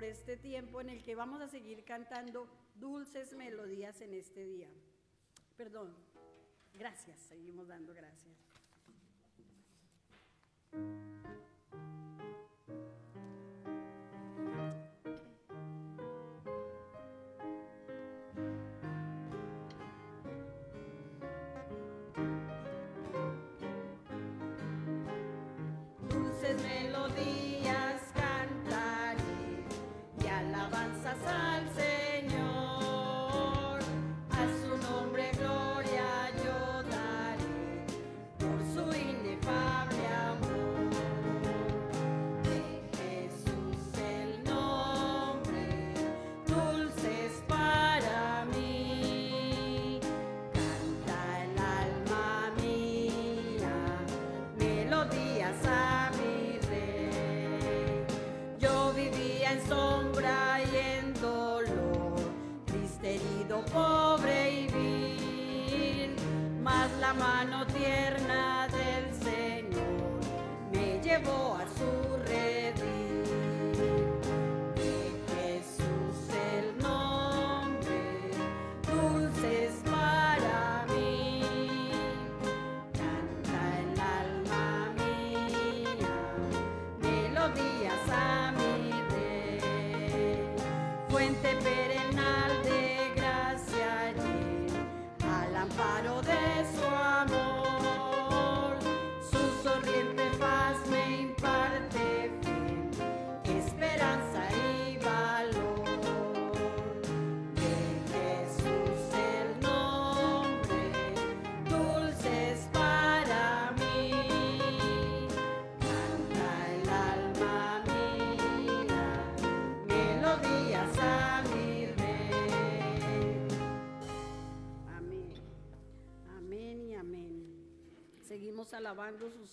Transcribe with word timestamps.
por 0.00 0.06
este 0.06 0.38
tiempo 0.38 0.80
en 0.80 0.88
el 0.88 1.02
que 1.02 1.14
vamos 1.14 1.42
a 1.42 1.48
seguir 1.48 1.84
cantando 1.84 2.48
dulces 2.74 3.34
melodías 3.34 4.00
en 4.00 4.14
este 4.14 4.46
día. 4.46 4.70
Perdón, 5.58 5.94
gracias, 6.72 7.20
seguimos 7.28 7.68
dando 7.68 7.92
gracias. 7.92 8.38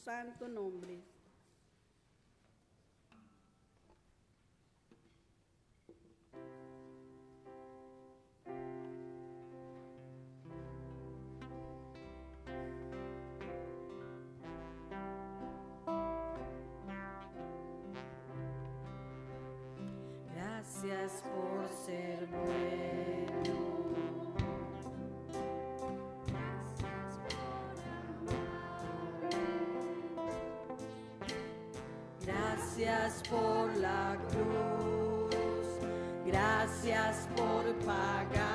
santo 0.07 0.47
nombre. 0.47 1.03
Gracias 20.33 21.21
por 21.23 21.56
Gracias 32.77 33.23
por 33.27 33.75
la 33.77 34.15
cruz, 34.29 35.35
gracias 36.27 37.27
por 37.35 37.73
pagar. 37.83 38.46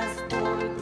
just 0.00 0.30
for 0.30 0.79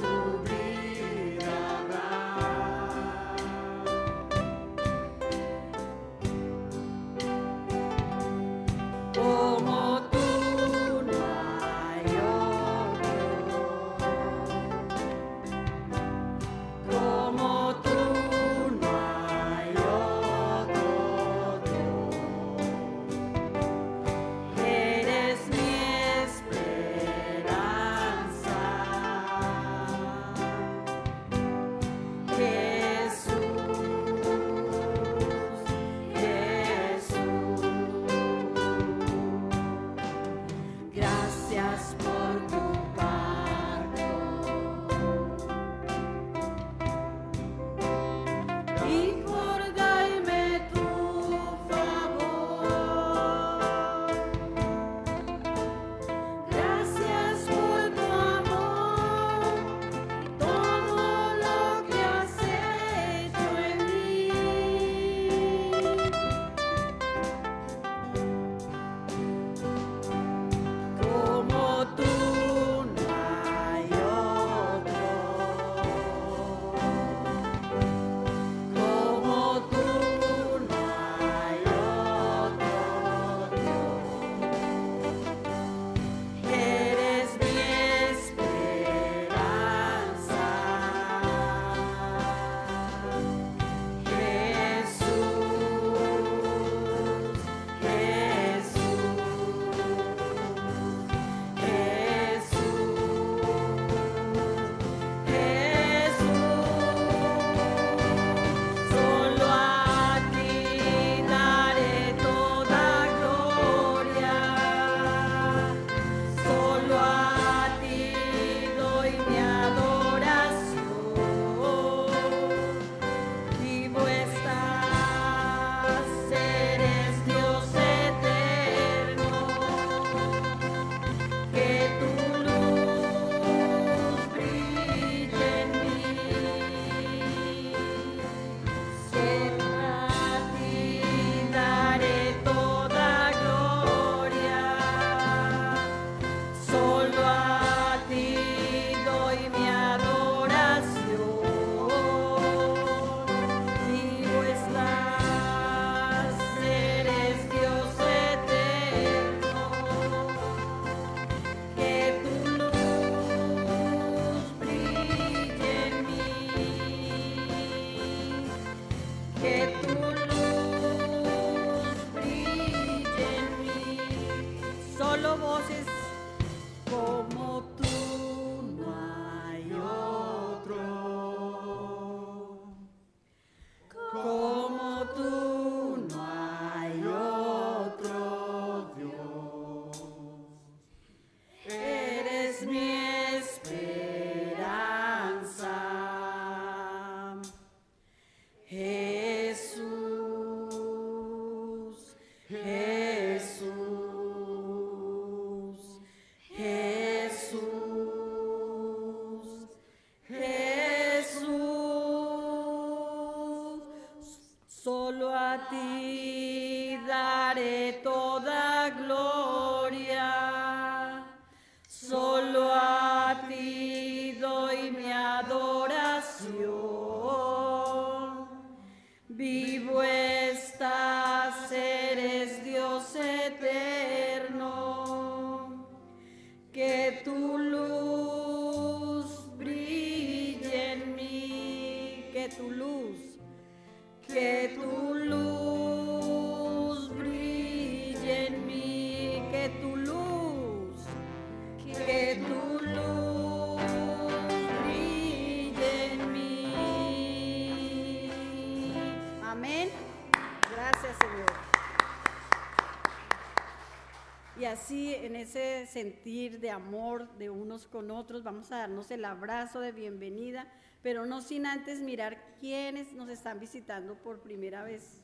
ese 265.49 265.87
sentir 265.87 266.61
de 266.61 266.71
amor 266.71 267.26
de 267.38 267.49
unos 267.49 267.87
con 267.87 268.11
otros, 268.11 268.43
vamos 268.43 268.71
a 268.71 268.78
darnos 268.78 269.11
el 269.11 269.25
abrazo 269.25 269.81
de 269.81 269.93
bienvenida, 269.93 270.71
pero 271.02 271.25
no 271.25 271.40
sin 271.40 271.64
antes 271.64 272.00
mirar 272.00 272.57
quiénes 272.61 273.14
nos 273.14 273.31
están 273.31 273.59
visitando 273.59 274.14
por 274.17 274.43
primera 274.43 274.83
vez. 274.83 275.23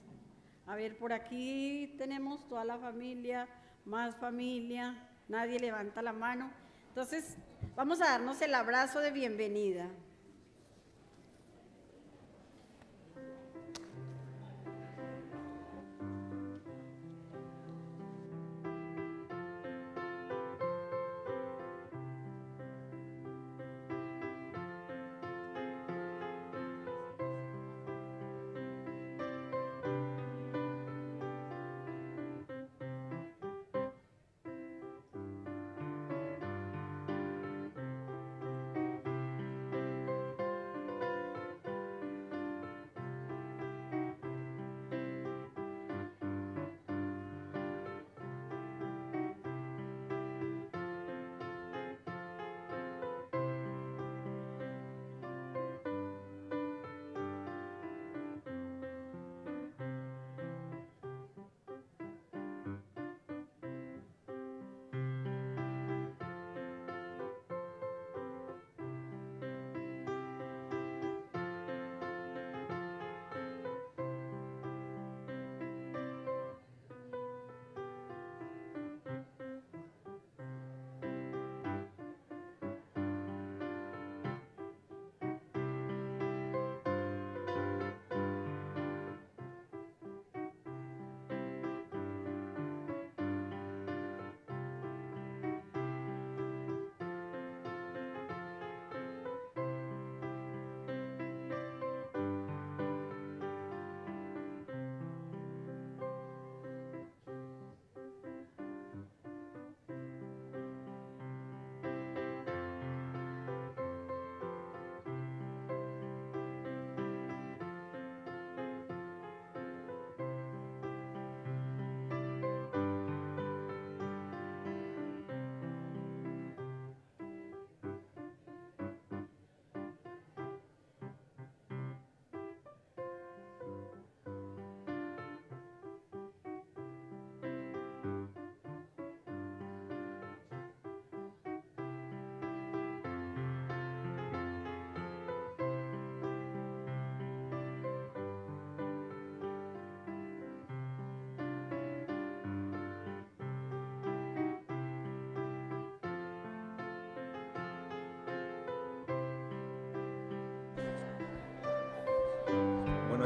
A 0.65 0.77
ver, 0.77 0.97
por 0.97 1.13
aquí 1.13 1.95
tenemos 1.99 2.49
toda 2.49 2.65
la 2.65 2.79
familia, 2.79 3.47
más 3.85 4.17
familia, 4.17 5.11
nadie 5.29 5.61
levanta 5.61 6.01
la 6.01 6.15
mano. 6.15 6.51
Entonces, 6.89 7.37
vamos 7.77 8.01
a 8.01 8.07
darnos 8.07 8.41
el 8.41 8.55
abrazo 8.55 9.01
de 9.01 9.11
bienvenida. 9.11 9.91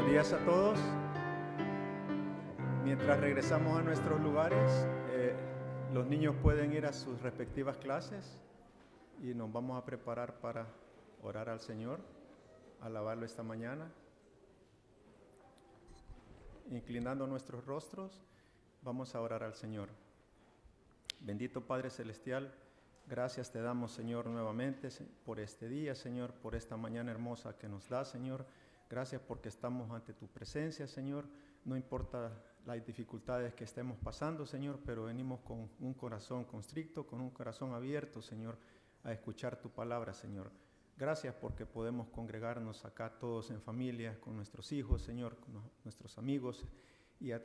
Días 0.09 0.33
a 0.33 0.43
todos. 0.43 0.79
Mientras 2.83 3.19
regresamos 3.19 3.77
a 3.77 3.83
nuestros 3.83 4.19
lugares, 4.19 4.87
eh, 5.11 5.35
los 5.93 6.07
niños 6.07 6.35
pueden 6.41 6.73
ir 6.73 6.87
a 6.87 6.93
sus 6.93 7.21
respectivas 7.21 7.77
clases 7.77 8.41
y 9.21 9.35
nos 9.35 9.53
vamos 9.53 9.77
a 9.77 9.85
preparar 9.85 10.39
para 10.39 10.65
orar 11.21 11.47
al 11.47 11.59
Señor, 11.59 11.99
alabarlo 12.81 13.23
esta 13.23 13.43
mañana. 13.43 13.91
Inclinando 16.71 17.27
nuestros 17.27 17.63
rostros, 17.65 18.23
vamos 18.81 19.13
a 19.13 19.21
orar 19.21 19.43
al 19.43 19.53
Señor. 19.53 19.89
Bendito 21.19 21.61
Padre 21.61 21.91
Celestial, 21.91 22.51
gracias 23.07 23.51
te 23.51 23.61
damos, 23.61 23.91
Señor, 23.91 24.25
nuevamente 24.25 24.89
por 25.23 25.39
este 25.39 25.69
día, 25.69 25.93
Señor, 25.93 26.33
por 26.33 26.55
esta 26.55 26.77
mañana 26.77 27.11
hermosa 27.11 27.59
que 27.59 27.69
nos 27.69 27.87
da, 27.89 28.05
Señor. 28.05 28.47
Gracias 28.89 29.21
porque 29.21 29.49
estamos 29.49 29.91
ante 29.91 30.13
tu 30.13 30.27
presencia, 30.27 30.87
Señor. 30.87 31.25
No 31.63 31.77
importa 31.77 32.43
las 32.65 32.83
dificultades 32.83 33.53
que 33.53 33.63
estemos 33.63 33.97
pasando, 33.99 34.45
Señor, 34.45 34.79
pero 34.83 35.05
venimos 35.05 35.41
con 35.41 35.69
un 35.79 35.93
corazón 35.93 36.43
constricto, 36.45 37.05
con 37.05 37.21
un 37.21 37.29
corazón 37.29 37.73
abierto, 37.73 38.21
Señor, 38.21 38.57
a 39.03 39.11
escuchar 39.11 39.61
tu 39.61 39.69
palabra, 39.69 40.13
Señor. 40.13 40.51
Gracias 40.97 41.35
porque 41.35 41.65
podemos 41.65 42.09
congregarnos 42.09 42.83
acá 42.83 43.17
todos 43.19 43.51
en 43.51 43.61
familia, 43.61 44.19
con 44.19 44.35
nuestros 44.35 44.71
hijos, 44.71 45.03
Señor, 45.03 45.37
con 45.37 45.61
nuestros 45.83 46.17
amigos 46.17 46.65
y 47.19 47.31
a, 47.31 47.41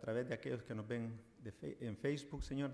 través 0.00 0.28
de 0.28 0.34
aquellos 0.34 0.62
que 0.62 0.74
nos 0.74 0.88
ven 0.88 1.20
en 1.60 1.96
Facebook, 1.96 2.42
Señor. 2.42 2.72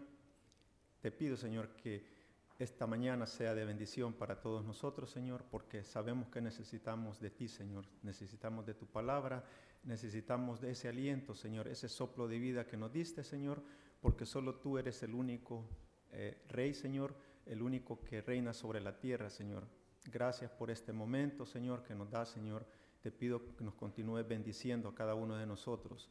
Te 1.00 1.11
pido, 1.11 1.37
Señor, 1.37 1.75
que 1.76 2.22
esta 2.62 2.87
mañana 2.87 3.26
sea 3.26 3.54
de 3.54 3.64
bendición 3.64 4.12
para 4.12 4.40
todos 4.40 4.64
nosotros, 4.64 5.11
Señor, 5.11 5.45
porque 5.50 5.85
sabemos 5.85 6.28
que 6.28 6.40
necesitamos 6.40 7.21
de 7.21 7.31
ti, 7.31 7.49
Señor. 7.49 7.85
Necesitamos 8.02 8.64
de 8.66 8.75
tu 8.75 8.87
palabra, 8.87 9.45
necesitamos 9.85 10.61
de 10.61 10.71
ese 10.71 10.88
aliento, 10.88 11.35
Señor, 11.35 11.69
ese 11.69 11.88
soplo 11.88 12.28
de 12.28 12.38
vida 12.38 12.66
que 12.66 12.76
nos 12.76 12.92
diste, 12.92 13.25
Señor, 13.25 13.62
porque 14.00 14.26
solo 14.26 14.57
tú 14.57 14.78
eres 14.78 15.02
el 15.02 15.14
único 15.14 15.69
eh, 16.12 16.42
Rey, 16.49 16.75
Señor, 16.75 17.14
el 17.47 17.62
único 17.62 18.00
que 18.02 18.21
reina 18.21 18.52
sobre 18.52 18.81
la 18.81 18.99
tierra, 18.99 19.28
Señor. 19.28 19.66
Gracias 20.04 20.50
por 20.50 20.71
este 20.71 20.92
momento, 20.92 21.47
Señor, 21.47 21.83
que 21.83 21.95
nos 21.95 22.11
da, 22.11 22.25
Señor. 22.25 22.66
te 23.00 23.11
pido 23.11 23.57
que 23.57 23.64
nos 23.64 23.75
continúes 23.75 24.26
bendiciendo 24.26 24.88
a 24.88 24.95
cada 24.95 25.14
uno 25.14 25.37
de 25.37 25.47
nosotros. 25.47 26.11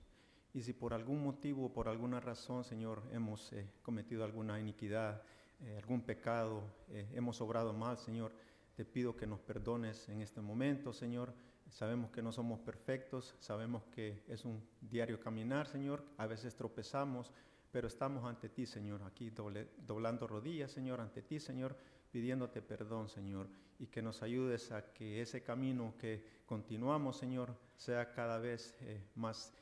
Y 0.54 0.64
si 0.64 0.74
por 0.74 0.94
algún 0.94 1.24
motivo 1.24 1.68
o 1.68 1.74
por 1.74 1.88
alguna 1.88 2.20
razón, 2.20 2.66
Señor, 2.66 3.04
hemos 3.14 3.54
eh, 3.54 3.70
cometido 3.82 4.26
alguna 4.26 4.60
iniquidad, 4.60 5.24
eh, 5.64 5.78
algún 5.78 6.02
pecado, 6.02 6.64
eh, 6.90 7.08
hemos 7.14 7.40
obrado 7.42 7.74
mal, 7.74 7.98
Señor, 7.98 8.32
te 8.76 8.86
pido 8.86 9.16
que 9.16 9.28
nos 9.28 9.40
perdones 9.40 10.10
en 10.10 10.22
este 10.22 10.42
momento, 10.42 10.94
Señor. 10.94 11.34
Sabemos 11.70 12.12
que 12.12 12.22
no 12.22 12.32
somos 12.32 12.60
perfectos, 12.60 13.36
sabemos 13.40 13.84
que 13.94 14.24
es 14.28 14.44
un 14.44 14.62
diario 14.82 15.20
caminar, 15.20 15.68
Señor. 15.68 16.04
A 16.18 16.26
veces 16.26 16.56
tropezamos, 16.56 17.32
pero 17.72 17.88
estamos 17.88 18.26
ante 18.26 18.50
ti, 18.50 18.66
Señor, 18.66 19.04
aquí 19.04 19.32
doblando 19.32 20.28
rodillas, 20.28 20.72
Señor, 20.72 21.00
ante 21.00 21.22
ti, 21.22 21.40
Señor, 21.40 21.78
pidiéndote 22.12 22.62
perdón, 22.62 23.08
Señor, 23.08 23.48
y 23.80 23.88
que 23.88 24.02
nos 24.02 24.22
ayudes 24.22 24.72
a 24.72 24.94
que 24.94 25.22
ese 25.22 25.44
camino 25.44 25.94
que 25.98 26.42
continuamos, 26.46 27.18
Señor, 27.18 27.56
sea 27.78 28.12
cada 28.12 28.38
vez 28.38 28.76
eh, 28.82 29.02
más, 29.16 29.54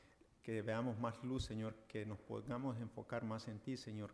que 0.42 0.62
veamos 0.62 0.98
más 0.98 1.22
luz, 1.22 1.44
Señor, 1.44 1.74
que 1.86 2.04
nos 2.04 2.18
podamos 2.18 2.78
enfocar 2.80 3.22
más 3.24 3.46
en 3.48 3.60
ti, 3.60 3.76
Señor, 3.76 4.12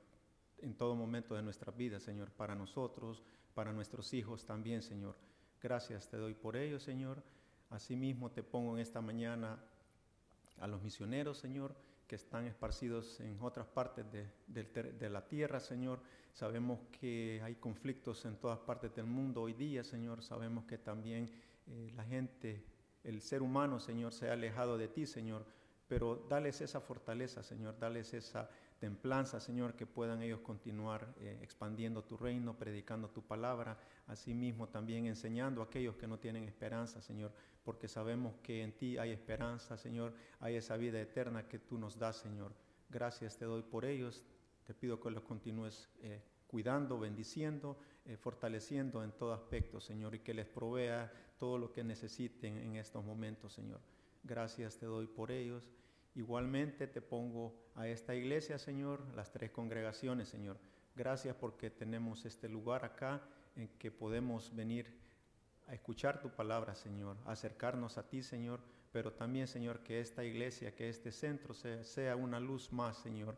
en 0.58 0.74
todo 0.74 0.94
momento 0.94 1.34
de 1.34 1.42
nuestra 1.42 1.72
vida, 1.72 2.00
Señor, 2.00 2.30
para 2.30 2.54
nosotros, 2.54 3.22
para 3.54 3.72
nuestros 3.72 4.12
hijos 4.14 4.44
también, 4.44 4.82
Señor. 4.82 5.16
Gracias 5.62 6.08
te 6.08 6.16
doy 6.16 6.34
por 6.34 6.56
ello, 6.56 6.78
Señor. 6.78 7.22
Asimismo 7.70 8.30
te 8.30 8.42
pongo 8.42 8.74
en 8.74 8.80
esta 8.80 9.00
mañana 9.00 9.58
a 10.60 10.66
los 10.66 10.82
misioneros, 10.82 11.38
Señor, 11.38 11.74
que 12.06 12.16
están 12.16 12.46
esparcidos 12.46 13.18
en 13.20 13.38
otras 13.40 13.66
partes 13.66 14.04
de, 14.10 15.10
la 15.10 15.26
tierra, 15.26 15.60
Señor. 15.60 16.00
Sabemos 16.32 16.80
que 17.00 17.40
hay 17.42 17.56
conflictos 17.56 18.24
en 18.24 18.36
todas 18.36 18.58
partes 18.60 18.94
del 18.94 19.06
mundo 19.06 19.42
hoy 19.42 19.54
día, 19.54 19.82
Señor. 19.82 20.22
Sabemos 20.22 20.64
que 20.66 20.78
también 20.78 21.30
eh, 21.66 21.90
la 21.96 22.04
gente, 22.04 22.64
el 23.02 23.20
ser 23.20 23.42
humano, 23.42 23.80
Señor, 23.80 24.12
se 24.12 24.28
ha 24.28 24.34
alejado 24.34 24.78
de 24.78 24.88
ti, 24.88 25.06
Señor. 25.06 25.44
Pero 25.88 26.26
dales 26.28 26.60
esa 26.60 26.80
fortaleza, 26.80 27.42
Señor, 27.42 27.78
dales 27.78 28.12
esa 28.14 28.50
templanza, 28.78 29.40
Señor, 29.40 29.74
que 29.74 29.86
puedan 29.86 30.22
ellos 30.22 30.40
continuar 30.40 31.14
eh, 31.20 31.38
expandiendo 31.42 32.04
tu 32.04 32.16
reino, 32.16 32.56
predicando 32.56 33.08
tu 33.08 33.22
palabra, 33.22 33.78
asimismo 34.06 34.68
también 34.68 35.06
enseñando 35.06 35.62
a 35.62 35.64
aquellos 35.64 35.96
que 35.96 36.06
no 36.06 36.18
tienen 36.18 36.44
esperanza, 36.44 37.00
Señor, 37.00 37.32
porque 37.64 37.88
sabemos 37.88 38.34
que 38.42 38.62
en 38.62 38.72
ti 38.72 38.98
hay 38.98 39.10
esperanza, 39.10 39.76
Señor, 39.76 40.14
hay 40.40 40.56
esa 40.56 40.76
vida 40.76 41.00
eterna 41.00 41.48
que 41.48 41.58
tú 41.58 41.78
nos 41.78 41.98
das, 41.98 42.16
Señor. 42.16 42.52
Gracias 42.88 43.36
te 43.38 43.44
doy 43.46 43.62
por 43.62 43.84
ellos, 43.84 44.22
te 44.66 44.74
pido 44.74 45.00
que 45.00 45.10
los 45.10 45.22
continúes 45.22 45.88
eh, 46.00 46.22
cuidando, 46.46 46.98
bendiciendo, 46.98 47.78
eh, 48.04 48.16
fortaleciendo 48.16 49.02
en 49.02 49.12
todo 49.12 49.32
aspecto, 49.32 49.80
Señor, 49.80 50.14
y 50.14 50.20
que 50.20 50.34
les 50.34 50.46
provea 50.46 51.12
todo 51.38 51.58
lo 51.58 51.72
que 51.72 51.82
necesiten 51.82 52.58
en 52.58 52.76
estos 52.76 53.04
momentos, 53.04 53.52
Señor. 53.52 53.80
Gracias 54.22 54.76
te 54.78 54.86
doy 54.86 55.06
por 55.06 55.30
ellos. 55.30 55.70
Igualmente 56.16 56.86
te 56.86 57.02
pongo 57.02 57.54
a 57.74 57.86
esta 57.88 58.14
iglesia, 58.14 58.58
Señor, 58.58 59.04
las 59.14 59.30
tres 59.32 59.50
congregaciones, 59.50 60.30
Señor. 60.30 60.56
Gracias 60.96 61.36
porque 61.36 61.68
tenemos 61.68 62.24
este 62.24 62.48
lugar 62.48 62.86
acá 62.86 63.22
en 63.54 63.68
que 63.78 63.90
podemos 63.90 64.56
venir 64.56 64.98
a 65.66 65.74
escuchar 65.74 66.22
tu 66.22 66.30
palabra, 66.30 66.74
Señor, 66.74 67.18
acercarnos 67.26 67.98
a 67.98 68.08
ti, 68.08 68.22
Señor, 68.22 68.60
pero 68.92 69.12
también, 69.12 69.46
Señor, 69.46 69.80
que 69.80 70.00
esta 70.00 70.24
iglesia, 70.24 70.74
que 70.74 70.88
este 70.88 71.12
centro 71.12 71.52
sea, 71.52 72.16
una 72.16 72.40
luz 72.40 72.72
más, 72.72 72.96
Señor, 72.96 73.36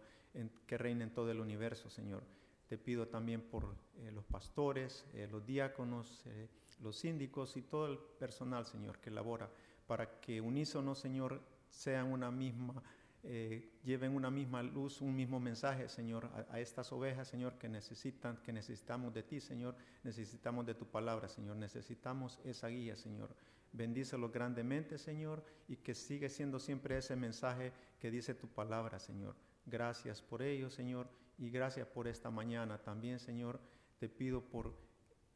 que 0.64 0.78
reine 0.78 1.02
en 1.02 1.10
todo 1.12 1.32
el 1.32 1.40
universo, 1.40 1.90
Señor. 1.90 2.22
Te 2.68 2.78
pido 2.78 3.08
también 3.08 3.40
por 3.40 3.74
eh, 3.96 4.12
los 4.12 4.24
pastores, 4.24 5.04
eh, 5.14 5.26
los 5.28 5.44
diáconos, 5.44 6.22
eh, 6.26 6.48
los 6.80 6.96
síndicos 6.96 7.56
y 7.56 7.62
todo 7.62 7.88
el 7.88 7.98
personal, 7.98 8.66
Señor, 8.66 9.00
que 9.00 9.10
labora, 9.10 9.50
para 9.88 10.20
que 10.20 10.40
unísono, 10.40 10.94
Señor, 10.94 11.40
sean 11.68 12.12
una 12.12 12.30
misma, 12.30 12.82
eh, 13.22 13.72
lleven 13.84 14.14
una 14.14 14.30
misma 14.30 14.62
luz, 14.62 15.00
un 15.00 15.14
mismo 15.14 15.40
mensaje, 15.40 15.88
Señor, 15.88 16.30
a, 16.50 16.60
estas 16.60 16.92
ovejas, 16.92 17.28
Señor, 17.28 17.58
que 17.58 17.68
necesitan, 17.68 18.36
que 18.38 18.52
necesitamos 18.52 19.12
de 19.12 19.22
ti, 19.22 19.40
Señor, 19.40 19.76
necesitamos 20.04 20.66
de 20.66 20.74
tu 20.74 20.86
palabra, 20.86 21.28
Señor, 21.28 21.56
necesitamos 21.56 22.38
esa 22.44 22.68
guía, 22.68 22.96
Señor. 22.96 23.34
Bendícelo 23.72 24.30
grandemente, 24.30 24.98
Señor, 24.98 25.44
y 25.68 25.76
que 25.76 25.94
sigue 25.94 26.28
siendo 26.28 26.58
siempre 26.58 26.96
ese 26.96 27.16
mensaje 27.16 27.72
que 28.00 28.10
dice 28.10 28.34
tu 28.34 28.48
palabra, 28.48 28.98
Señor. 28.98 29.36
Gracias 29.66 30.22
por 30.22 30.40
ello, 30.40 30.70
Señor, 30.70 31.08
y 31.36 31.50
gracias 31.50 31.86
por 31.86 32.08
esta 32.08 32.30
mañana 32.30 32.78
también, 32.78 33.18
Señor. 33.18 33.60
Te 33.98 34.08
pido 34.08 34.42
por 34.42 34.74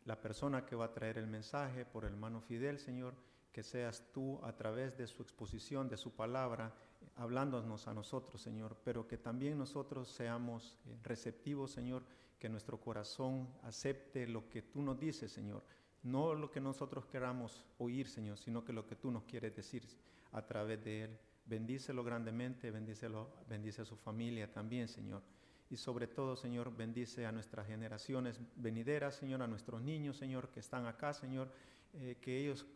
la 0.04 0.20
persona 0.20 0.64
que 0.64 0.76
va 0.76 0.86
a 0.86 0.92
traer 0.92 1.18
el 1.18 1.26
mensaje, 1.26 1.84
por 1.84 2.04
el 2.04 2.12
hermano 2.12 2.40
Fidel, 2.40 2.78
Señor, 2.78 3.14
que 3.52 3.62
seas 3.62 4.04
tú 4.12 4.40
a 4.42 4.56
través 4.56 4.96
de 4.96 5.06
su 5.06 5.22
exposición, 5.22 5.88
de 5.88 5.96
su 5.96 6.12
palabra, 6.12 6.74
hablándonos 7.16 7.86
a 7.86 7.94
nosotros, 7.94 8.40
Señor, 8.40 8.76
pero 8.82 9.06
que 9.06 9.18
también 9.18 9.58
nosotros 9.58 10.08
seamos 10.08 10.78
eh, 10.86 10.96
receptivos, 11.02 11.70
Señor, 11.70 12.02
que 12.38 12.48
nuestro 12.48 12.80
corazón 12.80 13.48
acepte 13.62 14.26
lo 14.26 14.48
que 14.48 14.62
tú 14.62 14.82
nos 14.82 14.98
dices, 14.98 15.30
Señor, 15.30 15.62
no 16.02 16.34
lo 16.34 16.50
que 16.50 16.60
nosotros 16.60 17.06
queramos 17.06 17.64
oír, 17.78 18.08
Señor, 18.08 18.38
sino 18.38 18.64
que 18.64 18.72
lo 18.72 18.86
que 18.86 18.96
tú 18.96 19.10
nos 19.10 19.24
quieres 19.24 19.54
decir 19.54 19.86
a 20.32 20.44
través 20.44 20.82
de 20.82 21.04
él. 21.04 21.18
Bendícelo 21.44 22.02
grandemente, 22.02 22.70
bendícelo, 22.70 23.28
bendice 23.48 23.82
a 23.82 23.84
su 23.84 23.96
familia 23.96 24.50
también, 24.50 24.88
Señor. 24.88 25.22
Y 25.70 25.76
sobre 25.76 26.06
todo, 26.06 26.36
Señor, 26.36 26.74
bendice 26.74 27.26
a 27.26 27.32
nuestras 27.32 27.66
generaciones 27.66 28.40
venideras, 28.56 29.16
Señor, 29.16 29.42
a 29.42 29.46
nuestros 29.46 29.80
niños, 29.80 30.16
Señor, 30.16 30.50
que 30.50 30.60
están 30.60 30.86
acá, 30.86 31.12
Señor, 31.12 31.48
eh, 31.94 32.16
que 32.20 32.38
ellos 32.38 32.66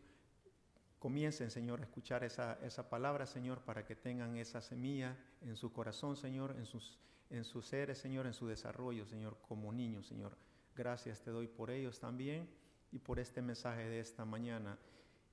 comiencen, 0.98 1.50
Señor, 1.50 1.80
a 1.80 1.84
escuchar 1.84 2.24
esa, 2.24 2.58
esa 2.62 2.88
palabra, 2.88 3.26
Señor, 3.26 3.60
para 3.60 3.84
que 3.84 3.96
tengan 3.96 4.36
esa 4.36 4.60
semilla 4.60 5.16
en 5.42 5.56
su 5.56 5.72
corazón, 5.72 6.16
Señor, 6.16 6.56
en 6.58 6.66
sus, 6.66 6.98
en 7.30 7.44
sus 7.44 7.66
seres, 7.66 7.98
Señor, 7.98 8.26
en 8.26 8.32
su 8.32 8.46
desarrollo, 8.46 9.06
Señor, 9.06 9.38
como 9.48 9.72
niños, 9.72 10.06
Señor. 10.06 10.36
Gracias 10.74 11.22
te 11.22 11.30
doy 11.30 11.46
por 11.46 11.70
ellos 11.70 11.98
también 11.98 12.48
y 12.92 12.98
por 12.98 13.18
este 13.18 13.42
mensaje 13.42 13.88
de 13.88 14.00
esta 14.00 14.24
mañana. 14.24 14.78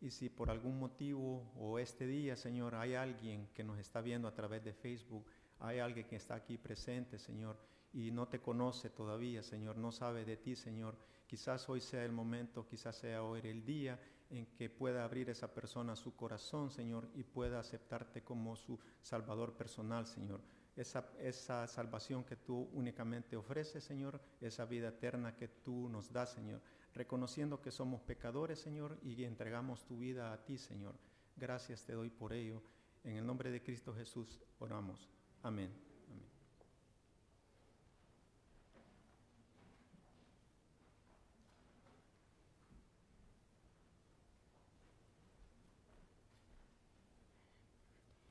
Y 0.02 0.12
si 0.12 0.30
por 0.30 0.50
algún 0.50 0.80
motivo 0.80 1.52
o 1.58 1.80
este 1.80 2.06
día, 2.06 2.36
Señor, 2.36 2.76
hay 2.76 2.96
alguien 2.96 3.48
que 3.54 3.64
nos 3.64 3.80
está 3.80 4.02
viendo 4.02 4.28
a 4.28 4.34
través 4.34 4.64
de 4.64 4.74
Facebook, 4.74 5.26
hay 5.60 5.80
alguien 5.80 6.08
que 6.08 6.18
está 6.18 6.36
aquí 6.36 6.58
presente, 6.58 7.18
Señor, 7.18 7.58
y 7.94 8.12
no 8.12 8.28
te 8.28 8.42
conoce 8.42 8.90
todavía, 8.90 9.44
Señor, 9.44 9.78
no 9.78 9.92
sabe 9.92 10.26
de 10.26 10.36
ti, 10.36 10.56
Señor, 10.56 10.98
quizás 11.26 11.70
hoy 11.70 11.80
sea 11.80 12.04
el 12.04 12.12
momento, 12.12 12.68
quizás 12.68 12.98
sea 12.98 13.24
hoy 13.24 13.42
el 13.44 13.64
día 13.64 14.00
en 14.34 14.48
que 14.48 14.70
pueda 14.70 15.04
abrir 15.04 15.30
esa 15.30 15.54
persona 15.54 15.96
su 15.96 16.16
corazón, 16.16 16.72
Señor, 16.72 17.08
y 17.14 17.24
pueda 17.24 17.60
aceptarte 17.60 18.24
como 18.24 18.56
su 18.56 18.80
Salvador 19.02 19.56
personal, 19.56 20.08
Señor. 20.08 20.42
Esa, 20.76 21.08
esa 21.20 21.68
salvación 21.68 22.24
que 22.24 22.36
tú 22.36 22.68
únicamente 22.74 23.38
ofreces, 23.38 23.84
Señor, 23.84 24.20
esa 24.42 24.66
vida 24.66 24.88
eterna 24.90 25.36
que 25.36 25.48
tú 25.48 25.88
nos 25.88 26.12
das, 26.12 26.34
Señor, 26.34 26.62
reconociendo 26.96 27.62
que 27.62 27.70
somos 27.70 28.02
pecadores, 28.02 28.60
Señor, 28.60 28.98
y 29.04 29.24
entregamos 29.24 29.86
tu 29.86 30.00
vida 30.00 30.34
a 30.34 30.44
ti, 30.44 30.58
Señor. 30.58 30.96
Gracias 31.36 31.86
te 31.86 31.94
doy 31.94 32.10
por 32.10 32.34
ello. 32.34 32.64
En 33.04 33.18
el 33.18 33.26
nombre 33.26 33.52
de 33.52 33.62
Cristo 33.62 33.94
Jesús 33.94 34.42
oramos. 34.58 35.10
Amén. 35.44 35.93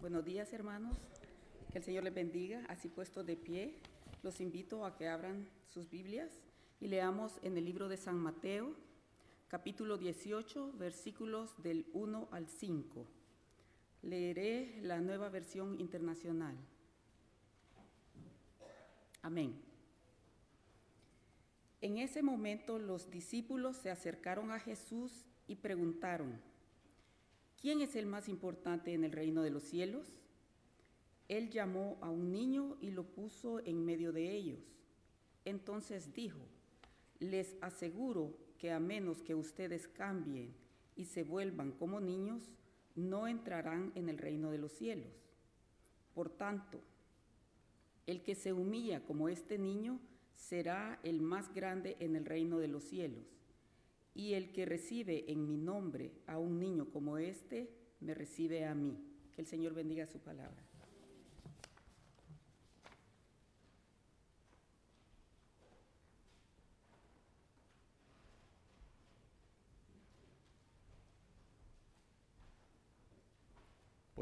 Buenos 0.03 0.25
días, 0.25 0.53
hermanos. 0.53 0.99
Que 1.71 1.79
el 1.79 1.85
Señor 1.85 2.03
les 2.03 2.13
bendiga. 2.13 2.65
Así 2.69 2.89
puesto 2.89 3.23
de 3.23 3.37
pie, 3.37 3.79
los 4.25 4.41
invito 4.41 4.85
a 4.85 4.97
que 4.97 5.07
abran 5.07 5.49
sus 5.69 5.89
Biblias 5.89 6.33
y 6.81 6.89
leamos 6.89 7.39
en 7.45 7.57
el 7.57 7.65
libro 7.65 7.89
de 7.89 7.97
San 7.97 8.17
Mateo, 8.17 8.75
capítulo 9.47 9.99
18, 9.99 10.73
versículos 10.73 11.55
del 11.63 11.87
1 11.93 12.31
al 12.33 12.49
5. 12.49 13.07
Leeré 14.03 14.81
la 14.83 15.01
nueva 15.01 15.29
versión 15.29 15.79
internacional. 15.79 16.57
Amén. 19.23 19.55
En 21.81 21.99
ese 21.99 22.25
momento 22.25 22.81
los 22.81 23.09
discípulos 23.09 23.77
se 23.77 23.93
acercaron 23.93 24.51
a 24.51 24.59
Jesús 24.59 25.27
y 25.47 25.55
preguntaron, 25.55 26.41
¿quién 27.63 27.81
es 27.81 27.95
el 27.95 28.07
más 28.07 28.29
importante 28.29 28.93
en 28.93 29.05
el 29.05 29.13
reino 29.13 29.41
de 29.41 29.51
los 29.51 29.63
cielos? 29.63 30.21
Él 31.29 31.49
llamó 31.49 31.97
a 32.03 32.11
un 32.11 32.33
niño 32.33 32.77
y 32.81 32.91
lo 32.91 33.05
puso 33.05 33.61
en 33.61 33.85
medio 33.85 34.13
de 34.13 34.33
ellos. 34.33 34.59
Entonces 35.45 36.13
dijo, 36.13 36.41
les 37.21 37.57
aseguro 37.61 38.37
que 38.59 38.73
a 38.73 38.81
menos 38.81 39.23
que 39.23 39.37
ustedes 39.37 39.87
cambien 39.87 40.53
y 40.97 41.05
se 41.05 41.23
vuelvan 41.23 41.71
como 41.71 42.01
niños, 42.01 42.51
no 42.97 43.29
entrarán 43.29 43.93
en 43.95 44.09
el 44.09 44.19
reino 44.19 44.51
de 44.51 44.59
los 44.59 44.73
cielos. 44.73 45.13
Por 46.15 46.31
tanto, 46.31 46.81
el 48.07 48.23
que 48.23 48.35
se 48.35 48.53
humilla 48.53 49.05
como 49.05 49.29
este 49.29 49.57
niño 49.57 50.01
será 50.35 50.99
el 51.05 51.23
más 51.23 51.55
grande 51.55 51.97
en 52.01 52.17
el 52.17 52.27
reino 52.27 52.59
de 52.59 52.69
los 52.69 52.83
cielos 52.83 53.42
y 54.15 54.35
el 54.35 54.53
que 54.53 54.67
recibe 54.67 55.31
en 55.31 55.47
mi 55.47 55.57
nombre 55.57 56.13
a 56.27 56.39
un 56.39 56.59
niño 56.59 56.91
como 56.91 57.19
este, 57.19 57.71
me 58.01 58.15
recibe 58.15 58.65
a 58.67 58.75
mí. 58.75 58.99
Que 59.33 59.41
el 59.41 59.47
Señor 59.47 59.73
bendiga 59.73 60.07
su 60.07 60.19
palabra. 60.19 60.63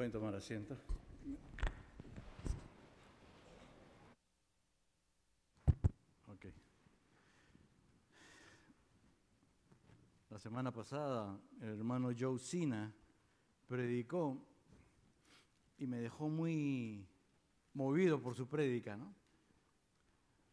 Pueden 0.00 0.12
tomar 0.12 0.35
asiento. 0.35 0.79
Ok. 6.29 6.46
La 10.30 10.30
semana 10.40 10.72
pasada 10.72 11.38
el 11.61 11.68
hermano 11.68 12.12
Joe 12.18 12.38
Sina 12.38 12.90
predicó 13.68 14.42
y 15.76 15.87
me 15.87 15.98
dejó 15.98 16.31
muy 16.31 17.07
movido 17.74 18.22
por 18.22 18.35
su 18.35 18.48
prédica, 18.48 18.96
¿no? 18.96 19.14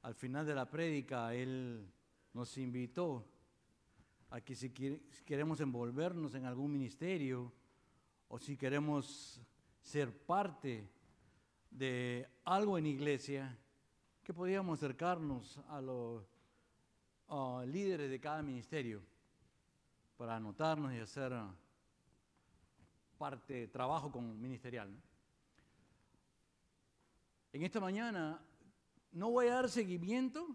Al 0.02 0.14
final 0.14 0.46
de 0.46 0.56
la 0.56 0.70
prédica 0.70 1.34
él 1.34 1.90
nos 2.34 2.58
invitó 2.58 3.26
a 4.30 4.42
que 4.42 4.56
si, 4.56 4.68
si 4.68 5.24
queremos 5.24 5.62
envolvernos 5.62 6.36
en 6.36 6.44
algún 6.44 6.74
ministerio, 6.74 7.54
o 8.28 8.40
si 8.40 8.58
queremos 8.58 9.40
ser 9.82 10.12
parte 10.12 10.92
de 11.72 12.28
algo 12.44 12.78
en 12.78 12.88
iglesia, 12.88 13.58
que 14.22 14.34
podíamos 14.34 14.80
acercarnos 14.80 15.62
a 15.70 15.80
los 15.80 16.26
líderes 17.68 18.10
de 18.10 18.20
cada 18.20 18.44
ministerio 18.44 19.02
para 20.18 20.36
anotarnos 20.36 20.94
y 20.94 20.98
hacer 20.98 21.32
parte 23.18 23.68
trabajo 23.68 24.12
con 24.12 24.40
ministerial. 24.42 24.90
En 27.54 27.64
esta 27.64 27.80
mañana 27.80 28.42
no 29.12 29.32
voy 29.32 29.48
a 29.48 29.56
dar 29.56 29.70
seguimiento, 29.70 30.48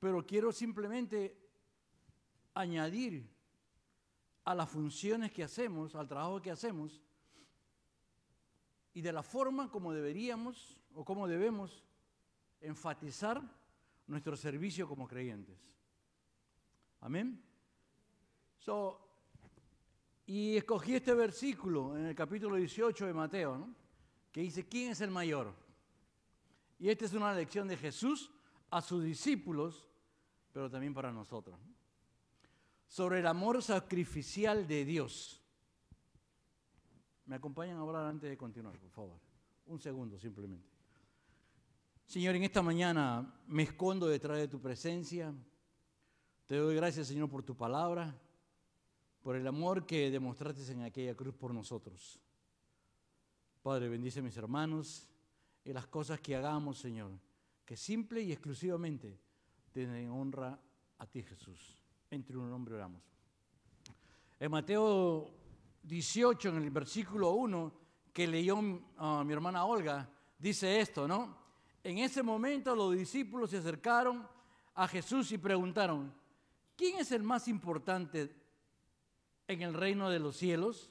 pero 0.00 0.26
quiero 0.26 0.52
simplemente 0.52 1.38
añadir 2.54 3.28
a 4.44 4.54
las 4.54 4.68
funciones 4.68 5.32
que 5.32 5.44
hacemos, 5.44 5.94
al 5.94 6.08
trabajo 6.08 6.42
que 6.42 6.50
hacemos, 6.50 7.00
y 8.92 9.00
de 9.00 9.12
la 9.12 9.22
forma 9.22 9.70
como 9.70 9.92
deberíamos 9.92 10.78
o 10.94 11.04
como 11.04 11.26
debemos 11.26 11.84
enfatizar 12.60 13.40
nuestro 14.06 14.36
servicio 14.36 14.86
como 14.88 15.08
creyentes. 15.08 15.58
Amén. 17.00 17.51
Y 20.26 20.56
escogí 20.56 20.94
este 20.94 21.14
versículo 21.14 21.96
en 21.96 22.06
el 22.06 22.14
capítulo 22.14 22.56
18 22.56 23.06
de 23.06 23.14
Mateo, 23.14 23.68
que 24.30 24.40
dice, 24.40 24.66
¿quién 24.66 24.92
es 24.92 25.00
el 25.00 25.10
mayor? 25.10 25.54
Y 26.78 26.88
esta 26.88 27.04
es 27.04 27.12
una 27.12 27.34
lección 27.34 27.68
de 27.68 27.76
Jesús 27.76 28.30
a 28.70 28.80
sus 28.80 29.04
discípulos, 29.04 29.88
pero 30.52 30.70
también 30.70 30.94
para 30.94 31.12
nosotros 31.12 31.58
sobre 32.92 33.20
el 33.20 33.26
amor 33.26 33.62
sacrificial 33.62 34.68
de 34.68 34.84
Dios. 34.84 35.40
¿Me 37.24 37.36
acompañan 37.36 37.78
a 37.78 37.80
hablar 37.80 38.04
antes 38.04 38.28
de 38.28 38.36
continuar, 38.36 38.78
por 38.78 38.90
favor? 38.90 39.18
Un 39.64 39.78
segundo 39.78 40.18
simplemente. 40.18 40.68
Señor, 42.04 42.36
en 42.36 42.42
esta 42.42 42.60
mañana 42.60 43.34
me 43.46 43.62
escondo 43.62 44.06
detrás 44.06 44.36
de 44.36 44.46
tu 44.46 44.60
presencia. 44.60 45.32
Te 46.46 46.56
doy 46.56 46.76
gracias, 46.76 47.06
Señor, 47.06 47.30
por 47.30 47.42
tu 47.42 47.56
palabra, 47.56 48.14
por 49.22 49.36
el 49.36 49.46
amor 49.46 49.86
que 49.86 50.10
demostraste 50.10 50.70
en 50.72 50.82
aquella 50.82 51.14
cruz 51.14 51.34
por 51.34 51.54
nosotros. 51.54 52.20
Padre, 53.62 53.88
bendice 53.88 54.20
a 54.20 54.22
mis 54.22 54.36
hermanos 54.36 55.08
y 55.64 55.72
las 55.72 55.86
cosas 55.86 56.20
que 56.20 56.34
hagamos, 56.34 56.78
Señor, 56.78 57.12
que 57.64 57.76
simple 57.76 58.22
y 58.22 58.32
exclusivamente 58.32 59.18
te 59.72 59.86
den 59.86 60.10
honra 60.10 60.58
a 60.98 61.06
ti, 61.06 61.22
Jesús 61.22 61.82
entre 62.12 62.36
un 62.36 62.52
hombre 62.52 62.74
oramos. 62.74 63.02
En 64.38 64.50
Mateo 64.50 65.30
18, 65.82 66.50
en 66.50 66.56
el 66.56 66.70
versículo 66.70 67.30
1, 67.32 67.72
que 68.12 68.26
leyó 68.26 68.58
ah, 68.98 69.22
mi 69.24 69.32
hermana 69.32 69.64
Olga, 69.64 70.08
dice 70.38 70.78
esto, 70.80 71.08
¿no? 71.08 71.36
En 71.82 71.98
ese 71.98 72.22
momento 72.22 72.76
los 72.76 72.94
discípulos 72.94 73.50
se 73.50 73.58
acercaron 73.58 74.26
a 74.74 74.86
Jesús 74.86 75.32
y 75.32 75.38
preguntaron, 75.38 76.12
¿quién 76.76 76.98
es 76.98 77.12
el 77.12 77.22
más 77.22 77.48
importante 77.48 78.41
en 79.48 79.62
el 79.62 79.74
reino 79.74 80.10
de 80.10 80.18
los 80.18 80.36
cielos? 80.36 80.90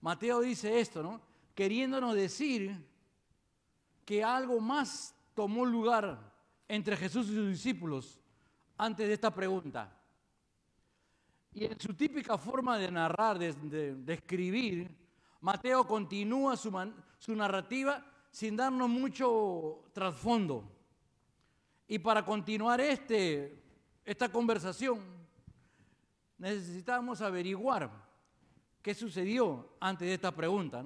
Mateo 0.00 0.40
dice 0.40 0.80
esto, 0.80 1.02
¿no? 1.02 1.20
Queriéndonos 1.54 2.14
decir 2.14 2.76
que 4.04 4.22
algo 4.22 4.60
más 4.60 5.14
tomó 5.34 5.64
lugar 5.64 6.32
entre 6.68 6.96
Jesús 6.96 7.28
y 7.28 7.34
sus 7.34 7.48
discípulos 7.48 8.20
antes 8.78 9.06
de 9.06 9.14
esta 9.14 9.34
pregunta. 9.34 9.92
Y 11.52 11.64
en 11.64 11.80
su 11.80 11.94
típica 11.94 12.36
forma 12.36 12.76
de 12.78 12.90
narrar, 12.90 13.38
de, 13.38 14.04
escribir, 14.12 14.94
Mateo 15.40 15.86
continúa 15.86 16.56
su, 16.56 16.70
su 17.18 17.34
narrativa 17.34 18.04
sin 18.30 18.56
darnos 18.56 18.88
mucho 18.88 19.84
trasfondo. 19.92 20.70
Y 21.88 21.98
para 21.98 22.24
continuar 22.24 22.80
este, 22.80 23.62
esta 24.04 24.28
conversación, 24.30 25.00
necesitamos 26.38 27.20
averiguar 27.20 27.90
qué 28.82 28.94
sucedió 28.94 29.76
antes 29.80 30.06
de 30.06 30.14
esta 30.14 30.34
pregunta. 30.34 30.84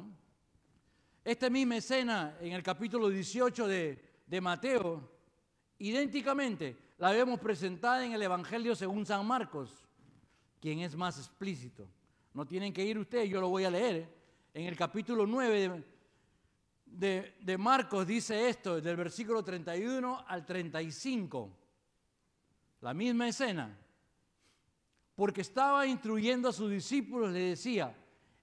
Esta 1.25 1.51
misma 1.51 1.77
escena 1.77 2.37
en 2.41 2.53
el 2.53 2.63
capítulo 2.63 3.09
18 3.09 3.69
de, 3.69 4.41
Mateo, 4.41 5.11
idénticamente, 5.79 6.95
la 6.99 7.11
vemos 7.11 7.41
presentada 7.41 8.05
en 8.05 8.13
el 8.13 8.23
Evangelio 8.23 8.75
según 8.75 9.05
San 9.05 9.27
Marcos, 9.27 9.87
quien 10.61 10.81
es 10.81 10.97
más 10.97 11.19
explícito. 11.19 11.89
No 12.33 12.47
tienen 12.47 12.73
que 12.73 12.85
ir 12.85 12.99
ustedes, 12.99 13.29
yo 13.29 13.41
lo 13.41 13.49
voy 13.49 13.65
a 13.65 13.71
leer. 13.71 14.09
En 14.55 14.67
el 14.67 14.77
capítulo 14.77 15.27
9 15.27 15.85
de, 16.87 17.37
de, 17.41 17.59
Marcos 17.59 18.07
dice 18.07 18.49
esto, 18.49 18.81
del 18.81 18.97
versículo 18.97 19.43
31 19.45 20.25
al 20.27 20.47
35. 20.47 21.57
La 22.81 22.95
misma 22.95 23.29
escena. 23.29 23.77
Porque 25.21 25.43
estaba 25.43 25.87
instruyendo 25.87 26.49
a 26.49 26.53
sus 26.55 26.71
discípulos, 26.71 27.31
le 27.31 27.41
decía, 27.41 27.95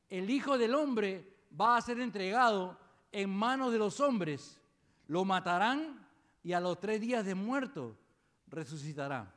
el 0.07 0.29
Hijo 0.29 0.59
del 0.59 0.75
Hombre 0.75 1.47
va 1.59 1.75
a 1.75 1.81
ser 1.81 1.99
entregado 1.99 2.77
en 3.11 3.31
manos 3.31 3.71
de 3.71 3.79
los 3.79 3.99
hombres, 3.99 4.61
lo 5.07 5.25
matarán 5.25 6.07
y 6.43 6.53
a 6.53 6.59
los 6.59 6.79
tres 6.79 7.01
días 7.01 7.25
de 7.25 7.33
muerto 7.33 7.97
resucitará. 8.45 9.33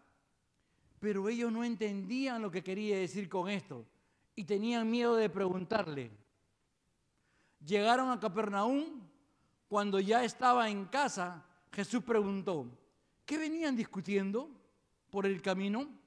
Pero 0.98 1.30
ellos 1.30 1.50
no 1.50 1.64
entendían 1.64 2.42
lo 2.42 2.50
que 2.50 2.62
quería 2.62 2.98
decir 2.98 3.26
con 3.26 3.48
esto 3.48 3.86
y 4.36 4.44
tenían 4.44 4.90
miedo 4.90 5.16
de 5.16 5.30
preguntarle. 5.30 6.10
Llegaron 7.64 8.10
a 8.10 8.20
Capernaum, 8.20 9.00
cuando 9.66 9.98
ya 9.98 10.24
estaba 10.24 10.68
en 10.68 10.84
casa, 10.84 11.42
Jesús 11.72 12.02
preguntó, 12.04 12.66
¿qué 13.24 13.38
venían 13.38 13.74
discutiendo 13.74 14.50
por 15.08 15.24
el 15.24 15.40
camino? 15.40 15.99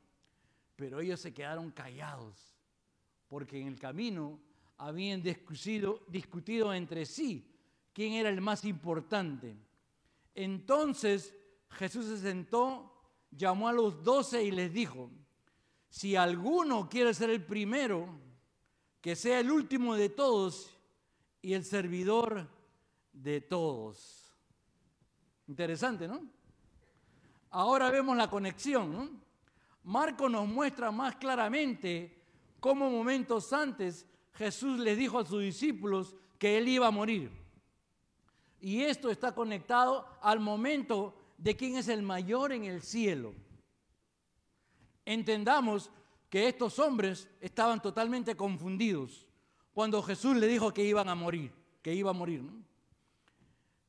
Pero 0.83 0.99
ellos 0.99 1.21
se 1.21 1.33
quedaron 1.33 1.71
callados, 1.71 2.57
porque 3.29 3.57
en 3.57 3.67
el 3.67 3.79
camino 3.79 4.37
habían 4.77 5.23
discutido, 5.23 6.73
entre 6.73 7.05
sí 7.05 7.49
quién 7.93 8.11
era 8.11 8.27
el 8.27 8.41
más 8.41 8.65
importante. 8.65 9.55
Entonces 10.35 11.33
Jesús 11.69 12.07
se 12.07 12.17
sentó 12.17 13.01
llamó 13.31 13.69
a 13.69 13.71
los 13.71 14.03
doce 14.03 14.43
y 14.43 14.51
les 14.51 14.73
dijo, 14.73 15.09
si 15.87 16.17
alguno 16.17 16.89
quiere 16.89 17.13
ser 17.13 17.29
el 17.29 17.45
primero, 17.45 18.19
que 18.99 19.15
sea 19.15 19.39
el 19.39 19.51
último 19.51 19.95
de 19.95 20.09
todos 20.09 20.69
y 21.41 21.53
el 21.53 21.63
servidor 21.63 22.49
de 23.13 23.39
todos. 23.39 24.35
Interesante, 25.47 26.09
¿no? 26.09 26.27
Ahora 27.51 27.89
vemos 27.89 28.17
la 28.17 28.29
conexión, 28.29 28.91
¿no? 28.91 29.22
Marco 29.83 30.29
nos 30.29 30.47
muestra 30.47 30.91
más 30.91 31.15
claramente 31.15 32.21
cómo 32.59 32.89
momentos 32.89 33.51
antes 33.51 34.05
Jesús 34.33 34.79
les 34.79 34.97
dijo 34.97 35.19
a 35.19 35.25
sus 35.25 35.41
discípulos 35.41 36.15
que 36.39 36.57
él 36.57 36.67
iba 36.67 36.87
a 36.87 36.91
morir. 36.91 37.31
Y 38.61 38.81
esto 38.81 39.09
está 39.09 39.35
conectado 39.35 40.07
al 40.21 40.39
momento 40.39 41.15
de 41.37 41.55
quién 41.57 41.75
es 41.75 41.89
el 41.89 42.01
mayor 42.01 42.53
en 42.53 42.63
el 42.63 42.81
cielo. 42.81 43.33
Entendamos 45.05 45.91
que 46.29 46.47
estos 46.47 46.79
hombres 46.79 47.29
estaban 47.41 47.81
totalmente 47.81 48.35
confundidos 48.37 49.27
cuando 49.73 50.01
Jesús 50.01 50.37
le 50.37 50.47
dijo 50.47 50.73
que 50.73 50.85
iban 50.85 51.09
a 51.09 51.15
morir, 51.15 51.51
que 51.81 51.93
iba 51.93 52.11
a 52.11 52.13
morir. 52.13 52.43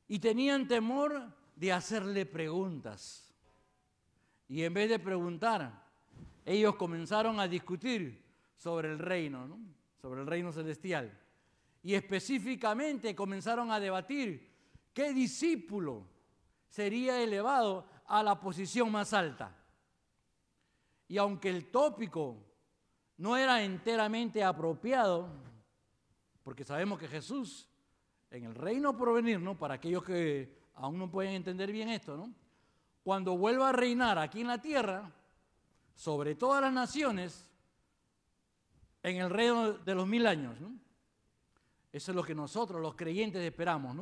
Y 0.09 0.19
tenían 0.19 0.67
temor 0.67 1.33
de 1.55 1.71
hacerle 1.71 2.25
preguntas. 2.25 3.33
Y 4.47 4.63
en 4.63 4.73
vez 4.73 4.89
de 4.89 4.99
preguntar, 4.99 5.84
ellos 6.45 6.75
comenzaron 6.75 7.39
a 7.39 7.47
discutir 7.47 8.23
sobre 8.55 8.91
el 8.91 8.99
reino, 8.99 9.59
sobre 9.99 10.21
el 10.21 10.27
reino 10.27 10.51
celestial. 10.51 11.11
Y 11.81 11.95
específicamente 11.95 13.15
comenzaron 13.15 13.71
a 13.71 13.79
debatir 13.79 14.51
qué 14.93 15.11
discípulo 15.11 16.07
sería 16.69 17.21
elevado 17.21 17.85
a 18.05 18.21
la 18.21 18.39
posición 18.39 18.91
más 18.91 19.13
alta. 19.13 19.55
Y 21.07 21.17
aunque 21.17 21.49
el 21.49 21.71
tópico 21.71 22.37
no 23.17 23.37
era 23.37 23.63
enteramente 23.63 24.43
apropiado, 24.43 25.29
porque 26.43 26.63
sabemos 26.63 26.99
que 26.99 27.07
Jesús, 27.07 27.67
en 28.29 28.45
el 28.45 28.55
reino 28.55 28.95
por 28.95 29.13
venir, 29.13 29.39
¿no? 29.39 29.57
Para 29.57 29.75
aquellos 29.75 30.03
que 30.03 30.57
aún 30.75 30.97
no 30.97 31.09
pueden 31.09 31.33
entender 31.33 31.71
bien 31.71 31.89
esto, 31.89 32.17
¿no? 32.17 32.33
Cuando 33.03 33.37
vuelva 33.37 33.69
a 33.69 33.71
reinar 33.71 34.17
aquí 34.17 34.41
en 34.41 34.47
la 34.47 34.61
tierra, 34.61 35.11
sobre 35.95 36.35
todas 36.35 36.61
las 36.61 36.73
naciones, 36.73 37.49
en 39.01 39.17
el 39.17 39.29
reino 39.29 39.73
de 39.73 39.95
los 39.95 40.07
mil 40.07 40.27
años. 40.27 40.57
Eso 41.91 42.11
es 42.11 42.15
lo 42.15 42.23
que 42.23 42.35
nosotros, 42.35 42.81
los 42.81 42.95
creyentes, 42.95 43.41
esperamos. 43.41 43.95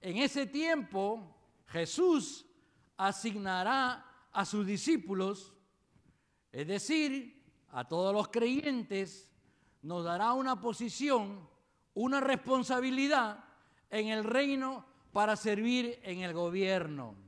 En 0.00 0.16
ese 0.18 0.46
tiempo, 0.46 1.36
Jesús 1.66 2.44
asignará 2.96 4.28
a 4.32 4.44
sus 4.44 4.66
discípulos, 4.66 5.54
es 6.50 6.66
decir, 6.66 7.42
a 7.70 7.86
todos 7.86 8.12
los 8.12 8.28
creyentes, 8.28 9.30
nos 9.82 10.04
dará 10.04 10.32
una 10.32 10.60
posición, 10.60 11.48
una 11.94 12.20
responsabilidad 12.20 13.44
en 13.90 14.08
el 14.08 14.24
reino 14.24 14.84
para 15.12 15.36
servir 15.36 16.00
en 16.02 16.20
el 16.20 16.32
gobierno. 16.32 17.23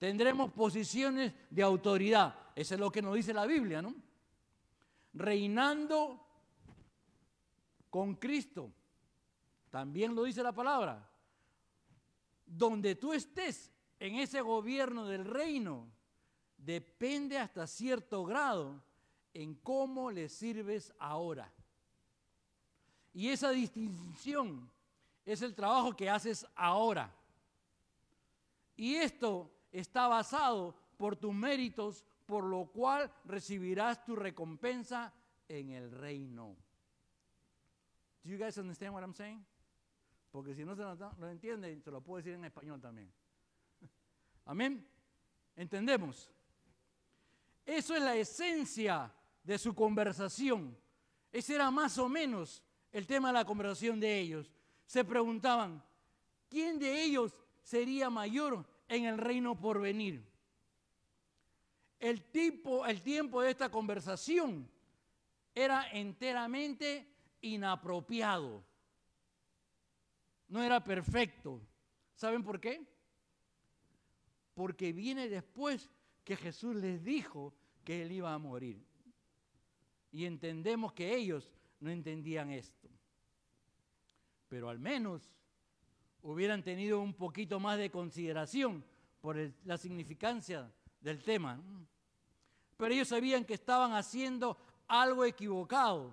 Tendremos 0.00 0.50
posiciones 0.52 1.34
de 1.50 1.62
autoridad. 1.62 2.34
Eso 2.56 2.72
es 2.72 2.80
lo 2.80 2.90
que 2.90 3.02
nos 3.02 3.14
dice 3.14 3.34
la 3.34 3.44
Biblia, 3.44 3.82
¿no? 3.82 3.94
Reinando 5.12 6.26
con 7.90 8.14
Cristo. 8.14 8.72
También 9.68 10.14
lo 10.14 10.24
dice 10.24 10.42
la 10.42 10.54
palabra. 10.54 11.06
Donde 12.46 12.94
tú 12.94 13.12
estés 13.12 13.70
en 13.98 14.14
ese 14.14 14.40
gobierno 14.40 15.04
del 15.04 15.26
reino, 15.26 15.86
depende 16.56 17.36
hasta 17.36 17.66
cierto 17.66 18.24
grado 18.24 18.82
en 19.34 19.54
cómo 19.56 20.10
le 20.10 20.30
sirves 20.30 20.94
ahora. 20.98 21.52
Y 23.12 23.28
esa 23.28 23.50
distinción 23.50 24.70
es 25.26 25.42
el 25.42 25.54
trabajo 25.54 25.94
que 25.94 26.08
haces 26.08 26.46
ahora. 26.54 27.14
Y 28.78 28.94
esto 28.94 29.59
está 29.72 30.08
basado 30.08 30.74
por 30.96 31.16
tus 31.16 31.34
méritos, 31.34 32.04
por 32.26 32.44
lo 32.44 32.66
cual 32.66 33.10
recibirás 33.24 34.04
tu 34.04 34.16
recompensa 34.16 35.12
en 35.48 35.70
el 35.70 35.90
reino. 35.90 36.56
Do 38.22 38.30
you 38.30 38.38
guys 38.38 38.58
understand 38.58 38.94
what 38.94 39.02
I'm 39.02 39.14
saying? 39.14 39.44
Porque 40.30 40.54
si 40.54 40.64
no 40.64 40.76
se 40.76 40.82
lo, 40.82 41.28
entienden, 41.28 41.82
se 41.82 41.90
lo 41.90 42.00
puedo 42.00 42.18
decir 42.18 42.34
en 42.34 42.44
español 42.44 42.80
también. 42.80 43.12
Amén. 44.44 44.86
¿Entendemos? 45.56 46.30
Eso 47.64 47.96
es 47.96 48.02
la 48.02 48.14
esencia 48.14 49.12
de 49.42 49.58
su 49.58 49.74
conversación. 49.74 50.76
Ese 51.32 51.54
era 51.54 51.70
más 51.70 51.98
o 51.98 52.08
menos 52.08 52.62
el 52.92 53.06
tema 53.06 53.28
de 53.28 53.34
la 53.34 53.44
conversación 53.44 53.98
de 53.98 54.18
ellos. 54.18 54.52
Se 54.86 55.04
preguntaban, 55.04 55.82
¿quién 56.48 56.78
de 56.78 57.02
ellos 57.02 57.34
sería 57.62 58.10
mayor 58.10 58.64
en 58.90 59.04
el 59.06 59.18
reino 59.18 59.58
por 59.58 59.80
venir? 59.80 60.22
El, 61.98 62.22
tipo, 62.30 62.84
el 62.86 63.00
tiempo 63.02 63.40
de 63.40 63.50
esta 63.50 63.70
conversación 63.70 64.68
era 65.54 65.90
enteramente 65.92 67.06
inapropiado. 67.40 68.64
No 70.48 70.62
era 70.62 70.82
perfecto. 70.82 71.60
¿Saben 72.14 72.42
por 72.42 72.60
qué? 72.60 72.84
Porque 74.54 74.92
viene 74.92 75.28
después 75.28 75.88
que 76.24 76.36
Jesús 76.36 76.74
les 76.76 77.04
dijo 77.04 77.54
que 77.84 78.02
él 78.02 78.12
iba 78.12 78.34
a 78.34 78.38
morir. 78.38 78.84
Y 80.10 80.24
entendemos 80.24 80.92
que 80.92 81.14
ellos 81.14 81.52
no 81.78 81.90
entendían 81.90 82.50
esto. 82.50 82.88
Pero 84.48 84.68
al 84.68 84.80
menos 84.80 85.30
hubieran 86.22 86.62
tenido 86.62 87.00
un 87.00 87.14
poquito 87.14 87.58
más 87.60 87.78
de 87.78 87.90
consideración 87.90 88.84
por 89.20 89.36
la 89.64 89.76
significancia 89.76 90.72
del 91.00 91.22
tema. 91.22 91.60
Pero 92.76 92.94
ellos 92.94 93.08
sabían 93.08 93.44
que 93.44 93.54
estaban 93.54 93.92
haciendo 93.92 94.56
algo 94.88 95.24
equivocado. 95.24 96.12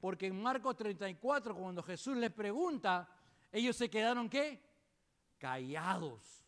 Porque 0.00 0.26
en 0.26 0.40
Marcos 0.42 0.76
34, 0.76 1.54
cuando 1.56 1.82
Jesús 1.82 2.16
les 2.16 2.30
pregunta, 2.30 3.08
ellos 3.50 3.76
se 3.76 3.88
quedaron 3.88 4.28
qué? 4.28 4.62
Callados. 5.38 6.44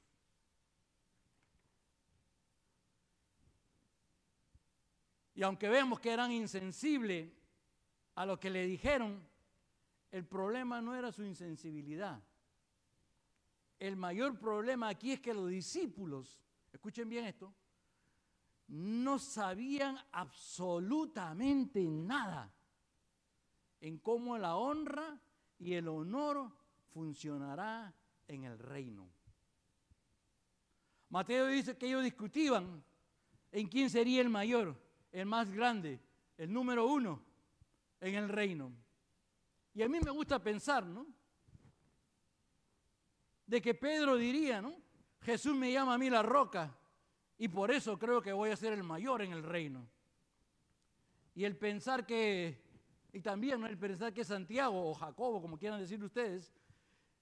Y 5.35 5.43
aunque 5.43 5.69
vemos 5.69 6.01
que 6.01 6.11
eran 6.11 6.33
insensibles 6.33 7.31
a 8.15 8.25
lo 8.25 8.41
que 8.41 8.49
le 8.49 8.67
dijeron, 8.67 9.23
el 10.11 10.25
problema 10.25 10.81
no 10.81 10.95
era 10.95 11.13
su 11.13 11.23
insensibilidad. 11.23 12.23
El 13.79 13.97
mayor 13.97 14.39
problema 14.39 14.89
aquí 14.89 15.13
es 15.13 15.21
que 15.21 15.35
los 15.35 15.49
discípulos, 15.49 16.41
escuchen 16.73 17.09
bien 17.09 17.25
esto, 17.27 17.55
no 18.69 19.19
sabían 19.19 19.97
absolutamente 20.13 21.83
nada 21.83 22.53
en 23.81 23.99
cómo 23.99 24.39
la 24.39 24.57
honra 24.57 25.21
y 25.59 25.75
el 25.75 25.89
honor 25.89 26.51
funcionará 26.93 27.95
en 28.27 28.45
el 28.45 28.59
reino. 28.59 29.09
Mateo 31.11 31.47
dice 31.47 31.77
que 31.77 31.87
ellos 31.87 32.03
discutían 32.03 32.83
en 33.53 33.69
quién 33.69 33.89
sería 33.89 34.21
el 34.21 34.29
mayor 34.29 34.87
el 35.21 35.27
más 35.27 35.51
grande, 35.51 35.99
el 36.37 36.53
número 36.53 36.87
uno 36.87 37.23
en 38.01 38.15
el 38.17 38.29
reino. 38.29 38.71
Y 39.73 39.83
a 39.83 39.89
mí 39.89 39.99
me 39.99 40.11
gusta 40.11 40.43
pensar, 40.43 40.85
¿no? 40.85 41.07
De 43.47 43.63
que 43.63 43.75
Pedro 43.75 44.17
diría, 44.17 44.61
¿no? 44.61 44.75
Jesús 45.23 45.55
me 45.55 45.73
llama 45.73 45.95
a 45.95 45.99
mí 45.99 46.11
la 46.11 46.23
roca 46.23 46.77
y 47.39 47.49
por 47.49 47.71
eso 47.71 47.99
creo 47.99 48.23
que 48.23 48.33
voy 48.33 48.51
a 48.51 48.57
ser 48.57 48.73
el 48.73 48.83
mayor 48.83 49.23
en 49.23 49.33
el 49.33 49.43
reino. 49.43 49.89
Y 51.35 51.45
el 51.45 51.57
pensar 51.57 52.07
que, 52.07 52.63
y 53.13 53.21
también 53.21 53.63
el 53.65 53.77
pensar 53.77 54.13
que 54.13 54.25
Santiago 54.25 54.91
o 54.91 54.95
Jacobo, 54.95 55.41
como 55.41 55.59
quieran 55.59 55.81
decir 55.81 56.03
ustedes, 56.03 56.53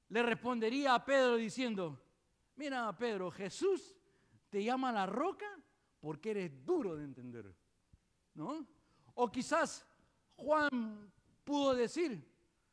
le 0.09 0.23
respondería 0.23 0.95
a 0.95 1.05
Pedro 1.05 1.37
diciendo, 1.37 2.01
mira 2.57 2.97
Pedro, 2.97 3.31
Jesús 3.31 3.97
te 4.51 4.63
llama 4.63 4.93
la 4.93 5.07
roca 5.07 5.47
porque 6.01 6.31
eres 6.31 6.65
duro 6.65 6.97
de 6.97 7.05
entender. 7.05 7.55
¿no? 8.35 8.67
O 9.15 9.31
quizás 9.31 9.87
Juan 10.37 11.11
pudo 11.43 11.75
decir, 11.75 12.23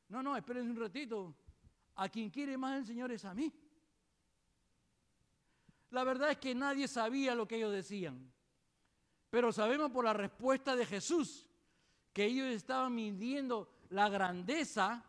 no, 0.09 0.21
no, 0.21 0.35
espérense 0.35 0.69
un 0.69 0.77
ratito, 0.77 1.35
a 1.95 2.09
quien 2.09 2.29
quiere 2.29 2.57
más 2.57 2.79
el 2.79 2.85
Señor 2.85 3.11
es 3.11 3.25
a 3.25 3.33
mí. 3.33 3.53
La 5.89 6.03
verdad 6.03 6.31
es 6.31 6.37
que 6.37 6.55
nadie 6.55 6.87
sabía 6.87 7.35
lo 7.35 7.47
que 7.47 7.57
ellos 7.57 7.73
decían, 7.73 8.31
pero 9.29 9.51
sabemos 9.51 9.91
por 9.91 10.05
la 10.05 10.13
respuesta 10.13 10.75
de 10.75 10.85
Jesús 10.85 11.47
que 12.13 12.25
ellos 12.25 12.47
estaban 12.47 12.95
midiendo 12.95 13.73
la 13.89 14.09
grandeza 14.09 15.05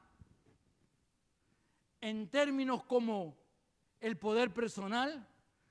en 2.01 2.29
términos 2.29 2.83
como 2.85 3.37
el 4.01 4.19
poder 4.19 4.53
personal, 4.53 5.27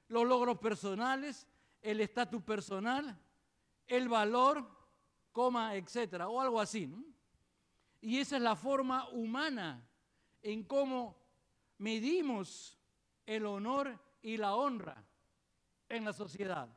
los 0.07 0.25
logros 0.25 0.57
personales, 0.59 1.45
el 1.81 1.99
estatus 1.99 2.41
personal, 2.41 3.19
el 3.87 4.07
valor, 4.07 4.65
coma, 5.33 5.75
etcétera, 5.75 6.29
o 6.29 6.39
algo 6.39 6.61
así. 6.61 6.89
Y 7.99 8.19
esa 8.19 8.37
es 8.37 8.41
la 8.41 8.55
forma 8.55 9.09
humana 9.09 9.85
en 10.41 10.63
cómo 10.63 11.17
medimos 11.77 12.77
el 13.25 13.45
honor 13.45 13.99
y 14.21 14.37
la 14.37 14.55
honra 14.55 15.03
en 15.89 16.05
la 16.05 16.13
sociedad. 16.13 16.69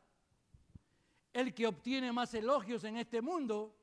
El 1.33 1.55
que 1.55 1.66
obtiene 1.66 2.12
más 2.12 2.33
elogios 2.35 2.85
en 2.85 2.96
este 2.96 3.20
mundo, 3.20 3.77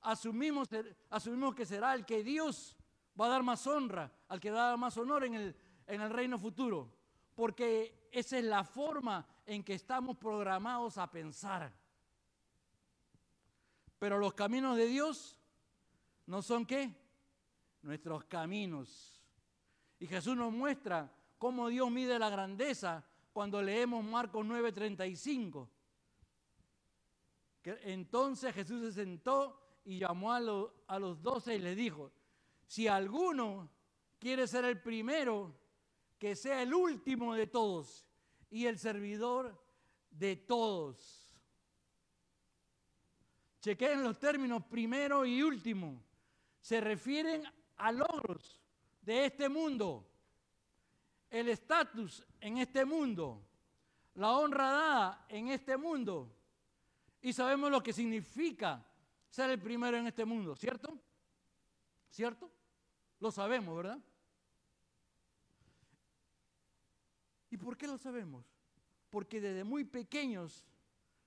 asumimos, 0.00 0.68
asumimos 1.10 1.54
que 1.54 1.66
será 1.66 1.94
el 1.94 2.04
que 2.04 2.22
Dios 2.22 2.76
va 3.18 3.26
a 3.26 3.30
dar 3.30 3.42
más 3.42 3.66
honra, 3.66 4.12
al 4.28 4.40
que 4.40 4.50
da 4.50 4.76
más 4.76 4.96
honor 4.96 5.24
en 5.24 5.34
el, 5.34 5.56
en 5.86 6.00
el 6.00 6.10
reino 6.10 6.38
futuro, 6.38 6.92
porque 7.34 8.08
esa 8.12 8.38
es 8.38 8.44
la 8.44 8.64
forma 8.64 9.26
en 9.46 9.62
que 9.62 9.74
estamos 9.74 10.16
programados 10.16 10.98
a 10.98 11.10
pensar. 11.10 11.72
Pero 13.98 14.18
los 14.18 14.34
caminos 14.34 14.76
de 14.76 14.86
Dios 14.86 15.38
no 16.26 16.42
son 16.42 16.66
qué? 16.66 16.94
Nuestros 17.88 18.24
caminos. 18.24 19.18
Y 19.98 20.06
Jesús 20.06 20.36
nos 20.36 20.52
muestra 20.52 21.10
cómo 21.38 21.68
Dios 21.68 21.90
mide 21.90 22.18
la 22.18 22.28
grandeza 22.28 23.02
cuando 23.32 23.62
leemos 23.62 24.04
Marcos 24.04 24.44
9:35. 24.44 25.66
Entonces 27.64 28.54
Jesús 28.54 28.82
se 28.82 28.92
sentó 28.92 29.80
y 29.86 30.00
llamó 30.00 30.34
a, 30.34 30.40
a 30.86 30.98
los 30.98 31.22
doce 31.22 31.54
y 31.54 31.60
les 31.60 31.78
dijo, 31.78 32.12
si 32.66 32.88
alguno 32.88 33.70
quiere 34.18 34.46
ser 34.46 34.66
el 34.66 34.82
primero, 34.82 35.58
que 36.18 36.36
sea 36.36 36.60
el 36.60 36.74
último 36.74 37.34
de 37.34 37.46
todos 37.46 38.06
y 38.50 38.66
el 38.66 38.78
servidor 38.78 39.58
de 40.10 40.36
todos. 40.36 41.32
Chequen 43.62 44.02
los 44.02 44.18
términos 44.18 44.62
primero 44.66 45.24
y 45.24 45.42
último. 45.42 46.04
Se 46.60 46.82
refieren 46.82 47.44
a 47.78 47.92
logros 47.92 48.60
de 49.00 49.26
este 49.26 49.48
mundo, 49.48 50.06
el 51.30 51.48
estatus 51.48 52.24
en 52.40 52.58
este 52.58 52.84
mundo, 52.84 53.42
la 54.14 54.32
honra 54.32 54.70
dada 54.70 55.26
en 55.28 55.48
este 55.48 55.76
mundo. 55.76 56.34
Y 57.20 57.32
sabemos 57.32 57.70
lo 57.70 57.82
que 57.82 57.92
significa 57.92 58.84
ser 59.28 59.50
el 59.50 59.60
primero 59.60 59.96
en 59.96 60.06
este 60.06 60.24
mundo, 60.24 60.56
¿cierto? 60.56 60.98
¿Cierto? 62.10 62.50
Lo 63.20 63.30
sabemos, 63.30 63.76
¿verdad? 63.76 63.98
¿Y 67.50 67.56
por 67.56 67.76
qué 67.76 67.86
lo 67.86 67.98
sabemos? 67.98 68.44
Porque 69.10 69.40
desde 69.40 69.64
muy 69.64 69.84
pequeños 69.84 70.66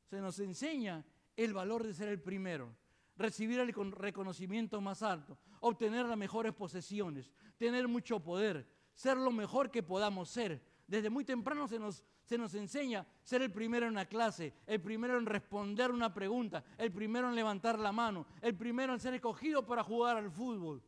se 0.10 0.22
nos 0.22 0.40
enseña 0.40 1.04
el 1.36 1.54
valor 1.54 1.84
de 1.84 1.94
ser 1.94 2.10
el 2.10 2.22
primero, 2.22 2.76
recibir 3.22 3.60
el 3.60 3.74
reconocimiento 3.92 4.82
más 4.82 5.04
alto, 5.04 5.38
obtener 5.60 6.06
las 6.06 6.18
mejores 6.18 6.54
posesiones, 6.54 7.32
tener 7.58 7.88
mucho 7.88 8.20
poder, 8.20 8.68
ser 8.94 9.18
lo 9.18 9.32
mejor 9.32 9.72
que 9.72 9.84
podamos 9.84 10.30
ser. 10.30 10.62
Desde 10.88 11.10
muy 11.10 11.24
temprano 11.24 11.68
se 11.68 11.80
nos, 11.80 12.04
se 12.24 12.38
nos 12.38 12.54
enseña 12.54 13.06
ser 13.24 13.42
el 13.42 13.52
primero 13.52 13.88
en 13.88 13.94
la 13.94 14.06
clase, 14.06 14.54
el 14.66 14.82
primero 14.82 15.18
en 15.18 15.26
responder 15.26 15.92
una 15.92 16.14
pregunta, 16.14 16.64
el 16.78 16.92
primero 16.92 17.30
en 17.30 17.36
levantar 17.36 17.80
la 17.80 17.92
mano, 17.92 18.26
el 18.42 18.56
primero 18.56 18.94
en 18.94 19.00
ser 19.00 19.14
escogido 19.14 19.66
para 19.66 19.84
jugar 19.84 20.18
al 20.18 20.32
fútbol. 20.32 20.84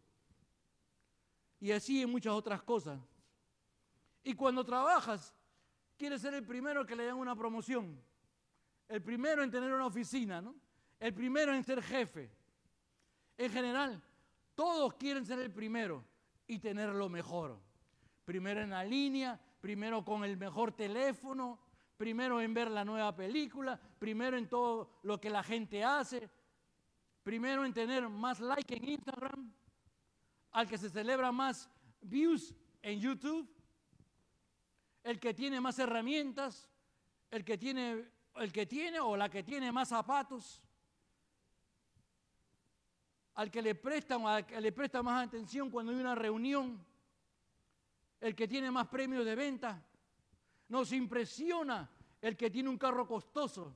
Y 1.60 1.72
así 1.72 2.02
en 2.02 2.10
muchas 2.10 2.34
otras 2.34 2.62
cosas. 2.64 3.00
Y 4.24 4.34
cuando 4.34 4.66
trabajas, 4.66 5.34
quieres 5.98 6.22
ser 6.22 6.34
el 6.34 6.46
primero 6.46 6.86
que 6.86 6.96
le 6.96 7.04
den 7.04 7.16
una 7.16 7.36
promoción, 7.36 8.02
el 8.90 9.02
primero 9.02 9.44
en 9.44 9.52
tener 9.52 9.72
una 9.72 9.86
oficina, 9.86 10.42
¿no? 10.42 10.56
El 11.04 11.14
primero 11.14 11.54
en 11.54 11.66
ser 11.66 11.84
jefe. 11.84 12.32
En 13.38 13.52
general, 13.52 14.02
todos 14.56 14.94
quieren 14.94 15.26
ser 15.26 15.38
el 15.40 15.52
primero 15.52 16.02
y 16.48 16.60
tener 16.60 16.88
lo 16.96 17.10
mejor. 17.10 17.60
Primero 18.24 18.62
en 18.62 18.70
la 18.70 18.86
línea, 18.86 19.38
primero 19.60 20.06
con 20.06 20.24
el 20.24 20.38
mejor 20.38 20.72
teléfono, 20.72 21.60
primero 21.98 22.40
en 22.40 22.54
ver 22.54 22.72
la 22.72 22.86
nueva 22.86 23.14
película, 23.14 23.78
primero 24.00 24.38
en 24.38 24.48
todo 24.48 25.02
lo 25.04 25.20
que 25.20 25.30
la 25.30 25.44
gente 25.44 25.84
hace, 25.84 26.30
primero 27.22 27.66
en 27.66 27.74
tener 27.74 28.08
más 28.08 28.40
like 28.40 28.74
en 28.74 28.88
Instagram, 28.88 29.54
al 30.52 30.70
que 30.70 30.78
se 30.78 30.90
celebra 30.90 31.34
más 31.34 31.70
views 32.00 32.56
en 32.82 33.02
YouTube 33.02 33.54
el 35.04 35.20
que 35.20 35.34
tiene 35.34 35.60
más 35.60 35.78
herramientas, 35.80 36.70
el 37.30 37.44
que 37.44 37.58
tiene, 37.58 38.10
el 38.36 38.54
que 38.54 38.66
tiene 38.66 39.02
o 39.02 39.18
la 39.18 39.28
que 39.28 39.44
tiene 39.44 39.70
más 39.70 39.90
zapatos, 39.90 40.62
al 43.36 43.50
que 43.50 43.62
le 43.62 43.76
presta, 43.76 44.16
al 44.16 44.46
que 44.46 44.60
le 44.62 44.72
presta 44.72 45.02
más 45.02 45.28
atención 45.28 45.70
cuando 45.70 45.92
hay 45.92 46.00
una 46.00 46.16
reunión, 46.16 46.84
el 48.20 48.36
que 48.36 48.48
tiene 48.48 48.72
más 48.72 48.88
premios 48.88 49.26
de 49.26 49.36
venta. 49.36 49.84
Nos 50.70 50.92
impresiona 50.92 51.90
el 52.22 52.38
que 52.38 52.50
tiene 52.50 52.70
un 52.70 52.78
carro 52.78 53.08
costoso, 53.08 53.74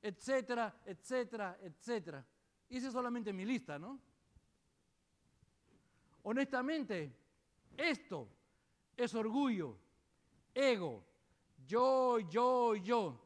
etcétera, 0.00 0.80
etcétera, 0.86 1.58
etcétera. 1.60 2.26
Y 2.68 2.78
esa 2.78 2.86
es 2.86 2.92
solamente 2.92 3.32
mi 3.32 3.44
lista, 3.44 3.78
¿no? 3.78 4.00
Honestamente, 6.22 7.14
esto 7.76 8.28
es 8.96 9.14
orgullo 9.14 9.76
ego, 10.54 11.04
yo, 11.66 12.18
yo, 12.18 12.74
yo. 12.76 13.20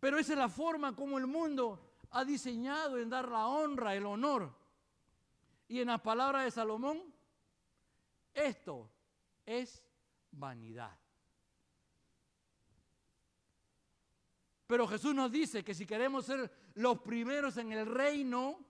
Pero 0.00 0.18
esa 0.18 0.32
es 0.32 0.38
la 0.38 0.48
forma 0.48 0.94
como 0.94 1.18
el 1.18 1.26
mundo 1.26 1.94
ha 2.10 2.24
diseñado 2.24 2.98
en 2.98 3.08
dar 3.08 3.28
la 3.28 3.46
honra, 3.46 3.94
el 3.94 4.06
honor. 4.06 4.52
Y 5.72 5.80
en 5.80 5.86
las 5.86 6.02
palabras 6.02 6.44
de 6.44 6.50
Salomón, 6.50 7.02
esto 8.34 8.90
es 9.46 9.82
vanidad. 10.30 10.94
Pero 14.66 14.86
Jesús 14.86 15.14
nos 15.14 15.32
dice 15.32 15.64
que 15.64 15.72
si 15.72 15.86
queremos 15.86 16.26
ser 16.26 16.52
los 16.74 17.00
primeros 17.00 17.56
en 17.56 17.72
el 17.72 17.86
reino, 17.86 18.62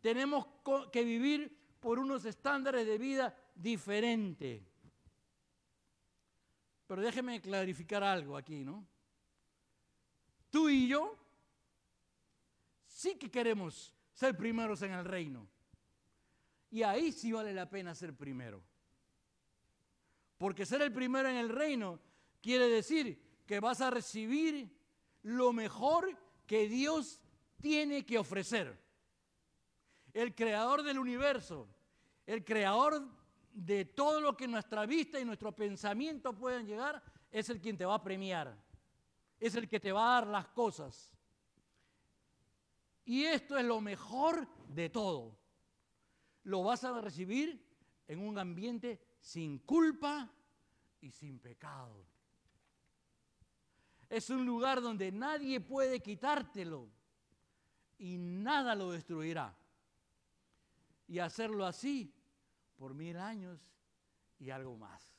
tenemos 0.00 0.46
que 0.90 1.04
vivir 1.04 1.54
por 1.78 1.98
unos 1.98 2.24
estándares 2.24 2.86
de 2.86 2.96
vida 2.96 3.36
diferentes. 3.54 4.62
Pero 6.86 7.02
déjeme 7.02 7.42
clarificar 7.42 8.02
algo 8.02 8.38
aquí, 8.38 8.64
¿no? 8.64 8.86
Tú 10.48 10.70
y 10.70 10.88
yo 10.88 11.18
sí 12.86 13.18
que 13.18 13.30
queremos 13.30 13.93
ser 14.14 14.36
primeros 14.36 14.80
en 14.82 14.92
el 14.92 15.04
reino. 15.04 15.46
Y 16.70 16.82
ahí 16.82 17.12
sí 17.12 17.32
vale 17.32 17.52
la 17.52 17.68
pena 17.68 17.94
ser 17.94 18.16
primero. 18.16 18.62
Porque 20.38 20.66
ser 20.66 20.82
el 20.82 20.92
primero 20.92 21.28
en 21.28 21.36
el 21.36 21.48
reino 21.48 22.00
quiere 22.40 22.68
decir 22.68 23.42
que 23.46 23.60
vas 23.60 23.80
a 23.80 23.90
recibir 23.90 24.74
lo 25.22 25.52
mejor 25.52 26.18
que 26.46 26.68
Dios 26.68 27.20
tiene 27.60 28.04
que 28.04 28.18
ofrecer. 28.18 28.78
El 30.12 30.34
creador 30.34 30.82
del 30.82 30.98
universo, 30.98 31.68
el 32.26 32.44
creador 32.44 33.08
de 33.52 33.84
todo 33.84 34.20
lo 34.20 34.36
que 34.36 34.48
nuestra 34.48 34.86
vista 34.86 35.18
y 35.20 35.24
nuestro 35.24 35.52
pensamiento 35.52 36.36
pueden 36.36 36.66
llegar, 36.66 37.02
es 37.30 37.48
el 37.48 37.60
quien 37.60 37.76
te 37.76 37.84
va 37.84 37.94
a 37.94 38.02
premiar, 38.02 38.56
es 39.40 39.54
el 39.54 39.68
que 39.68 39.80
te 39.80 39.92
va 39.92 40.04
a 40.06 40.20
dar 40.20 40.26
las 40.26 40.48
cosas. 40.48 41.13
Y 43.04 43.24
esto 43.24 43.58
es 43.58 43.64
lo 43.64 43.80
mejor 43.80 44.48
de 44.68 44.88
todo. 44.88 45.36
Lo 46.44 46.62
vas 46.62 46.84
a 46.84 47.00
recibir 47.00 47.62
en 48.08 48.18
un 48.18 48.38
ambiente 48.38 49.00
sin 49.20 49.58
culpa 49.58 50.30
y 51.00 51.10
sin 51.10 51.38
pecado. 51.38 52.04
Es 54.08 54.30
un 54.30 54.44
lugar 54.46 54.80
donde 54.80 55.10
nadie 55.10 55.60
puede 55.60 56.00
quitártelo 56.00 56.88
y 57.98 58.16
nada 58.18 58.74
lo 58.74 58.92
destruirá. 58.92 59.56
Y 61.06 61.18
hacerlo 61.18 61.66
así 61.66 62.14
por 62.76 62.94
mil 62.94 63.16
años 63.16 63.60
y 64.38 64.50
algo 64.50 64.76
más. 64.76 65.14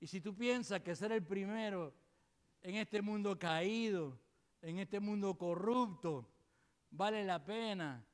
Y 0.00 0.06
si 0.06 0.20
tú 0.20 0.34
piensas 0.34 0.80
que 0.80 0.96
ser 0.96 1.12
el 1.12 1.22
primero 1.22 1.94
en 2.62 2.76
este 2.76 3.02
mundo 3.02 3.38
caído, 3.38 4.18
en 4.62 4.78
este 4.78 5.00
mundo 5.00 5.36
corrupto, 5.36 6.28
vale 6.90 7.24
la 7.24 7.44
pena, 7.44 8.04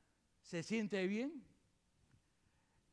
se 0.41 0.63
siente 0.63 1.05
bien, 1.07 1.43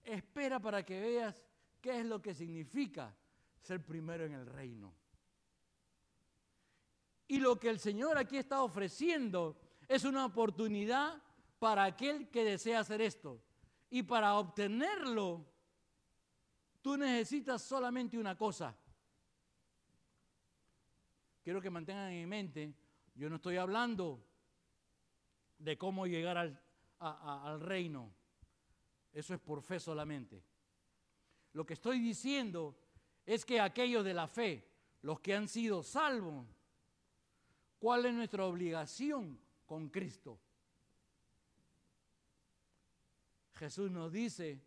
espera 0.03 0.61
para 0.61 0.85
que 0.85 1.01
veas 1.01 1.43
qué 1.81 2.01
es 2.01 2.07
lo 2.07 2.21
que 2.21 2.35
significa 2.35 3.15
ser 3.61 3.85
primero 3.85 4.25
en 4.25 4.33
el 4.33 4.47
reino. 4.47 4.95
Y 7.27 7.39
lo 7.39 7.59
que 7.59 7.71
el 7.71 7.79
Señor 7.79 8.19
aquí 8.19 8.37
está 8.37 8.63
ofreciendo 8.63 9.59
es 9.89 10.05
una 10.05 10.27
oportunidad 10.27 11.23
para 11.59 11.85
aquel 11.85 12.29
que 12.29 12.45
desea 12.45 12.81
hacer 12.81 13.01
esto. 13.01 13.41
Y 13.89 14.03
para 14.03 14.35
obtenerlo, 14.35 15.47
tú 16.83 16.97
necesitas 16.97 17.63
solamente 17.63 18.19
una 18.19 18.37
cosa. 18.37 18.77
Quiero 21.43 21.61
que 21.61 21.71
mantengan 21.71 22.11
en 22.11 22.29
mente, 22.29 22.75
yo 23.15 23.31
no 23.31 23.37
estoy 23.37 23.57
hablando 23.57 24.25
de 25.59 25.79
cómo 25.79 26.07
llegar 26.07 26.37
al, 26.37 27.61
reino. 27.61 28.11
Eso 29.13 29.35
es 29.35 29.41
por 29.41 29.63
fe 29.63 29.79
solamente. 29.79 30.43
Lo 31.53 31.65
que 31.65 31.75
estoy 31.75 32.01
diciendo 32.01 32.77
es 33.25 33.45
que 33.45 33.61
aquellos 33.61 34.05
de 34.05 34.15
la 34.15 34.27
fe, 34.27 34.69
los 35.03 35.21
que 35.21 35.35
han 35.35 35.49
sido 35.49 35.83
salvos, 35.83 36.47
¿cuál 37.79 38.07
es 38.07 38.15
nuestra 38.15 38.45
obligación 38.47 39.39
con 39.65 39.89
Cristo? 39.91 40.41
Jesús 43.55 43.91
nos 43.91 44.11
dice, 44.11 44.61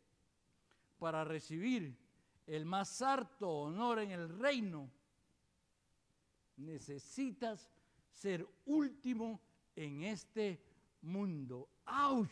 para 0.98 1.26
recibir 1.26 1.98
el 2.46 2.66
más 2.66 3.02
alto 3.02 3.50
honor 3.50 4.00
en 4.00 4.12
el 4.12 4.30
reino, 4.30 4.90
necesitas 6.56 7.77
ser 8.18 8.48
último 8.66 9.40
en 9.76 10.04
este 10.04 10.60
mundo. 11.02 11.70
¡Auch! 11.86 12.28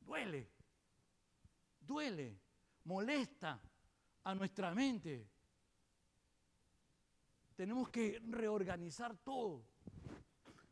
duele, 0.00 0.48
duele, 1.78 2.40
molesta 2.84 3.60
a 4.24 4.34
nuestra 4.34 4.74
mente. 4.74 5.28
Tenemos 7.54 7.90
que 7.90 8.18
reorganizar 8.30 9.14
todo. 9.18 9.62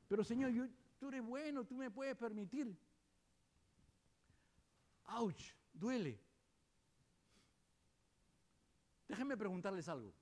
Pero 0.08 0.24
Señor, 0.24 0.50
tú 0.98 1.08
eres 1.08 1.22
bueno, 1.22 1.64
tú 1.66 1.76
me 1.76 1.90
puedes 1.90 2.16
permitir. 2.16 2.74
¡Auch! 5.04 5.36
Duele. 5.74 6.18
Déjenme 9.06 9.36
preguntarles 9.36 9.88
algo. 9.88 10.12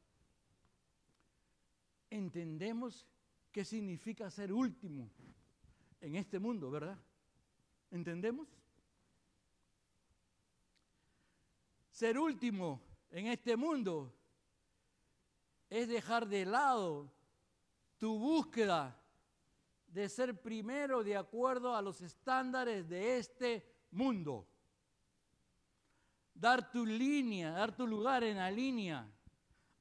Entendemos 2.10 3.06
qué 3.52 3.64
significa 3.64 4.30
ser 4.30 4.52
último 4.52 5.10
en 6.00 6.16
este 6.16 6.38
mundo, 6.38 6.70
¿verdad? 6.70 6.98
¿Entendemos? 7.90 8.48
Ser 11.90 12.18
último 12.18 12.82
en 13.10 13.28
este 13.28 13.56
mundo 13.56 14.14
es 15.68 15.88
dejar 15.88 16.28
de 16.28 16.44
lado 16.44 17.10
tu 17.98 18.18
búsqueda 18.18 19.00
de 19.86 20.08
ser 20.08 20.40
primero 20.40 21.02
de 21.02 21.16
acuerdo 21.16 21.74
a 21.74 21.80
los 21.80 22.02
estándares 22.02 22.88
de 22.88 23.18
este 23.18 23.66
mundo. 23.90 24.46
Dar 26.34 26.70
tu 26.70 26.84
línea, 26.84 27.50
dar 27.52 27.74
tu 27.74 27.86
lugar 27.86 28.22
en 28.22 28.36
la 28.36 28.50
línea 28.50 29.10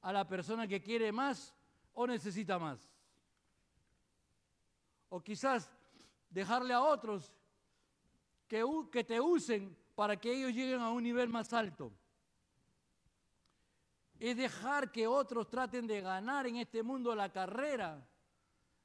a 0.00 0.12
la 0.12 0.26
persona 0.26 0.66
que 0.66 0.80
quiere 0.80 1.12
más 1.12 1.55
o 1.96 2.06
necesita 2.06 2.58
más. 2.58 2.78
O 5.08 5.20
quizás 5.20 5.70
dejarle 6.28 6.74
a 6.74 6.82
otros 6.82 7.34
que, 8.46 8.62
que 8.92 9.02
te 9.02 9.18
usen 9.20 9.76
para 9.94 10.16
que 10.16 10.30
ellos 10.30 10.52
lleguen 10.52 10.80
a 10.80 10.90
un 10.90 11.02
nivel 11.02 11.28
más 11.30 11.52
alto. 11.52 11.90
Es 14.18 14.36
dejar 14.36 14.92
que 14.92 15.06
otros 15.06 15.48
traten 15.48 15.86
de 15.86 16.02
ganar 16.02 16.46
en 16.46 16.56
este 16.56 16.82
mundo 16.82 17.14
la 17.14 17.32
carrera, 17.32 18.06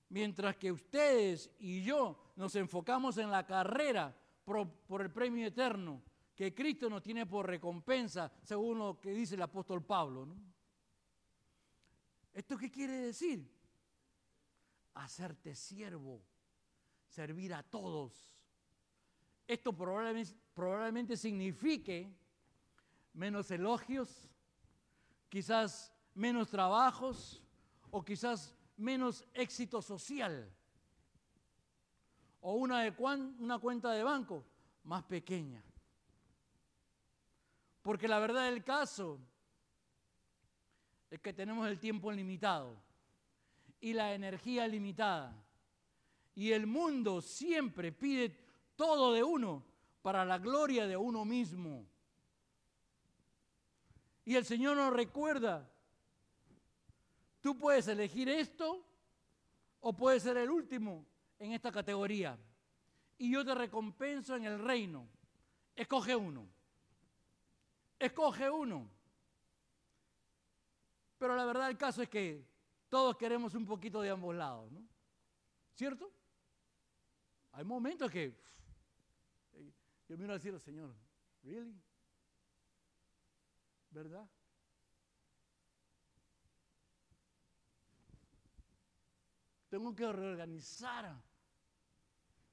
mientras 0.09 0.55
que 0.55 0.71
ustedes 0.71 1.51
y 1.59 1.83
yo 1.83 2.17
nos 2.37 2.55
enfocamos 2.55 3.17
en 3.17 3.29
la 3.29 3.45
carrera 3.45 4.15
por, 4.45 5.01
el 5.01 5.11
premio 5.11 5.45
eterno 5.45 6.01
que 6.33 6.53
Cristo 6.53 6.89
nos 6.89 7.03
tiene 7.03 7.25
por 7.25 7.45
recompensa, 7.45 8.31
según 8.41 8.79
lo 8.79 8.99
que 8.99 9.11
dice 9.11 9.35
el 9.35 9.41
apóstol 9.41 9.83
Pablo. 9.83 10.27
¿Esto 12.33 12.57
qué 12.57 12.71
quiere 12.71 12.93
decir? 12.93 13.49
Hacerte 14.93 15.55
siervo, 15.55 16.21
servir 17.07 17.53
a 17.53 17.63
todos. 17.63 18.33
Esto 19.47 19.73
probablemente, 19.73 20.33
probablemente 20.53 21.17
signifique 21.17 22.13
menos 23.13 23.51
elogios, 23.51 24.29
quizás 25.29 25.93
menos 26.13 26.49
trabajos 26.49 27.41
o 27.89 28.03
quizás 28.03 28.55
menos 28.77 29.25
éxito 29.33 29.81
social. 29.81 30.49
O 32.39 32.55
una, 32.55 32.81
de 32.83 32.93
una 33.39 33.59
cuenta 33.59 33.91
de 33.91 34.03
banco 34.03 34.43
más 34.83 35.03
pequeña. 35.03 35.63
Porque 37.81 38.07
la 38.07 38.19
verdad 38.19 38.49
del 38.49 38.63
caso 38.63 39.19
es 41.11 41.19
que 41.19 41.33
tenemos 41.33 41.67
el 41.67 41.77
tiempo 41.77 42.09
limitado 42.09 42.81
y 43.81 43.91
la 43.91 44.13
energía 44.15 44.65
limitada. 44.65 45.35
Y 46.33 46.53
el 46.53 46.65
mundo 46.65 47.21
siempre 47.21 47.91
pide 47.91 48.29
todo 48.77 49.11
de 49.11 49.21
uno 49.21 49.61
para 50.01 50.23
la 50.23 50.37
gloria 50.37 50.87
de 50.87 50.95
uno 50.95 51.25
mismo. 51.25 51.85
Y 54.23 54.35
el 54.35 54.45
Señor 54.45 54.77
nos 54.77 54.93
recuerda, 54.93 55.69
tú 57.41 57.57
puedes 57.57 57.89
elegir 57.89 58.29
esto 58.29 58.81
o 59.81 59.91
puedes 59.91 60.23
ser 60.23 60.37
el 60.37 60.49
último 60.49 61.05
en 61.39 61.51
esta 61.51 61.73
categoría. 61.73 62.39
Y 63.17 63.33
yo 63.33 63.43
te 63.43 63.53
recompenso 63.53 64.37
en 64.37 64.45
el 64.45 64.59
reino. 64.59 65.09
Escoge 65.75 66.15
uno. 66.15 66.47
Escoge 67.99 68.49
uno. 68.49 69.00
Pero 71.21 71.35
la 71.35 71.45
verdad 71.45 71.67
del 71.67 71.77
caso 71.77 72.01
es 72.01 72.09
que 72.09 72.43
todos 72.89 73.15
queremos 73.15 73.53
un 73.53 73.63
poquito 73.63 74.01
de 74.01 74.09
ambos 74.09 74.33
lados, 74.35 74.71
¿no? 74.71 74.83
¿Cierto? 75.75 76.11
Hay 77.51 77.63
momentos 77.63 78.09
que 78.09 78.35
yo 80.09 80.17
miro 80.17 80.33
al 80.33 80.41
cielo, 80.41 80.57
Señor, 80.57 80.95
¿really? 81.43 81.79
¿Verdad? 83.91 84.27
Tengo 89.69 89.95
que 89.95 90.11
reorganizar 90.11 91.21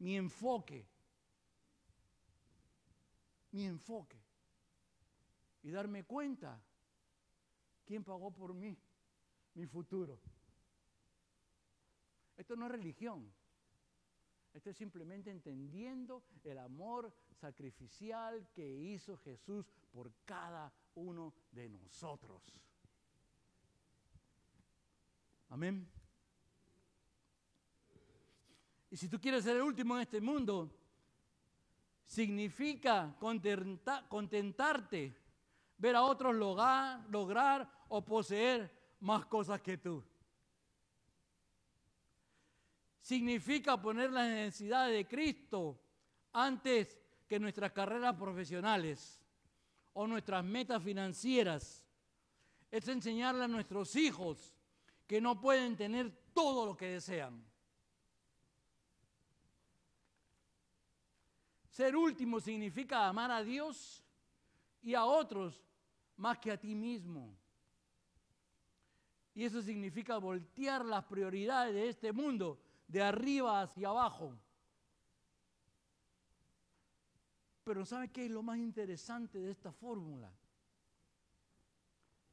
mi 0.01 0.15
enfoque. 0.15 0.87
Mi 3.53 3.65
enfoque. 3.65 4.23
Y 5.63 5.71
darme 5.71 6.05
cuenta 6.05 6.63
quién 7.89 8.05
pagó 8.05 8.31
por 8.31 8.53
mí 8.53 8.77
mi 9.55 9.67
futuro. 9.67 10.21
Esto 12.37 12.55
no 12.55 12.67
es 12.67 12.73
religión. 12.73 13.33
Esto 14.53 14.69
es 14.71 14.77
simplemente 14.77 15.31
entendiendo 15.31 16.23
el 16.45 16.59
amor 16.59 17.15
sacrificial 17.33 18.47
que 18.53 18.69
hizo 18.69 19.17
Jesús 19.19 19.67
por 19.91 20.13
cada 20.27 20.71
uno 20.97 21.33
de 21.51 21.71
nosotros. 21.71 22.43
Amén. 25.49 25.91
Y 28.91 28.97
si 28.99 29.09
tú 29.09 29.19
quieres 29.19 29.45
ser 29.45 29.57
el 29.57 29.63
último 29.63 29.97
en 29.97 30.03
este 30.03 30.21
mundo, 30.21 30.71
significa 32.05 33.17
contentarte, 33.19 35.17
ver 35.79 35.97
a 35.97 36.03
otros 36.03 36.35
lograr, 36.35 37.07
lograr 37.09 37.78
o 37.89 38.05
poseer 38.05 38.71
más 39.01 39.27
cosas 39.27 39.61
que 39.61 39.79
tú. 39.79 40.03
Significa 43.01 43.81
poner 43.81 44.11
las 44.11 44.29
necesidades 44.29 44.97
de 44.97 45.07
Cristo 45.07 45.81
antes 46.33 46.99
que 47.27 47.39
nuestras 47.39 47.73
carreras 47.73 48.15
profesionales 48.17 49.21
o 49.95 50.07
nuestras 50.07 50.45
metas 50.45 50.83
financieras. 50.83 51.85
Es 52.71 52.87
enseñarle 52.89 53.45
a 53.45 53.49
nuestros 53.49 53.97
hijos 53.97 54.55
que 55.07 55.21
no 55.21 55.41
pueden 55.41 55.75
tener 55.77 56.11
todo 56.35 56.67
lo 56.67 56.77
que 56.77 56.87
desean. 56.87 57.43
Ser 61.71 61.97
último 61.97 62.41
significa 62.41 63.09
amar 63.09 63.31
a 63.31 63.43
Dios 63.43 64.05
y 64.83 64.95
a 64.95 65.05
otros 65.05 65.63
más 66.17 66.39
que 66.39 66.51
a 66.51 66.59
ti 66.59 66.75
mismo. 66.75 67.37
Y 69.39 69.45
eso 69.45 69.63
significa 69.63 70.19
voltear 70.19 70.85
las 70.85 71.05
prioridades 71.05 71.73
de 71.73 71.89
este 71.89 72.13
mundo 72.13 72.59
de 72.89 73.01
arriba 73.01 73.63
hacia 73.63 73.89
abajo 73.89 74.37
Pero 77.69 77.85
¿sabe 77.85 78.09
qué 78.09 78.25
es 78.25 78.31
lo 78.31 78.43
más 78.43 78.57
interesante 78.57 79.39
de 79.39 79.51
esta 79.51 79.71
fórmula? 79.71 80.33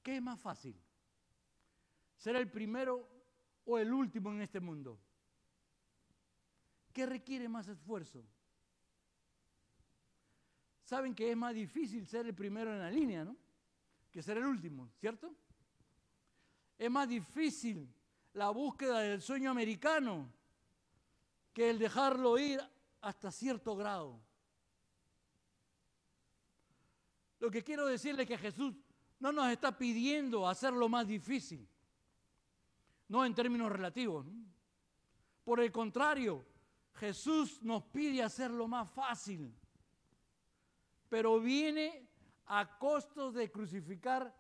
¿Qué 0.02 0.16
es 0.16 0.22
más 0.22 0.40
fácil? 0.40 0.74
¿Ser 2.16 2.38
el 2.38 2.50
primero 2.50 3.06
o 3.66 3.78
el 3.78 3.92
último 3.92 4.32
en 4.32 4.42
este 4.42 4.62
mundo? 4.62 4.98
¿Qué 6.94 7.06
requiere 7.06 7.50
más 7.50 7.68
esfuerzo? 7.68 8.24
Saben 10.86 11.14
que 11.14 11.30
es 11.30 11.36
más 11.36 11.54
difícil 11.54 12.08
ser 12.08 12.26
el 12.28 12.34
primero 12.34 12.72
en 12.72 12.80
la 12.80 12.90
línea, 12.90 13.26
¿no? 13.26 13.36
Que 14.12 14.24
ser 14.24 14.38
el 14.38 14.46
último, 14.46 14.90
¿cierto? 15.02 15.36
Es 16.78 16.92
más 16.92 17.08
difícil 17.08 17.88
la 18.34 18.50
búsqueda 18.50 19.00
del 19.00 19.22
sueño 19.22 19.50
americano 19.50 20.30
que 21.54 21.70
el 21.70 21.80
dejarlo 21.80 22.38
ir 22.38 22.62
hasta 23.02 23.32
cierto 23.32 23.76
grado. 23.76 24.20
Lo 27.40 27.50
que 27.50 27.64
quiero 27.64 27.86
decirle 27.86 28.24
es 28.24 28.28
que 28.28 28.38
Jesús 28.38 28.74
no 29.20 29.32
nos 29.32 29.50
está 29.50 29.78
pidiendo 29.78 30.48
hacerlo 30.48 30.90
más 30.90 31.08
difícil, 31.08 31.68
no 33.08 33.24
en 33.26 33.34
términos 33.34 33.72
relativos. 33.72 34.26
Por 35.44 35.60
el 35.60 35.72
contrario, 35.72 36.46
Jesús 36.96 37.62
nos 37.62 37.84
pide 37.84 38.24
hacerlo 38.24 38.68
más 38.68 38.90
fácil, 38.90 39.54
pero 41.08 41.40
viene 41.40 42.10
a 42.48 42.78
costo 42.78 43.32
de 43.32 43.52
crucificar 43.52 44.34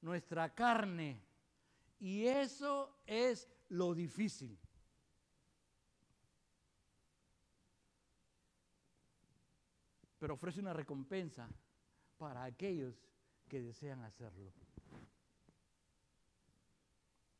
nuestra 0.00 0.54
carne. 0.54 1.25
Y 1.98 2.26
eso 2.26 2.98
es 3.06 3.48
lo 3.68 3.94
difícil. 3.94 4.58
Pero 10.18 10.34
ofrece 10.34 10.60
una 10.60 10.72
recompensa 10.72 11.48
para 12.18 12.44
aquellos 12.44 12.94
que 13.48 13.62
desean 13.62 14.02
hacerlo. 14.02 14.52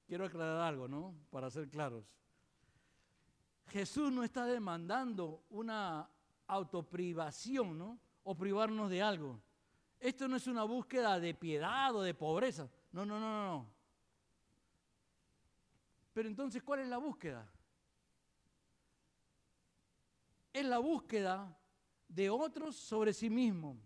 Quiero 0.07 0.25
aclarar 0.25 0.61
algo, 0.61 0.87
¿no? 0.87 1.15
Para 1.31 1.51
ser 1.51 1.69
claros. 1.69 2.05
Jesús 3.69 4.13
no 4.13 4.23
está 4.23 4.47
demandando 4.47 5.45
una 5.51 6.09
autoprivación, 6.47 7.77
¿no? 7.77 7.99
O 8.23 8.37
privarnos 8.37 8.89
de 8.89 9.03
algo. 9.03 9.41
Esto 9.99 10.29
no 10.29 10.37
es 10.37 10.47
una 10.47 10.63
búsqueda 10.63 11.19
de 11.19 11.35
piedad 11.35 11.95
o 11.95 12.03
de 12.03 12.15
pobreza. 12.15 12.71
No, 12.93 13.05
no, 13.05 13.19
no, 13.19 13.47
no. 13.47 13.76
Pero 16.17 16.31
entonces, 16.31 16.63
¿cuál 16.63 16.81
es 16.81 16.89
la 16.89 16.97
búsqueda? 16.97 17.47
Es 20.51 20.65
la 20.65 20.79
búsqueda 20.79 21.55
de 22.09 22.31
otros 22.31 22.75
sobre 22.75 23.13
sí 23.13 23.29
mismo. 23.29 23.77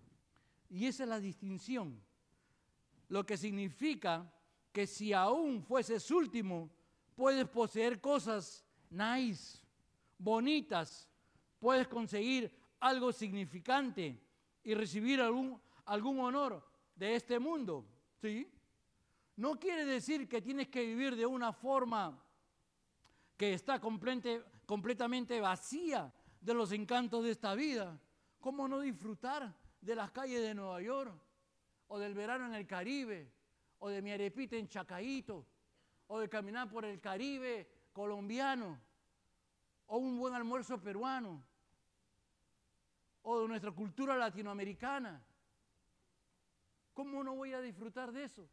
Y 0.69 0.87
esa 0.87 1.03
es 1.03 1.09
la 1.09 1.19
distinción. 1.19 2.01
Lo 3.09 3.27
que 3.27 3.37
significa 3.37 4.33
que 4.71 4.87
si 4.87 5.13
aún 5.13 5.61
fueses 5.61 6.09
último, 6.13 6.71
puedes 7.17 7.49
poseer 7.49 8.01
cosas 8.01 8.65
nice, 8.91 9.59
bonitas, 10.17 11.09
puedes 11.59 11.89
conseguir 11.89 12.57
algo 12.79 13.11
significante 13.11 14.23
y 14.63 14.75
recibir 14.75 15.21
algún, 15.21 15.61
algún 15.85 16.21
honor 16.21 16.65
de 16.95 17.17
este 17.17 17.41
mundo. 17.41 17.85
¿Sí? 18.21 18.49
No 19.41 19.59
quiere 19.59 19.87
decir 19.87 20.29
que 20.29 20.43
tienes 20.43 20.69
que 20.69 20.85
vivir 20.85 21.17
de 21.17 21.25
una 21.25 21.51
forma 21.51 22.23
que 23.39 23.55
está 23.55 23.81
completamente 23.81 25.41
vacía 25.41 26.13
de 26.43 26.53
los 26.53 26.73
encantos 26.73 27.25
de 27.25 27.31
esta 27.31 27.55
vida. 27.55 27.99
¿Cómo 28.39 28.69
no 28.69 28.81
disfrutar 28.81 29.57
de 29.81 29.95
las 29.95 30.11
calles 30.11 30.43
de 30.43 30.53
Nueva 30.53 30.83
York? 30.83 31.19
O 31.89 31.99
del 31.99 32.13
verano 32.13 32.49
en 32.49 32.55
el 32.55 32.67
Caribe, 32.67 33.33
o 33.79 33.89
de 33.89 34.03
mi 34.03 34.13
arepita 34.13 34.57
en 34.57 34.69
Chacaíto, 34.69 35.47
o 36.09 36.19
de 36.19 36.29
caminar 36.29 36.69
por 36.69 36.85
el 36.85 37.01
Caribe 37.01 37.67
colombiano, 37.95 38.79
o 39.87 39.97
un 39.97 40.19
buen 40.19 40.35
almuerzo 40.35 40.79
peruano, 40.83 41.43
o 43.23 43.41
de 43.41 43.49
nuestra 43.49 43.73
cultura 43.73 44.15
latinoamericana. 44.17 45.25
¿Cómo 46.93 47.25
no 47.25 47.37
voy 47.37 47.55
a 47.55 47.63
disfrutar 47.63 48.13
de 48.13 48.25
eso? 48.25 48.47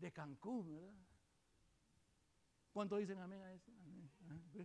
De 0.00 0.10
Cancún, 0.12 0.72
¿verdad? 0.72 0.94
¿Cuántos 2.72 2.98
dicen 2.98 3.18
amén 3.18 3.42
a 3.42 3.52
eso? 3.52 3.70
Ah, 4.28 4.64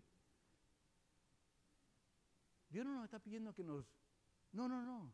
Dios 2.69 2.86
no 2.86 2.95
nos 2.95 3.05
está 3.05 3.19
pidiendo 3.19 3.53
que 3.53 3.63
nos... 3.63 3.86
No, 4.51 4.67
no, 4.67 4.81
no. 4.81 5.13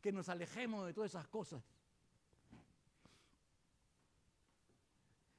Que 0.00 0.12
nos 0.12 0.28
alejemos 0.28 0.86
de 0.86 0.94
todas 0.94 1.10
esas 1.10 1.28
cosas. 1.28 1.62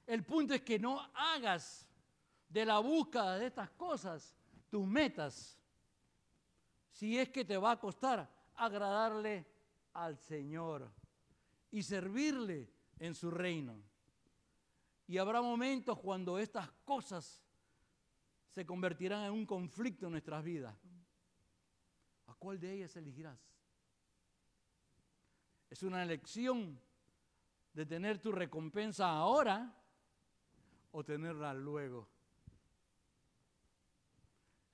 El 0.08 0.24
punto 0.24 0.54
es 0.54 0.62
que 0.62 0.80
no 0.80 1.00
hagas 1.14 1.88
de 2.48 2.66
la 2.66 2.80
búsqueda 2.80 3.38
de 3.38 3.48
estas 3.48 3.70
cosas 3.72 4.36
tus 4.70 4.86
metas, 4.86 5.60
si 6.92 7.18
es 7.18 7.30
que 7.30 7.46
te 7.46 7.58
va 7.58 7.72
a 7.72 7.80
costar 7.80 8.28
agradarle 8.56 9.46
al 9.94 10.18
Señor 10.18 10.92
y 11.72 11.84
servirle 11.84 12.72
en 13.00 13.16
su 13.16 13.32
reino. 13.32 13.89
Y 15.10 15.18
habrá 15.18 15.42
momentos 15.42 15.98
cuando 15.98 16.38
estas 16.38 16.70
cosas 16.86 17.44
se 18.52 18.64
convertirán 18.64 19.26
en 19.26 19.32
un 19.32 19.44
conflicto 19.44 20.06
en 20.06 20.12
nuestras 20.12 20.44
vidas. 20.44 20.78
¿A 22.28 22.36
cuál 22.36 22.60
de 22.60 22.74
ellas 22.74 22.96
elegirás? 22.96 23.40
Es 25.68 25.82
una 25.82 26.04
elección 26.04 26.80
de 27.74 27.88
tener 27.88 28.20
tu 28.20 28.32
recompensa 28.32 29.10
ahora 29.10 29.76
o 30.92 31.04
tenerla 31.04 31.56
luego. 31.56 32.08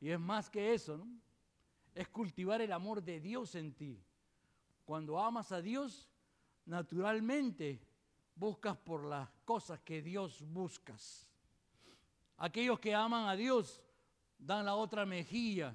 Y 0.01 0.09
es 0.09 0.19
más 0.19 0.49
que 0.49 0.73
eso. 0.73 1.07
Es 1.93 2.09
cultivar 2.09 2.59
el 2.59 2.73
amor 2.73 3.01
de 3.01 3.21
Dios 3.21 3.55
en 3.55 3.73
ti. 3.73 4.03
Cuando 4.83 5.17
amas 5.17 5.53
a 5.53 5.61
Dios, 5.61 6.09
naturalmente 6.65 7.79
buscas 8.35 8.75
por 8.75 9.05
las 9.05 9.29
cosas 9.45 9.79
que 9.81 10.01
Dios 10.01 10.43
buscas. 10.45 11.29
Aquellos 12.37 12.79
que 12.79 12.93
aman 12.93 13.29
a 13.29 13.35
Dios 13.35 13.81
dan 14.37 14.65
la 14.65 14.75
otra 14.75 15.05
mejilla, 15.05 15.73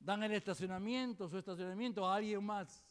dan 0.00 0.22
el 0.24 0.32
estacionamiento, 0.32 1.28
su 1.28 1.38
estacionamiento 1.38 2.04
a 2.06 2.16
alguien 2.16 2.44
más. 2.44 2.82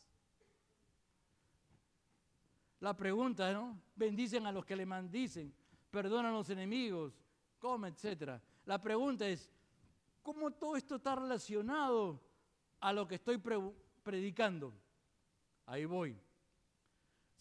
La 2.79 2.95
pregunta, 2.95 3.51
¿no? 3.51 3.77
Bendicen 3.95 4.45
a 4.45 4.51
los 4.51 4.65
que 4.65 4.75
le 4.75 4.85
maldicen 4.85 5.53
perdonan 5.93 6.33
a 6.33 6.37
los 6.37 6.49
enemigos, 6.49 7.13
come, 7.59 7.89
etc. 7.89 8.41
La 8.65 8.81
pregunta 8.81 9.27
es, 9.27 9.47
¿cómo 10.23 10.49
todo 10.49 10.75
esto 10.75 10.95
está 10.95 11.13
relacionado 11.15 12.19
a 12.79 12.91
lo 12.91 13.07
que 13.07 13.15
estoy 13.15 13.39
predicando? 14.01 14.73
Ahí 15.67 15.85
voy. 15.85 16.19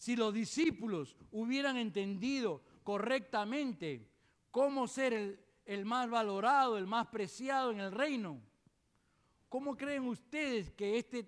Si 0.03 0.17
los 0.17 0.33
discípulos 0.33 1.15
hubieran 1.31 1.77
entendido 1.77 2.61
correctamente 2.83 4.05
cómo 4.51 4.85
ser 4.85 5.13
el, 5.13 5.39
el 5.63 5.85
más 5.85 6.09
valorado, 6.09 6.77
el 6.77 6.85
más 6.85 7.07
preciado 7.07 7.71
en 7.71 7.79
el 7.79 7.89
reino, 7.89 8.41
¿cómo 9.47 9.77
creen 9.77 10.03
ustedes 10.03 10.71
que 10.71 10.97
este 10.97 11.25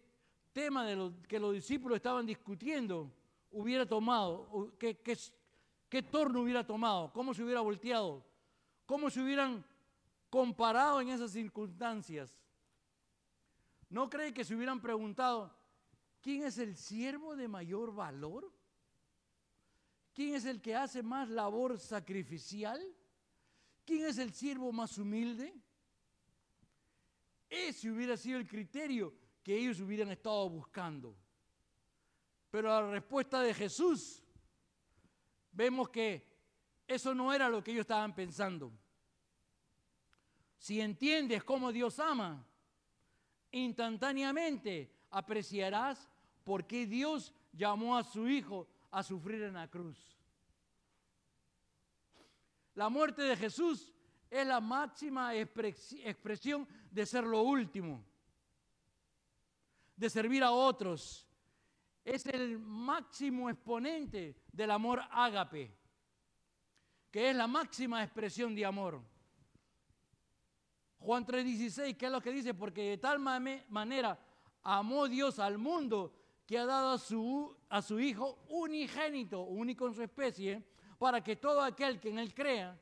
tema 0.52 0.86
de 0.86 0.98
lo 0.98 1.14
que 1.22 1.40
los 1.40 1.54
discípulos 1.54 1.96
estaban 1.96 2.26
discutiendo 2.26 3.10
hubiera 3.50 3.86
tomado, 3.86 4.74
¿Qué 4.78 6.04
torno 6.04 6.42
hubiera 6.42 6.68
tomado? 6.68 7.14
¿Cómo 7.14 7.34
se 7.34 7.44
hubiera 7.44 7.62
volteado? 7.62 8.26
¿Cómo 8.86 9.10
se 9.10 9.22
hubieran 9.22 9.64
comparado 10.30 11.00
en 11.00 11.08
esas 11.08 11.32
circunstancias? 11.32 12.38
¿No 13.88 14.10
cree 14.10 14.34
que 14.34 14.44
se 14.44 14.54
hubieran 14.54 14.82
preguntado, 14.82 15.56
¿quién 16.20 16.44
es 16.44 16.58
el 16.58 16.76
siervo 16.76 17.38
de 17.38 17.48
mayor 17.48 17.96
valor? 17.96 18.54
¿Quién 20.16 20.34
es 20.34 20.46
el 20.46 20.62
que 20.62 20.74
hace 20.74 21.04
más 21.04 21.28
labor 21.28 21.78
sacrificial? 21.78 22.82
¿Quién 23.84 24.06
es 24.06 24.18
el 24.18 24.34
siervo 24.34 24.72
más 24.72 24.98
humilde? 24.98 25.54
Ese 27.50 27.92
hubiera 27.92 28.16
sido 28.16 28.40
el 28.40 28.48
criterio 28.48 29.14
que 29.44 29.58
ellos 29.58 29.82
hubieran 29.82 30.10
estado 30.10 30.50
buscando. 30.50 31.18
Pero 32.50 32.70
la 32.70 32.90
respuesta 32.90 33.42
de 33.42 33.54
Jesús 33.54 34.24
vemos 35.52 35.90
que 35.90 36.26
eso 36.88 37.14
no 37.14 37.34
era 37.34 37.50
lo 37.50 37.62
que 37.62 37.72
ellos 37.72 37.82
estaban 37.82 38.16
pensando. 38.16 38.72
Si 40.58 40.80
entiendes 40.80 41.44
cómo 41.44 41.74
Dios 41.74 42.00
ama, 42.00 42.48
instantáneamente 43.52 44.96
apreciarás 45.12 46.10
por 46.46 46.66
qué 46.66 46.86
Dios 46.86 47.34
llamó 47.52 47.98
a 47.98 48.04
su 48.06 48.30
Hijo 48.30 48.70
a 48.92 49.04
sufrir 49.04 49.44
en 49.44 49.54
la 49.54 49.68
cruz. 49.70 49.98
La 52.74 52.90
muerte 52.90 53.22
de 53.22 53.38
Jesús 53.38 53.94
es 54.30 54.46
la 54.46 54.60
máxima 54.60 55.34
expresión 55.36 56.68
de 56.92 57.06
ser 57.06 57.24
lo 57.24 57.42
último, 57.42 58.04
de 59.96 60.10
servir 60.10 60.44
a 60.44 60.52
otros, 60.52 61.26
es 62.04 62.26
el 62.28 62.60
máximo 62.60 63.50
exponente 63.50 64.36
del 64.52 64.70
amor 64.70 65.02
ágape, 65.10 65.76
que 67.10 67.32
es 67.32 67.36
la 67.36 67.48
máxima 67.48 68.04
expresión 68.04 68.54
de 68.54 68.66
amor. 68.66 69.02
Juan 71.00 71.26
3:16, 71.26 71.98
¿qué 71.98 72.06
es 72.06 72.12
lo 72.12 72.22
que 72.22 72.32
dice? 72.32 72.54
Porque 72.54 72.90
de 72.92 72.98
tal 72.98 73.20
manera 73.20 74.20
amó 74.62 75.08
Dios 75.08 75.40
al 75.40 75.58
mundo 75.58 76.14
que 76.46 76.60
ha 76.60 76.66
dado 76.66 76.98
su, 76.98 77.58
a 77.76 77.82
su 77.82 78.00
Hijo 78.00 78.46
unigénito, 78.48 79.42
único 79.42 79.86
en 79.86 79.94
su 79.94 80.02
especie, 80.02 80.64
para 80.98 81.22
que 81.22 81.36
todo 81.36 81.62
aquel 81.62 82.00
que 82.00 82.08
en 82.08 82.20
Él 82.20 82.34
crea 82.34 82.80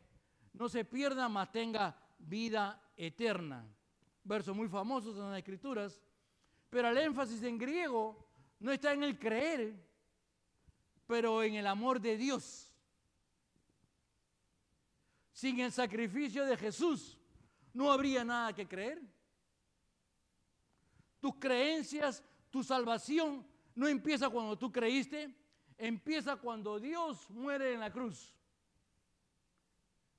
no 0.53 0.69
se 0.69 0.85
pierda, 0.85 1.27
mas 1.27 1.51
tenga 1.51 1.99
vida 2.19 2.79
eterna. 2.95 3.67
Versos 4.23 4.55
muy 4.55 4.67
famosos 4.67 5.17
en 5.17 5.31
las 5.31 5.39
Escrituras, 5.39 5.99
pero 6.69 6.89
el 6.89 6.97
énfasis 6.99 7.41
en 7.41 7.57
griego 7.57 8.23
no 8.59 8.71
está 8.71 8.93
en 8.93 9.01
el 9.01 9.17
creer, 9.17 9.73
pero 11.07 11.41
en 11.41 11.55
el 11.55 11.65
amor 11.65 11.99
de 11.99 12.15
Dios. 12.15 12.71
Sin 15.31 15.59
el 15.59 15.71
sacrificio 15.71 16.45
de 16.45 16.55
Jesús 16.55 17.17
no 17.73 17.91
habría 17.91 18.23
nada 18.23 18.53
que 18.53 18.67
creer. 18.67 19.01
Tus 21.19 21.33
creencias, 21.37 22.23
tu 22.51 22.63
salvación 22.63 23.52
no 23.75 23.87
empieza 23.87 24.29
cuando 24.29 24.57
tú 24.57 24.71
creíste, 24.71 25.33
empieza 25.77 26.35
cuando 26.35 26.79
Dios 26.79 27.29
muere 27.29 27.73
en 27.73 27.79
la 27.79 27.91
cruz. 27.91 28.33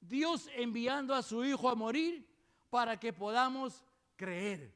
Dios 0.00 0.48
enviando 0.55 1.14
a 1.14 1.22
su 1.22 1.44
Hijo 1.44 1.68
a 1.68 1.74
morir 1.74 2.26
para 2.68 2.98
que 2.98 3.12
podamos 3.12 3.84
creer. 4.16 4.74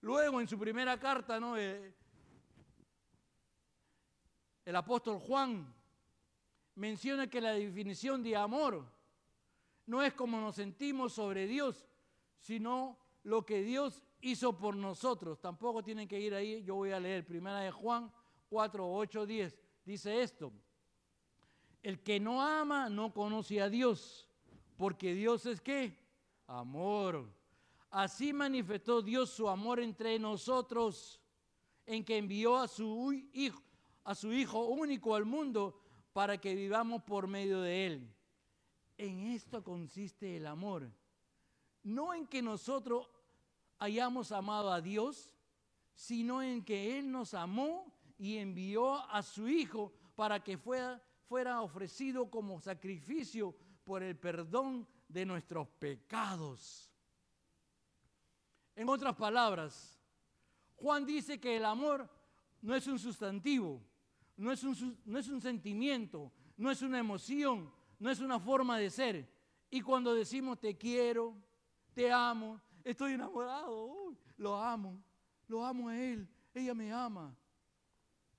Luego 0.00 0.40
en 0.40 0.48
su 0.48 0.58
primera 0.58 0.98
carta, 0.98 1.38
¿no? 1.40 1.56
Eh, 1.56 1.94
el 4.64 4.76
apóstol 4.76 5.18
Juan 5.18 5.72
menciona 6.74 7.28
que 7.28 7.40
la 7.40 7.52
definición 7.52 8.22
de 8.22 8.36
amor 8.36 8.84
no 9.86 10.02
es 10.02 10.14
como 10.14 10.40
nos 10.40 10.56
sentimos 10.56 11.12
sobre 11.12 11.46
Dios, 11.46 11.86
sino 12.38 12.98
lo 13.22 13.44
que 13.44 13.62
Dios 13.62 14.02
hizo 14.24 14.56
por 14.56 14.74
nosotros. 14.74 15.38
Tampoco 15.40 15.82
tienen 15.82 16.08
que 16.08 16.18
ir 16.18 16.34
ahí, 16.34 16.62
yo 16.62 16.76
voy 16.76 16.92
a 16.92 17.00
leer 17.00 17.26
primera 17.26 17.60
de 17.60 17.70
Juan 17.70 18.10
4, 18.48 18.92
8, 18.92 19.26
10. 19.26 19.58
Dice 19.84 20.22
esto, 20.22 20.50
el 21.82 22.02
que 22.02 22.18
no 22.18 22.40
ama 22.40 22.88
no 22.88 23.12
conoce 23.12 23.60
a 23.60 23.68
Dios, 23.68 24.26
porque 24.78 25.14
Dios 25.14 25.44
es 25.44 25.60
qué? 25.60 25.98
Amor. 26.46 27.30
Así 27.90 28.32
manifestó 28.32 29.02
Dios 29.02 29.30
su 29.30 29.48
amor 29.48 29.78
entre 29.78 30.18
nosotros, 30.18 31.20
en 31.86 32.02
que 32.02 32.16
envió 32.16 32.56
a 32.56 32.66
su 32.66 33.12
hijo, 33.32 33.62
a 34.04 34.14
su 34.14 34.32
hijo 34.32 34.64
único 34.64 35.14
al 35.14 35.26
mundo 35.26 35.78
para 36.14 36.40
que 36.40 36.54
vivamos 36.54 37.02
por 37.02 37.28
medio 37.28 37.60
de 37.60 37.86
él. 37.86 38.14
En 38.96 39.26
esto 39.26 39.62
consiste 39.62 40.38
el 40.38 40.46
amor. 40.46 40.90
No 41.82 42.14
en 42.14 42.26
que 42.26 42.40
nosotros 42.40 43.06
hayamos 43.78 44.32
amado 44.32 44.72
a 44.72 44.80
Dios, 44.80 45.34
sino 45.94 46.42
en 46.42 46.64
que 46.64 46.98
Él 46.98 47.10
nos 47.10 47.34
amó 47.34 47.92
y 48.18 48.36
envió 48.36 48.94
a 49.10 49.22
su 49.22 49.48
Hijo 49.48 49.92
para 50.14 50.42
que 50.42 50.56
fuera, 50.56 51.02
fuera 51.26 51.60
ofrecido 51.60 52.30
como 52.30 52.60
sacrificio 52.60 53.54
por 53.84 54.02
el 54.02 54.16
perdón 54.16 54.86
de 55.08 55.26
nuestros 55.26 55.68
pecados. 55.68 56.90
En 58.76 58.88
otras 58.88 59.14
palabras, 59.14 60.00
Juan 60.76 61.06
dice 61.06 61.38
que 61.38 61.56
el 61.56 61.64
amor 61.64 62.08
no 62.60 62.74
es 62.74 62.86
un 62.86 62.98
sustantivo, 62.98 63.80
no 64.36 64.50
es 64.50 64.64
un, 64.64 64.98
no 65.04 65.18
es 65.18 65.28
un 65.28 65.40
sentimiento, 65.40 66.32
no 66.56 66.70
es 66.70 66.82
una 66.82 66.98
emoción, 66.98 67.72
no 67.98 68.10
es 68.10 68.20
una 68.20 68.40
forma 68.40 68.78
de 68.78 68.90
ser. 68.90 69.28
Y 69.70 69.80
cuando 69.80 70.14
decimos 70.14 70.58
te 70.58 70.76
quiero, 70.76 71.34
te 71.92 72.10
amo, 72.10 72.60
estoy 72.84 73.14
enamorado, 73.14 74.14
lo 74.36 74.56
amo, 74.56 75.02
lo 75.48 75.64
amo 75.64 75.88
a 75.88 75.98
él, 75.98 76.28
ella 76.52 76.74
me 76.74 76.92
ama. 76.92 77.34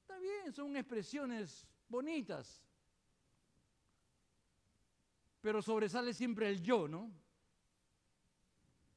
Está 0.01 0.17
bien, 0.19 0.53
son 0.53 0.77
expresiones 0.77 1.67
bonitas. 1.89 2.63
Pero 5.41 5.61
sobresale 5.61 6.13
siempre 6.13 6.49
el 6.49 6.61
yo, 6.61 6.87
¿no? 6.87 7.11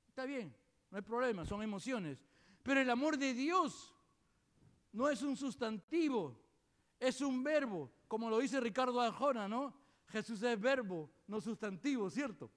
Está 0.09 0.25
bien, 0.25 0.55
no 0.91 0.99
hay 0.99 1.03
problema, 1.03 1.45
son 1.45 1.63
emociones. 1.63 2.25
Pero 2.63 2.81
el 2.81 2.91
amor 2.91 3.17
de 3.17 3.35
Dios 3.35 3.95
no 4.93 5.09
es 5.09 5.23
un 5.23 5.37
sustantivo, 5.37 6.39
es 6.99 7.21
un 7.21 7.43
verbo, 7.43 7.91
como 8.07 8.29
lo 8.29 8.39
dice 8.39 8.61
Ricardo 8.61 9.01
Arjona, 9.01 9.49
¿no? 9.49 9.75
Jesús 10.09 10.43
es 10.43 10.61
verbo, 10.61 11.11
no 11.27 11.41
sustantivo, 11.41 12.11
¿cierto? 12.11 12.51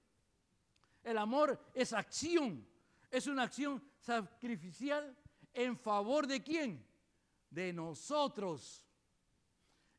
El 1.02 1.18
amor 1.18 1.58
es 1.74 1.92
acción, 1.92 2.66
es 3.12 3.26
una 3.26 3.42
acción 3.42 3.80
sacrificial 3.98 5.14
en 5.52 5.76
favor 5.76 6.26
de 6.26 6.42
quién? 6.42 6.82
De 7.50 7.70
nosotros. 7.70 8.86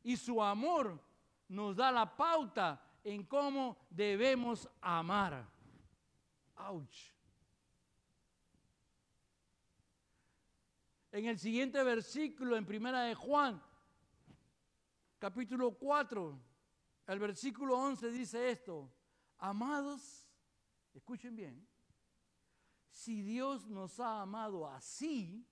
Y 0.01 0.17
su 0.17 0.41
amor 0.41 0.99
nos 1.47 1.75
da 1.75 1.91
la 1.91 2.17
pauta 2.17 2.83
en 3.03 3.23
cómo 3.23 3.77
debemos 3.91 4.67
amar. 4.81 5.47
Ouch. 6.55 7.13
En 11.11 11.25
el 11.25 11.37
siguiente 11.37 11.83
versículo, 11.83 12.57
en 12.57 12.65
Primera 12.65 13.03
de 13.03 13.13
Juan, 13.13 13.61
capítulo 15.19 15.77
4, 15.77 16.39
el 17.05 17.19
versículo 17.19 17.77
11 17.77 18.09
dice 18.09 18.49
esto, 18.49 18.91
amados, 19.37 20.27
escuchen 20.95 21.35
bien, 21.35 21.67
si 22.93 23.23
Dios 23.23 23.67
nos 23.67 23.99
ha 23.99 24.21
amado 24.21 24.67
así, 24.67 25.43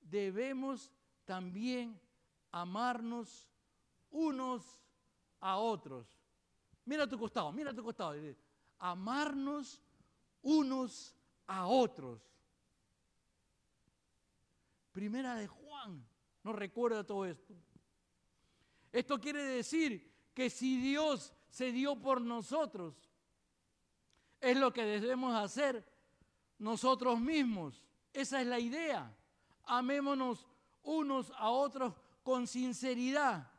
debemos 0.00 0.90
también 1.26 2.00
amarnos 2.50 3.46
unos 4.10 4.82
a 5.38 5.58
otros. 5.58 6.08
Mira 6.86 7.04
a 7.04 7.08
tu 7.08 7.18
costado, 7.18 7.52
mira 7.52 7.72
a 7.72 7.74
tu 7.74 7.84
costado. 7.84 8.14
Amarnos 8.78 9.82
unos 10.40 11.14
a 11.46 11.66
otros. 11.66 12.22
Primera 14.92 15.34
de 15.34 15.46
Juan 15.46 16.08
nos 16.42 16.56
recuerda 16.56 17.04
todo 17.04 17.26
esto. 17.26 17.54
Esto 18.92 19.20
quiere 19.20 19.42
decir 19.42 20.10
que 20.32 20.48
si 20.48 20.80
Dios 20.80 21.34
se 21.50 21.70
dio 21.70 22.00
por 22.00 22.22
nosotros, 22.22 23.05
es 24.50 24.56
lo 24.56 24.72
que 24.72 24.84
debemos 24.84 25.34
hacer 25.34 25.84
nosotros 26.58 27.18
mismos. 27.20 27.82
Esa 28.12 28.40
es 28.40 28.46
la 28.46 28.60
idea. 28.60 29.12
Amémonos 29.64 30.46
unos 30.84 31.32
a 31.36 31.50
otros 31.50 31.94
con 32.22 32.46
sinceridad. 32.46 33.50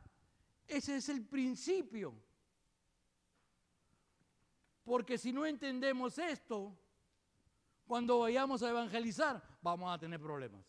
Ese 0.66 0.96
es 0.96 1.10
el 1.10 1.26
principio. 1.26 2.14
Porque 4.82 5.18
si 5.18 5.30
no 5.30 5.44
entendemos 5.44 6.16
esto, 6.18 6.74
cuando 7.86 8.20
vayamos 8.20 8.62
a 8.62 8.70
evangelizar, 8.70 9.42
vamos 9.60 9.94
a 9.94 9.98
tener 9.98 10.18
problemas. 10.18 10.64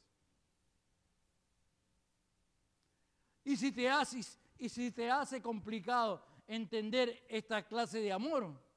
Y 3.46 3.56
si 3.56 3.72
te 3.72 3.90
haces 3.90 4.38
y 4.58 4.68
si 4.68 4.92
te 4.92 5.10
hace 5.10 5.42
complicado 5.42 6.22
entender 6.46 7.26
esta 7.30 7.66
clase 7.66 8.02
de 8.02 8.12
amor, 8.12 8.69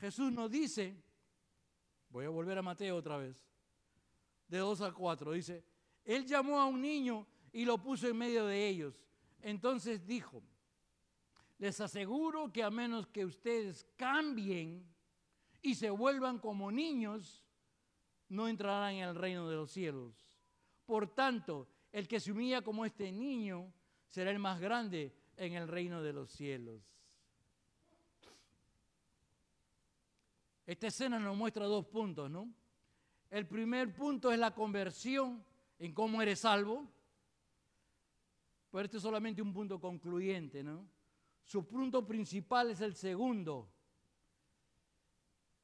Jesús 0.00 0.32
nos 0.32 0.50
dice, 0.50 0.96
voy 2.08 2.24
a 2.24 2.30
volver 2.30 2.56
a 2.56 2.62
Mateo 2.62 2.96
otra 2.96 3.18
vez, 3.18 3.46
de 4.48 4.58
2 4.58 4.80
a 4.80 4.92
4, 4.92 5.32
dice, 5.32 5.62
Él 6.04 6.24
llamó 6.24 6.58
a 6.58 6.66
un 6.66 6.80
niño 6.80 7.26
y 7.52 7.66
lo 7.66 7.76
puso 7.76 8.08
en 8.08 8.16
medio 8.16 8.46
de 8.46 8.66
ellos. 8.66 8.98
Entonces 9.42 10.06
dijo, 10.06 10.42
les 11.58 11.78
aseguro 11.82 12.50
que 12.50 12.62
a 12.62 12.70
menos 12.70 13.06
que 13.08 13.26
ustedes 13.26 13.86
cambien 13.96 14.88
y 15.60 15.74
se 15.74 15.90
vuelvan 15.90 16.38
como 16.38 16.72
niños, 16.72 17.44
no 18.30 18.48
entrarán 18.48 18.94
en 18.94 19.08
el 19.08 19.14
reino 19.14 19.50
de 19.50 19.56
los 19.56 19.70
cielos. 19.70 20.26
Por 20.86 21.14
tanto, 21.14 21.68
el 21.92 22.08
que 22.08 22.20
se 22.20 22.32
humilla 22.32 22.62
como 22.62 22.86
este 22.86 23.12
niño, 23.12 23.70
será 24.08 24.30
el 24.30 24.38
más 24.38 24.60
grande 24.60 25.14
en 25.36 25.52
el 25.52 25.68
reino 25.68 26.02
de 26.02 26.14
los 26.14 26.30
cielos. 26.30 26.90
Esta 30.70 30.86
escena 30.86 31.18
nos 31.18 31.36
muestra 31.36 31.66
dos 31.66 31.84
puntos, 31.86 32.30
¿no? 32.30 32.48
El 33.28 33.44
primer 33.48 33.92
punto 33.92 34.30
es 34.30 34.38
la 34.38 34.54
conversión 34.54 35.44
en 35.80 35.92
cómo 35.92 36.22
eres 36.22 36.38
salvo. 36.38 36.88
Pero 38.70 38.84
este 38.84 38.98
es 38.98 39.02
solamente 39.02 39.42
un 39.42 39.52
punto 39.52 39.80
concluyente, 39.80 40.62
¿no? 40.62 40.88
Su 41.42 41.66
punto 41.66 42.06
principal 42.06 42.70
es 42.70 42.80
el 42.82 42.94
segundo, 42.94 43.68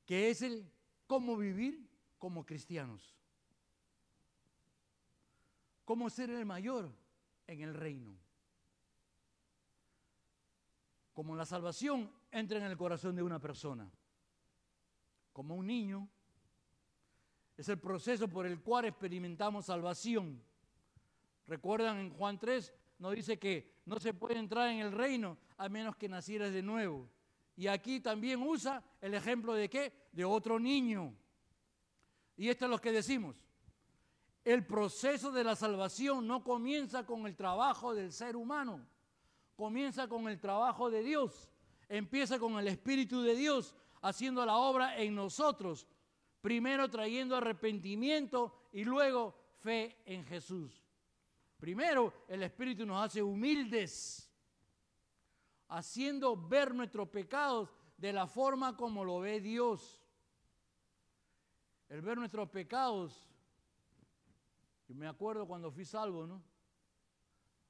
que 0.04 0.28
es 0.28 0.42
el 0.42 0.68
cómo 1.06 1.36
vivir 1.36 1.88
como 2.18 2.44
cristianos. 2.44 3.14
Cómo 5.84 6.10
ser 6.10 6.30
el 6.30 6.44
mayor 6.44 6.90
en 7.46 7.60
el 7.60 7.74
reino 7.74 8.18
como 11.12 11.34
la 11.34 11.46
salvación 11.46 12.12
entra 12.30 12.58
en 12.58 12.64
el 12.64 12.76
corazón 12.76 13.16
de 13.16 13.22
una 13.22 13.38
persona. 13.38 13.90
Como 15.36 15.54
un 15.54 15.66
niño, 15.66 16.08
es 17.58 17.68
el 17.68 17.78
proceso 17.78 18.26
por 18.26 18.46
el 18.46 18.62
cual 18.62 18.86
experimentamos 18.86 19.66
salvación. 19.66 20.42
Recuerdan 21.46 21.98
en 21.98 22.08
Juan 22.14 22.38
3, 22.38 22.72
nos 23.00 23.14
dice 23.14 23.38
que 23.38 23.82
no 23.84 24.00
se 24.00 24.14
puede 24.14 24.38
entrar 24.38 24.70
en 24.70 24.78
el 24.78 24.92
reino 24.92 25.36
a 25.58 25.68
menos 25.68 25.94
que 25.96 26.08
nacieras 26.08 26.54
de 26.54 26.62
nuevo. 26.62 27.06
Y 27.54 27.66
aquí 27.66 28.00
también 28.00 28.40
usa 28.40 28.82
el 29.02 29.12
ejemplo 29.12 29.52
de 29.52 29.68
qué? 29.68 29.92
De 30.10 30.24
otro 30.24 30.58
niño. 30.58 31.14
Y 32.38 32.48
esto 32.48 32.64
es 32.64 32.70
lo 32.70 32.80
que 32.80 32.92
decimos. 32.92 33.44
El 34.42 34.64
proceso 34.64 35.30
de 35.32 35.44
la 35.44 35.54
salvación 35.54 36.26
no 36.26 36.42
comienza 36.42 37.04
con 37.04 37.26
el 37.26 37.36
trabajo 37.36 37.94
del 37.94 38.10
ser 38.10 38.36
humano 38.36 38.88
comienza 39.54 40.06
con 40.06 40.28
el 40.28 40.38
trabajo 40.38 40.90
de 40.90 41.02
Dios, 41.02 41.50
empieza 41.88 42.38
con 42.38 42.58
el 42.58 42.68
Espíritu 42.68 43.22
de 43.22 43.34
Dios 43.34 43.74
haciendo 44.08 44.46
la 44.46 44.56
obra 44.56 44.96
en 44.96 45.14
nosotros, 45.14 45.86
primero 46.40 46.88
trayendo 46.88 47.36
arrepentimiento 47.36 48.68
y 48.72 48.84
luego 48.84 49.34
fe 49.58 50.00
en 50.04 50.24
Jesús. 50.24 50.84
Primero 51.58 52.12
el 52.28 52.42
Espíritu 52.44 52.86
nos 52.86 53.04
hace 53.04 53.20
humildes, 53.20 54.30
haciendo 55.68 56.36
ver 56.36 56.72
nuestros 56.72 57.08
pecados 57.08 57.68
de 57.96 58.12
la 58.12 58.28
forma 58.28 58.76
como 58.76 59.04
lo 59.04 59.20
ve 59.20 59.40
Dios. 59.40 60.00
El 61.88 62.00
ver 62.00 62.18
nuestros 62.18 62.48
pecados, 62.48 63.28
yo 64.88 64.94
me 64.94 65.08
acuerdo 65.08 65.46
cuando 65.46 65.72
fui 65.72 65.84
salvo, 65.84 66.26
¿no? 66.26 66.42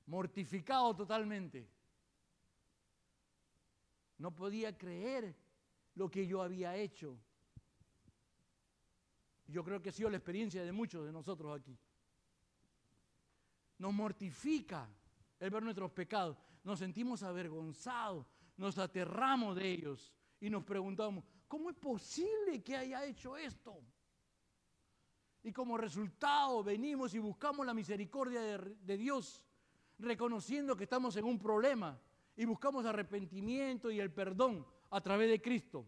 Mortificado 0.06 0.94
totalmente 0.94 1.68
No 4.18 4.34
podía 4.34 4.76
creer 4.76 5.34
lo 5.96 6.10
que 6.10 6.26
yo 6.26 6.42
había 6.42 6.76
hecho. 6.76 7.18
Yo 9.48 9.64
creo 9.64 9.80
que 9.80 9.88
ha 9.88 9.92
sido 9.92 10.10
la 10.10 10.18
experiencia 10.18 10.62
de 10.62 10.72
muchos 10.72 11.04
de 11.04 11.12
nosotros 11.12 11.58
aquí. 11.58 11.76
Nos 13.78 13.92
mortifica 13.92 14.88
el 15.38 15.50
ver 15.50 15.62
nuestros 15.62 15.90
pecados. 15.90 16.36
Nos 16.64 16.78
sentimos 16.78 17.22
avergonzados, 17.22 18.26
nos 18.56 18.76
aterramos 18.78 19.56
de 19.56 19.70
ellos 19.70 20.12
y 20.40 20.50
nos 20.50 20.64
preguntamos, 20.64 21.24
¿cómo 21.46 21.70
es 21.70 21.76
posible 21.76 22.62
que 22.62 22.76
haya 22.76 23.04
hecho 23.04 23.36
esto? 23.36 23.80
Y 25.44 25.52
como 25.52 25.78
resultado 25.78 26.64
venimos 26.64 27.14
y 27.14 27.20
buscamos 27.20 27.64
la 27.64 27.72
misericordia 27.72 28.40
de, 28.40 28.58
de 28.58 28.96
Dios, 28.96 29.44
reconociendo 29.98 30.76
que 30.76 30.84
estamos 30.84 31.16
en 31.16 31.24
un 31.24 31.38
problema 31.38 32.00
y 32.36 32.44
buscamos 32.44 32.84
arrepentimiento 32.84 33.90
y 33.90 33.98
el 33.98 34.12
perdón 34.12 34.66
a 34.90 35.00
través 35.00 35.30
de 35.30 35.40
Cristo. 35.40 35.86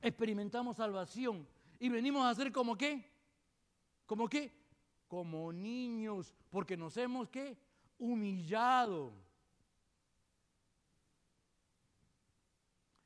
Experimentamos 0.00 0.76
salvación 0.76 1.46
y 1.78 1.88
venimos 1.88 2.24
a 2.24 2.34
ser 2.34 2.52
como 2.52 2.76
qué? 2.76 3.10
¿Como 4.06 4.28
qué? 4.28 4.52
Como 5.08 5.52
niños, 5.52 6.32
porque 6.50 6.76
nos 6.76 6.96
hemos 6.96 7.28
qué? 7.28 7.56
Humillado. 7.98 9.12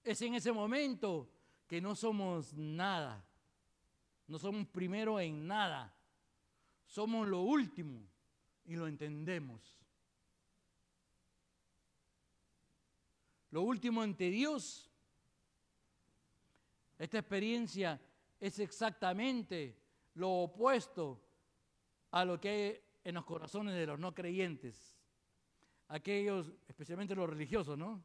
Es 0.04 0.20
en 0.22 0.34
ese 0.34 0.52
momento 0.52 1.28
que 1.66 1.80
no 1.80 1.94
somos 1.94 2.52
nada. 2.54 3.24
No 4.26 4.38
somos 4.38 4.66
primero 4.66 5.18
en 5.20 5.46
nada. 5.46 5.94
Somos 6.86 7.28
lo 7.28 7.42
último 7.42 8.02
y 8.64 8.76
lo 8.76 8.86
entendemos. 8.86 9.79
Lo 13.51 13.62
último 13.62 14.03
ante 14.03 14.30
Dios. 14.30 14.90
Esta 16.98 17.18
experiencia 17.18 18.01
es 18.38 18.59
exactamente 18.59 19.76
lo 20.14 20.30
opuesto 20.30 21.20
a 22.11 22.24
lo 22.24 22.40
que 22.40 22.48
hay 22.48 22.80
en 23.05 23.14
los 23.14 23.24
corazones 23.24 23.74
de 23.74 23.86
los 23.86 23.98
no 23.98 24.14
creyentes. 24.14 24.98
Aquellos, 25.88 26.53
especialmente 26.68 27.14
los 27.14 27.28
religiosos, 27.28 27.76
¿no? 27.76 28.03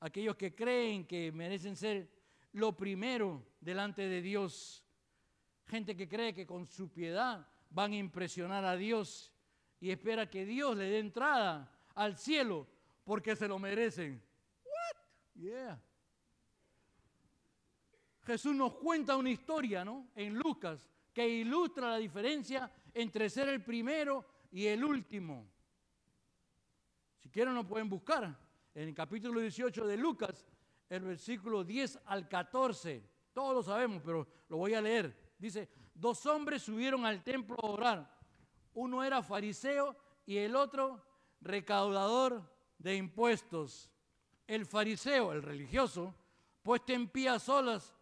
Aquellos 0.00 0.36
que 0.36 0.54
creen 0.54 1.06
que 1.06 1.32
merecen 1.32 1.76
ser 1.76 2.10
lo 2.52 2.76
primero 2.76 3.44
delante 3.60 4.02
de 4.08 4.22
Dios. 4.22 4.84
Gente 5.66 5.96
que 5.96 6.08
cree 6.08 6.34
que 6.34 6.46
con 6.46 6.66
su 6.66 6.90
piedad 6.90 7.46
van 7.70 7.92
a 7.92 7.96
impresionar 7.96 8.64
a 8.64 8.76
Dios 8.76 9.32
y 9.80 9.90
espera 9.90 10.28
que 10.28 10.44
Dios 10.44 10.76
le 10.76 10.84
dé 10.84 10.98
entrada 10.98 11.72
al 11.94 12.16
cielo 12.16 12.66
porque 13.04 13.34
se 13.34 13.48
lo 13.48 13.58
merecen. 13.58 14.22
Yeah. 15.40 15.80
Jesús 18.26 18.54
nos 18.54 18.74
cuenta 18.74 19.16
una 19.16 19.30
historia, 19.30 19.84
¿no? 19.84 20.08
En 20.14 20.34
Lucas, 20.34 20.86
que 21.14 21.26
ilustra 21.26 21.92
la 21.92 21.96
diferencia 21.96 22.70
entre 22.92 23.30
ser 23.30 23.48
el 23.48 23.64
primero 23.64 24.26
y 24.52 24.66
el 24.66 24.84
último. 24.84 25.50
Si 27.16 27.30
quieren 27.30 27.54
lo 27.54 27.66
pueden 27.66 27.88
buscar. 27.88 28.38
En 28.74 28.88
el 28.88 28.94
capítulo 28.94 29.40
18 29.40 29.86
de 29.86 29.96
Lucas, 29.96 30.46
el 30.90 31.02
versículo 31.02 31.64
10 31.64 32.00
al 32.04 32.28
14. 32.28 33.02
Todos 33.32 33.54
lo 33.54 33.62
sabemos, 33.62 34.02
pero 34.04 34.28
lo 34.48 34.58
voy 34.58 34.74
a 34.74 34.82
leer. 34.82 35.34
Dice, 35.38 35.70
dos 35.94 36.26
hombres 36.26 36.62
subieron 36.62 37.06
al 37.06 37.24
templo 37.24 37.56
a 37.62 37.66
orar. 37.66 38.20
Uno 38.74 39.02
era 39.02 39.22
fariseo 39.22 39.96
y 40.26 40.36
el 40.36 40.54
otro 40.54 41.02
recaudador 41.40 42.42
de 42.78 42.96
impuestos. 42.96 43.90
El 44.50 44.66
fariseo, 44.66 45.30
el 45.30 45.44
religioso, 45.44 46.12
puesto 46.64 46.92
en 46.92 47.06
pie 47.06 47.28
a 47.28 47.38
solas, 47.38 47.94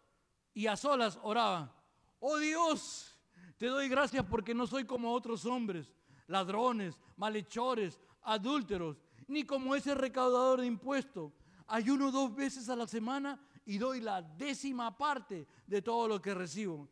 y 0.51 0.65
a 0.65 0.75
solas 0.75 1.19
oraba, 1.21 1.71
oh 2.19 2.39
Dios, 2.39 3.15
te 3.55 3.67
doy 3.67 3.87
gracias 3.87 4.25
porque 4.27 4.55
no 4.55 4.65
soy 4.65 4.83
como 4.83 5.13
otros 5.13 5.45
hombres, 5.45 5.93
ladrones, 6.25 6.99
malhechores, 7.17 7.99
adúlteros, 8.23 8.97
ni 9.27 9.43
como 9.43 9.75
ese 9.75 9.93
recaudador 9.93 10.61
de 10.61 10.65
impuestos. 10.65 11.31
Ayuno 11.67 12.09
dos 12.09 12.35
veces 12.35 12.67
a 12.67 12.75
la 12.75 12.87
semana 12.87 13.39
y 13.63 13.77
doy 13.77 14.01
la 14.01 14.23
décima 14.23 14.97
parte 14.97 15.45
de 15.67 15.83
todo 15.83 16.07
lo 16.07 16.19
que 16.19 16.33
recibo. 16.33 16.89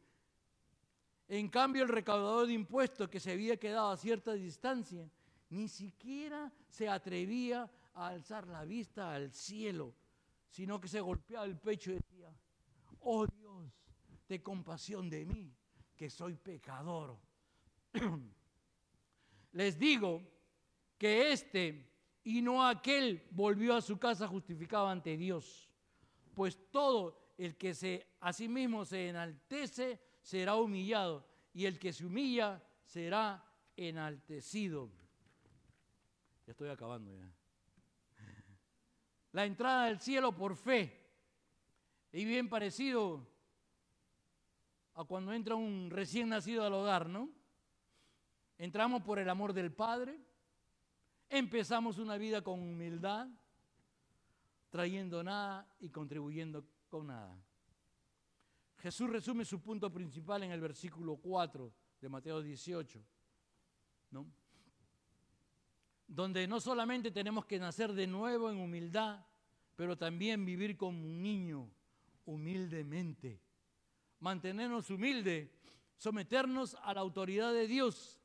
En 1.27 1.49
cambio, 1.49 1.81
el 1.81 1.89
recaudador 1.89 2.45
de 2.45 2.53
impuestos 2.53 3.09
que 3.09 3.19
se 3.19 3.31
había 3.31 3.57
quedado 3.57 3.89
a 3.89 3.97
cierta 3.97 4.33
distancia, 4.33 5.09
ni 5.49 5.67
siquiera 5.67 6.53
se 6.69 6.87
atrevía 6.87 7.67
a 7.97 8.07
alzar 8.09 8.47
la 8.47 8.63
vista 8.63 9.13
al 9.13 9.31
cielo, 9.31 9.93
sino 10.49 10.79
que 10.79 10.87
se 10.87 11.01
golpeaba 11.01 11.45
el 11.45 11.57
pecho 11.57 11.91
y 11.91 11.95
decía, 11.95 12.31
oh 13.01 13.25
Dios, 13.25 13.71
de 14.27 14.41
compasión 14.41 15.09
de 15.09 15.25
mí, 15.25 15.51
que 15.95 16.09
soy 16.09 16.35
pecador. 16.35 17.17
Les 19.53 19.79
digo 19.79 20.21
que 20.97 21.31
este 21.31 21.91
y 22.23 22.41
no 22.41 22.65
aquel 22.65 23.25
volvió 23.31 23.75
a 23.75 23.81
su 23.81 23.97
casa 23.97 24.27
justificado 24.27 24.87
ante 24.87 25.17
Dios, 25.17 25.69
pues 26.35 26.69
todo 26.69 27.33
el 27.37 27.57
que 27.57 27.73
se 27.73 28.05
a 28.19 28.31
sí 28.31 28.47
mismo 28.47 28.85
se 28.85 29.09
enaltece 29.09 29.99
será 30.21 30.55
humillado 30.55 31.25
y 31.53 31.65
el 31.65 31.79
que 31.79 31.93
se 31.93 32.05
humilla 32.05 32.61
será 32.83 33.43
enaltecido. 33.75 34.91
Ya 36.45 36.51
estoy 36.51 36.69
acabando 36.69 37.15
ya. 37.15 37.31
La 39.31 39.45
entrada 39.45 39.85
del 39.85 39.99
cielo 39.99 40.35
por 40.35 40.55
fe 40.55 41.07
y 42.11 42.25
bien 42.25 42.49
parecido 42.49 43.27
a 44.93 45.03
cuando 45.03 45.33
entra 45.33 45.55
un 45.55 45.89
recién 45.91 46.29
nacido 46.29 46.65
al 46.65 46.73
hogar, 46.73 47.07
¿no? 47.07 47.29
Entramos 48.57 49.03
por 49.03 49.19
el 49.19 49.29
amor 49.29 49.53
del 49.53 49.71
Padre, 49.71 50.19
empezamos 51.29 51.99
una 51.99 52.17
vida 52.17 52.41
con 52.41 52.59
humildad, 52.59 53.27
trayendo 54.69 55.23
nada 55.23 55.67
y 55.79 55.89
contribuyendo 55.89 56.65
con 56.89 57.07
nada. 57.07 57.37
Jesús 58.79 59.09
resume 59.09 59.45
su 59.45 59.61
punto 59.61 59.91
principal 59.91 60.43
en 60.43 60.51
el 60.51 60.61
versículo 60.61 61.17
4 61.17 61.71
de 62.01 62.09
Mateo 62.09 62.41
18, 62.41 63.03
¿no? 64.11 64.25
Donde 66.07 66.47
no 66.47 66.59
solamente 66.61 67.11
tenemos 67.11 67.45
que 67.45 67.59
nacer 67.59 67.93
de 67.93 68.07
nuevo 68.07 68.49
en 68.49 68.57
humildad, 68.57 69.25
pero 69.75 69.97
también 69.97 70.45
vivir 70.45 70.77
como 70.77 71.03
un 71.03 71.21
niño 71.21 71.69
humildemente. 72.25 73.41
Mantenernos 74.19 74.89
humildes, 74.89 75.49
someternos 75.97 76.75
a 76.83 76.93
la 76.93 77.01
autoridad 77.01 77.53
de 77.53 77.67
Dios. 77.67 78.19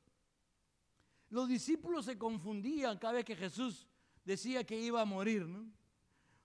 Los 1.29 1.49
discípulos 1.49 2.05
se 2.05 2.19
confundían 2.19 2.99
cada 2.99 3.15
vez 3.15 3.25
que 3.25 3.37
Jesús 3.37 3.89
decía 4.25 4.65
que 4.65 4.79
iba 4.79 5.01
a 5.01 5.05
morir, 5.05 5.47
¿no? 5.47 5.71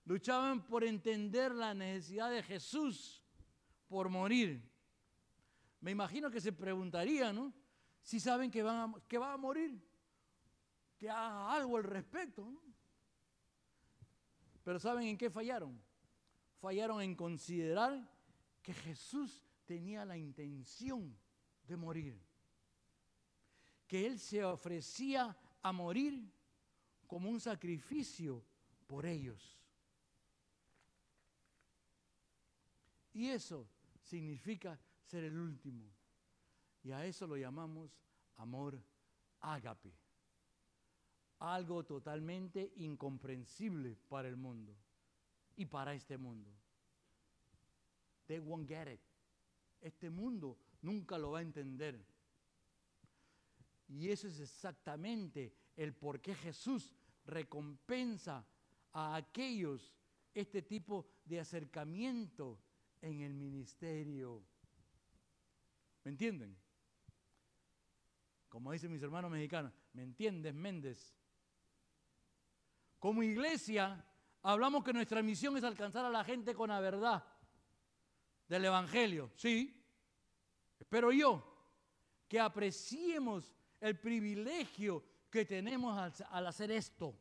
Luchaban 0.04 0.64
por 0.66 0.84
entender 0.84 1.54
la 1.54 1.74
necesidad 1.74 2.30
de 2.30 2.42
Jesús 2.42 3.22
por 3.88 4.08
morir. 4.08 4.62
Me 5.80 5.90
imagino 5.90 6.30
que 6.30 6.40
se 6.40 6.52
preguntarían, 6.52 7.36
¿no? 7.36 7.52
Si 8.02 8.18
saben 8.18 8.50
que, 8.50 8.62
van 8.62 8.76
a, 8.76 8.94
que 9.06 9.18
va 9.18 9.34
a 9.34 9.36
morir, 9.36 9.78
que 10.98 11.08
haga 11.08 11.52
algo 11.52 11.76
al 11.76 11.84
respecto. 11.84 12.44
¿no? 12.44 12.60
Pero 14.64 14.78
¿saben 14.78 15.06
en 15.06 15.16
qué 15.16 15.30
fallaron? 15.30 15.80
fallaron 16.58 17.00
en 17.00 17.14
considerar 17.14 18.06
que 18.62 18.74
Jesús 18.74 19.44
tenía 19.64 20.04
la 20.04 20.16
intención 20.16 21.16
de 21.66 21.76
morir, 21.76 22.20
que 23.86 24.06
Él 24.06 24.18
se 24.18 24.44
ofrecía 24.44 25.36
a 25.62 25.72
morir 25.72 26.30
como 27.06 27.30
un 27.30 27.40
sacrificio 27.40 28.44
por 28.86 29.06
ellos. 29.06 29.56
Y 33.12 33.28
eso 33.28 33.68
significa 34.02 34.78
ser 35.02 35.24
el 35.24 35.38
último. 35.38 35.90
Y 36.82 36.92
a 36.92 37.04
eso 37.04 37.26
lo 37.26 37.36
llamamos 37.36 37.90
amor 38.36 38.80
ágape. 39.40 39.92
Algo 41.40 41.84
totalmente 41.84 42.72
incomprensible 42.76 43.96
para 44.08 44.28
el 44.28 44.36
mundo 44.36 44.76
y 45.56 45.66
para 45.66 45.94
este 45.94 46.18
mundo. 46.18 46.50
They 48.26 48.38
won't 48.38 48.68
get 48.68 48.88
it. 48.88 49.00
Este 49.80 50.10
mundo 50.10 50.58
nunca 50.82 51.16
lo 51.16 51.32
va 51.32 51.38
a 51.38 51.42
entender. 51.42 52.04
Y 53.88 54.10
eso 54.10 54.28
es 54.28 54.40
exactamente 54.40 55.54
el 55.76 55.94
por 55.94 56.20
qué 56.20 56.34
Jesús 56.34 56.94
recompensa 57.24 58.46
a 58.92 59.14
aquellos 59.16 59.94
este 60.34 60.62
tipo 60.62 61.08
de 61.24 61.40
acercamiento 61.40 62.60
en 63.00 63.20
el 63.20 63.34
ministerio. 63.34 64.42
¿Me 66.04 66.10
entienden? 66.10 66.56
Como 68.48 68.72
dicen 68.72 68.90
mis 68.90 69.02
hermanos 69.02 69.30
mexicanos, 69.30 69.72
¿me 69.92 70.02
entiendes, 70.02 70.54
Méndez? 70.54 71.17
Como 72.98 73.22
iglesia 73.22 74.04
hablamos 74.42 74.82
que 74.82 74.92
nuestra 74.92 75.22
misión 75.22 75.56
es 75.56 75.64
alcanzar 75.64 76.04
a 76.04 76.10
la 76.10 76.24
gente 76.24 76.54
con 76.54 76.70
la 76.70 76.80
verdad 76.80 77.24
del 78.48 78.64
Evangelio. 78.64 79.30
Sí, 79.36 79.84
espero 80.78 81.12
yo 81.12 81.44
que 82.26 82.40
apreciemos 82.40 83.54
el 83.80 83.98
privilegio 83.98 85.04
que 85.30 85.44
tenemos 85.44 85.96
al, 86.30 86.46
hacer 86.46 86.70
esto. 86.70 87.16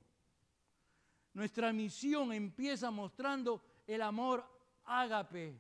Nuestra 1.34 1.72
misión 1.72 2.34
empieza 2.34 2.90
mostrando 2.90 3.64
el 3.86 4.02
amor 4.02 4.44
ágape. 4.86 5.60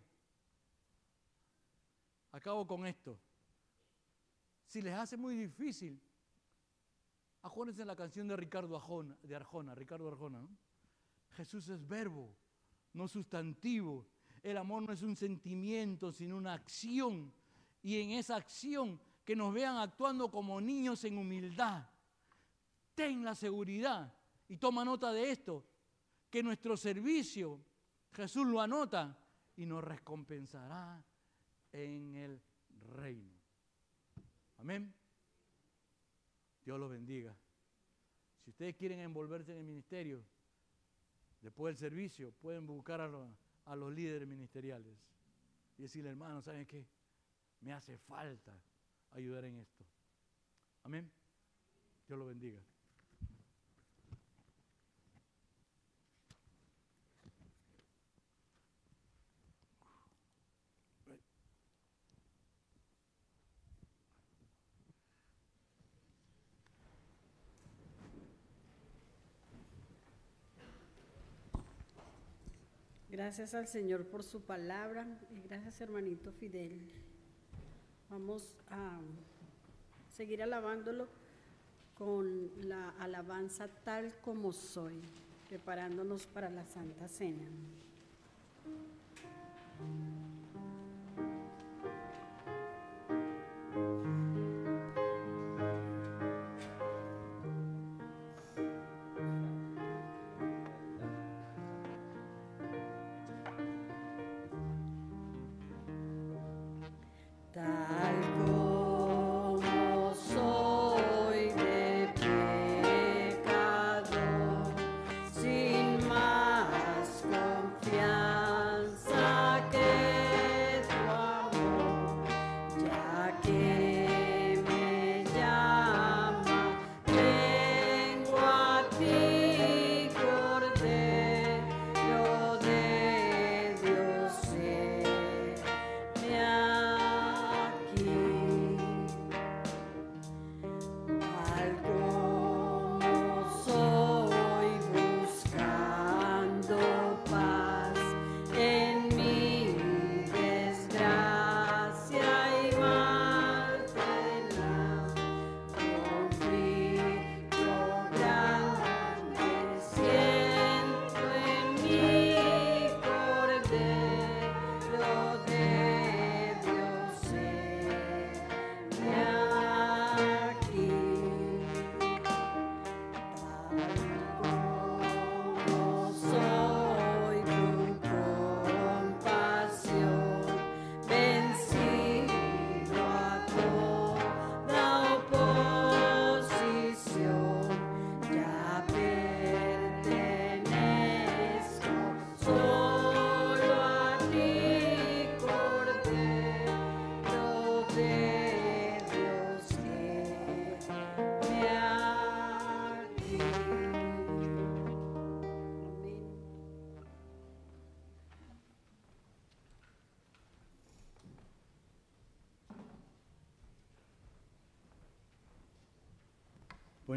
Acabo 2.32 2.65
con 2.65 2.86
esto. 2.86 3.20
Si 4.65 4.82
les 4.82 4.93
hace 4.93 5.15
muy 5.15 5.36
difícil, 5.36 6.01
acuérdense 7.41 7.85
la 7.85 7.95
canción 7.95 8.27
de 8.27 8.35
Ricardo 8.35 8.75
Arjona, 8.75 9.17
de 9.21 9.35
Arjona, 9.35 9.75
Ricardo 9.75 10.07
Arjona. 10.07 10.47
Jesús 11.31 11.69
es 11.69 11.88
verbo, 11.88 12.35
no 12.93 13.07
sustantivo. 13.07 14.07
El 14.41 14.57
amor 14.57 14.83
no 14.83 14.93
es 14.93 15.01
un 15.01 15.15
sentimiento, 15.15 16.11
sino 16.11 16.38
una 16.38 16.53
acción. 16.53 17.33
Y 17.81 17.99
en 18.01 18.11
esa 18.11 18.35
acción 18.35 18.99
que 19.23 19.35
nos 19.35 19.53
vean 19.53 19.77
actuando 19.77 20.31
como 20.31 20.61
niños 20.61 21.03
en 21.03 21.17
humildad. 21.17 21.85
Ten 22.95 23.25
la 23.25 23.35
seguridad 23.35 24.13
y 24.47 24.55
toma 24.55 24.85
nota 24.85 25.11
de 25.11 25.31
esto, 25.31 25.65
que 26.29 26.41
nuestro 26.41 26.77
servicio, 26.77 27.59
Jesús 28.13 28.47
lo 28.47 28.61
anota 28.61 29.17
y 29.57 29.65
nos 29.65 29.83
recompensará 29.83 31.03
en 31.73 32.15
el 32.15 32.41
reino. 32.95 33.38
Amén. 34.57 34.93
Dios 36.68 36.78
los 36.82 36.89
bendiga. 36.89 37.34
Si 38.43 38.49
ustedes 38.49 38.76
quieren 38.76 38.99
envolverse 38.99 39.53
en 39.53 39.59
el 39.59 39.63
ministerio, 39.63 40.22
después 41.39 41.72
del 41.72 41.89
servicio, 41.89 42.34
pueden 42.34 42.68
buscar 42.68 42.99
a 42.99 43.07
los, 43.78 43.93
líderes 43.93 44.28
ministeriales 44.28 44.93
y 45.78 45.84
decirle, 45.84 46.09
hermano, 46.09 46.41
¿saben 46.41 46.65
qué? 46.65 46.86
Me 47.61 47.72
hace 47.72 47.97
falta 47.97 48.53
ayudar 49.11 49.45
en 49.45 49.59
esto. 49.59 49.86
Amén. 50.84 51.09
Dios 52.05 52.20
los 52.20 52.28
bendiga. 52.28 52.61
Gracias 73.18 73.55
al 73.55 73.65
Señor 73.65 74.05
por 74.05 74.22
su 74.22 74.41
palabra 74.41 75.07
y 75.32 75.41
gracias 75.41 75.82
hermanito 75.82 76.32
Fidel. 76.32 76.80
Vamos 78.11 78.55
a 78.70 78.99
seguir 80.07 80.43
alabándolo 80.43 81.07
con 81.95 82.51
la 82.70 82.91
alabanza 82.99 83.70
tal 83.84 84.13
como 84.22 84.53
soy, 84.53 85.01
preparándonos 85.49 86.28
para 86.28 86.51
la 86.51 86.63
Santa 86.68 87.07
Cena. 87.07 87.47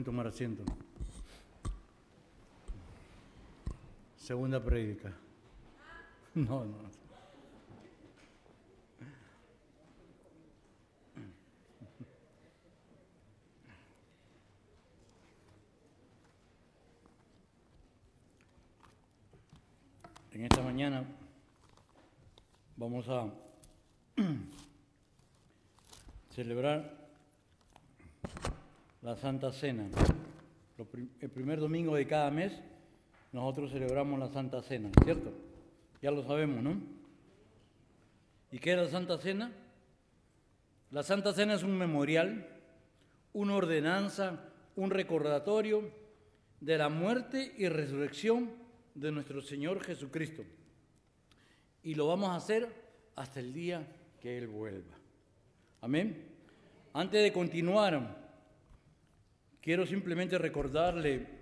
Tomar 0.05 0.27
asiento. 0.27 0.65
Segunda 4.17 4.63
prédica. 4.63 5.13
No, 6.33 6.65
no. 6.65 7.01
En 20.33 20.45
esta 20.45 20.63
mañana 20.63 21.05
vamos 22.77 23.09
a 23.09 23.29
celebrar 26.31 26.97
la 29.03 29.10
Santa 29.21 29.53
Cena. 29.53 29.87
El 31.21 31.29
primer 31.29 31.61
domingo 31.61 31.95
de 31.95 32.07
cada 32.07 32.31
mes 32.31 32.53
nosotros 33.33 33.71
celebramos 33.71 34.19
la 34.19 34.29
Santa 34.29 34.63
Cena, 34.63 34.91
¿cierto? 35.05 35.31
Ya 36.01 36.11
lo 36.11 36.25
sabemos, 36.25 36.63
¿no? 36.63 36.81
¿Y 38.51 38.59
qué 38.59 38.73
es 38.73 38.79
la 38.79 38.89
Santa 38.89 39.19
Cena? 39.19 39.53
La 40.91 41.03
Santa 41.03 41.35
Cena 41.35 41.55
es 41.55 41.63
un 41.63 41.77
memorial, 41.77 42.49
una 43.35 43.57
ordenanza, 43.57 44.41
un 44.75 44.91
recordatorio 44.91 45.91
de 46.61 46.79
la 46.79 46.89
muerte 46.89 47.53
y 47.59 47.69
resurrección 47.69 48.51
de 48.95 49.13
nuestro 49.13 49.43
Señor 49.43 49.85
Jesucristo. 49.85 50.45
Y 51.83 51.95
lo 51.95 52.07
vamos 52.07 52.31
a 52.31 52.37
hacer 52.37 52.69
hasta 53.17 53.41
el 53.41 53.53
día 53.53 53.87
que 54.19 54.39
Él 54.39 54.49
vuelva. 54.49 54.97
Amén. 55.83 56.27
Antes 56.95 57.23
de 57.23 57.33
continuar, 57.35 58.20
quiero 59.61 59.87
simplemente 59.87 60.39
recordarle 60.39 61.41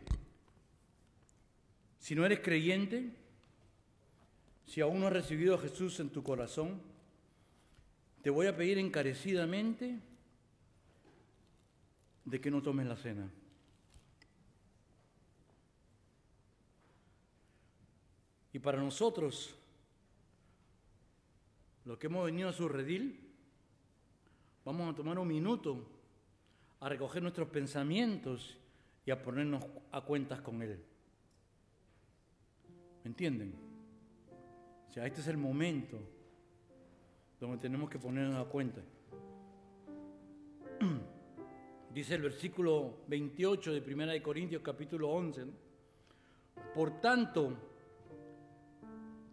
Si 1.98 2.14
no 2.14 2.24
eres 2.24 2.40
creyente, 2.40 3.12
si 4.64 4.80
aún 4.80 5.00
no 5.00 5.08
has 5.08 5.12
recibido 5.12 5.56
a 5.56 5.58
Jesús 5.58 6.00
en 6.00 6.08
tu 6.08 6.22
corazón, 6.22 6.80
te 8.22 8.30
voy 8.30 8.46
a 8.46 8.56
pedir 8.56 8.78
encarecidamente 8.78 9.98
de 12.24 12.40
que 12.40 12.50
no 12.50 12.62
tomes 12.62 12.86
la 12.86 12.96
cena. 12.96 13.30
Y 18.52 18.58
para 18.58 18.78
nosotros, 18.78 19.54
los 21.84 21.98
que 21.98 22.06
hemos 22.06 22.24
venido 22.24 22.48
a 22.48 22.52
su 22.52 22.68
redil, 22.68 23.20
vamos 24.64 24.92
a 24.92 24.96
tomar 24.96 25.18
un 25.18 25.28
minuto 25.28 25.97
a 26.80 26.88
recoger 26.88 27.22
nuestros 27.22 27.48
pensamientos 27.48 28.56
y 29.04 29.10
a 29.10 29.22
ponernos 29.22 29.64
a 29.90 30.00
cuentas 30.02 30.40
con 30.40 30.62
Él. 30.62 30.78
¿Me 33.02 33.08
entienden? 33.08 33.54
O 34.88 34.92
sea, 34.92 35.06
este 35.06 35.20
es 35.20 35.28
el 35.28 35.36
momento 35.36 35.98
donde 37.40 37.58
tenemos 37.58 37.88
que 37.88 37.98
ponernos 37.98 38.36
a 38.44 38.48
cuenta. 38.48 38.80
Dice 41.94 42.14
el 42.14 42.22
versículo 42.22 42.98
28 43.08 43.72
de 43.72 43.94
1 43.94 44.06
de 44.06 44.22
Corintios 44.22 44.62
capítulo 44.62 45.10
11. 45.10 45.46
Por 46.74 47.00
tanto, 47.00 47.56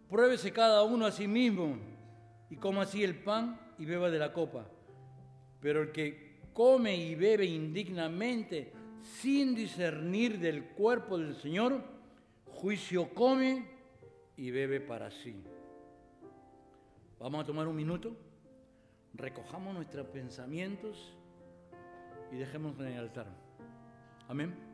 pruébese 0.08 0.52
cada 0.52 0.82
uno 0.82 1.06
a 1.06 1.12
sí 1.12 1.28
mismo 1.28 1.76
y 2.50 2.56
coma 2.56 2.82
así 2.82 3.04
el 3.04 3.22
pan 3.22 3.60
y 3.78 3.84
beba 3.84 4.10
de 4.10 4.18
la 4.18 4.32
copa. 4.32 4.66
Pero 5.60 5.82
el 5.82 5.92
que 5.92 6.25
come 6.56 6.96
y 6.96 7.14
bebe 7.14 7.44
indignamente 7.44 8.72
sin 9.02 9.54
discernir 9.54 10.40
del 10.40 10.68
cuerpo 10.68 11.18
del 11.18 11.36
Señor, 11.36 11.84
juicio 12.46 13.12
come 13.12 13.68
y 14.38 14.50
bebe 14.50 14.80
para 14.80 15.10
sí. 15.10 15.36
Vamos 17.20 17.42
a 17.42 17.46
tomar 17.46 17.68
un 17.68 17.76
minuto, 17.76 18.16
recojamos 19.12 19.74
nuestros 19.74 20.06
pensamientos 20.06 21.14
y 22.32 22.36
dejemos 22.36 22.80
en 22.80 22.86
el 22.86 23.00
altar. 23.00 23.26
Amén. 24.26 24.65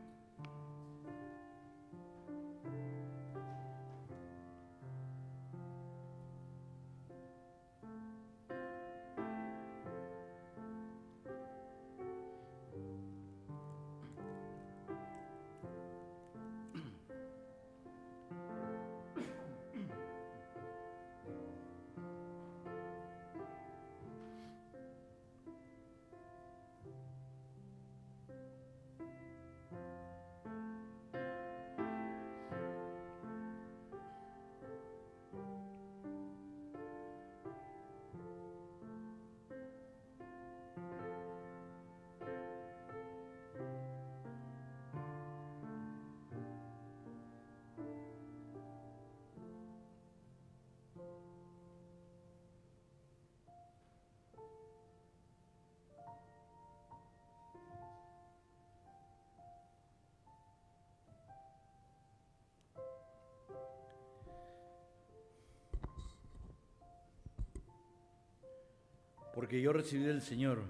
Porque 69.33 69.61
yo 69.61 69.73
recibí 69.73 70.03
del 70.03 70.21
Señor 70.21 70.63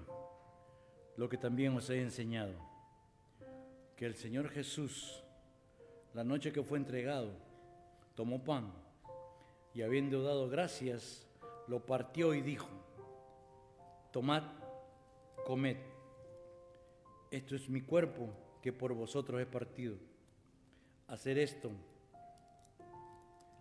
lo 1.16 1.28
que 1.28 1.36
también 1.36 1.76
os 1.76 1.90
he 1.90 2.00
enseñado, 2.00 2.54
que 3.96 4.06
el 4.06 4.14
Señor 4.14 4.48
Jesús, 4.48 5.22
la 6.14 6.24
noche 6.24 6.52
que 6.52 6.62
fue 6.62 6.78
entregado, 6.78 7.30
tomó 8.14 8.42
pan 8.42 8.72
y 9.74 9.82
habiendo 9.82 10.22
dado 10.22 10.48
gracias, 10.48 11.26
lo 11.68 11.84
partió 11.84 12.34
y 12.34 12.40
dijo, 12.40 12.68
tomad, 14.10 14.42
comed, 15.44 15.76
esto 17.30 17.54
es 17.54 17.68
mi 17.68 17.82
cuerpo 17.82 18.28
que 18.62 18.72
por 18.72 18.94
vosotros 18.94 19.40
he 19.40 19.46
partido, 19.46 19.96
hacer 21.06 21.38
esto 21.38 21.70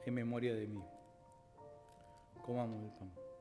en 0.06 0.14
memoria 0.14 0.54
de 0.56 0.68
mí. 0.68 0.84
Comamos 2.42 2.84
el 2.84 2.92
pan. 2.92 3.33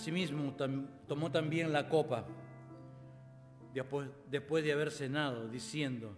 Asimismo, 0.00 0.54
tomó 1.06 1.30
también 1.30 1.74
la 1.74 1.86
copa 1.86 2.24
después, 4.30 4.64
de 4.64 4.72
haber 4.72 4.90
cenado, 4.90 5.46
diciendo, 5.46 6.16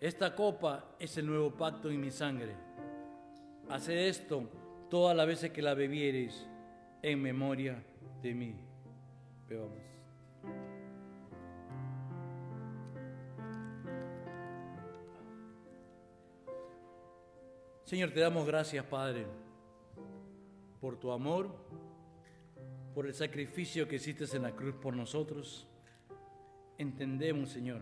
esta 0.00 0.36
copa 0.36 0.94
es 1.00 1.18
el 1.18 1.26
nuevo 1.26 1.50
pacto 1.50 1.90
en 1.90 2.00
mi 2.00 2.12
sangre. 2.12 2.54
Haced 3.68 4.06
esto 4.06 4.48
todas 4.88 5.16
las 5.16 5.26
veces 5.26 5.50
que 5.50 5.62
la 5.62 5.74
bebiereis 5.74 6.46
en 7.02 7.20
memoria 7.20 7.82
de 8.22 8.34
mí. 8.34 8.54
Bebamos. 9.48 9.78
Señor, 17.82 18.12
te 18.12 18.20
damos 18.20 18.46
gracias, 18.46 18.86
Padre, 18.86 19.26
por 20.80 21.00
tu 21.00 21.10
amor 21.10 21.50
por 22.94 23.06
el 23.06 23.14
sacrificio 23.14 23.88
que 23.88 23.96
hiciste 23.96 24.24
en 24.36 24.42
la 24.42 24.52
cruz 24.52 24.74
por 24.74 24.94
nosotros. 24.94 25.66
Entendemos, 26.78 27.50
Señor, 27.50 27.80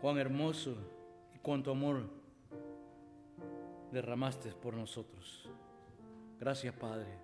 cuán 0.00 0.18
hermoso 0.18 0.76
y 1.34 1.38
cuánto 1.38 1.70
amor 1.70 2.08
derramaste 3.92 4.50
por 4.52 4.74
nosotros. 4.74 5.48
Gracias, 6.38 6.74
Padre. 6.74 7.18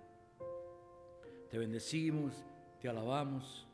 Te 1.49 1.57
bendecimos, 1.57 2.43
te 2.79 2.89
alabamos. 2.89 3.67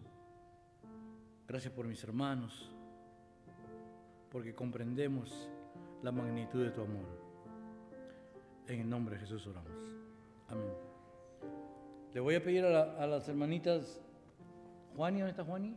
Gracias 1.48 1.74
por 1.74 1.86
mis 1.86 2.04
hermanos, 2.04 2.72
porque 4.32 4.56
comprendemos 4.56 5.50
la 6.02 6.12
magnitud 6.12 6.64
de 6.64 6.72
tu 6.72 6.82
amor. 6.82 7.06
En 8.68 8.80
el 8.80 8.90
nombre 8.90 9.16
de 9.16 9.22
Jesús 9.22 9.46
oramos. 9.48 9.72
Amén. 10.48 10.93
Le 12.14 12.20
voy 12.20 12.36
a 12.36 12.44
pedir 12.44 12.64
a, 12.64 13.08
las 13.08 13.28
hermanitas 13.28 14.00
Juani, 14.96 15.20
¿dónde 15.20 15.32
está 15.32 15.44
Juani? 15.44 15.76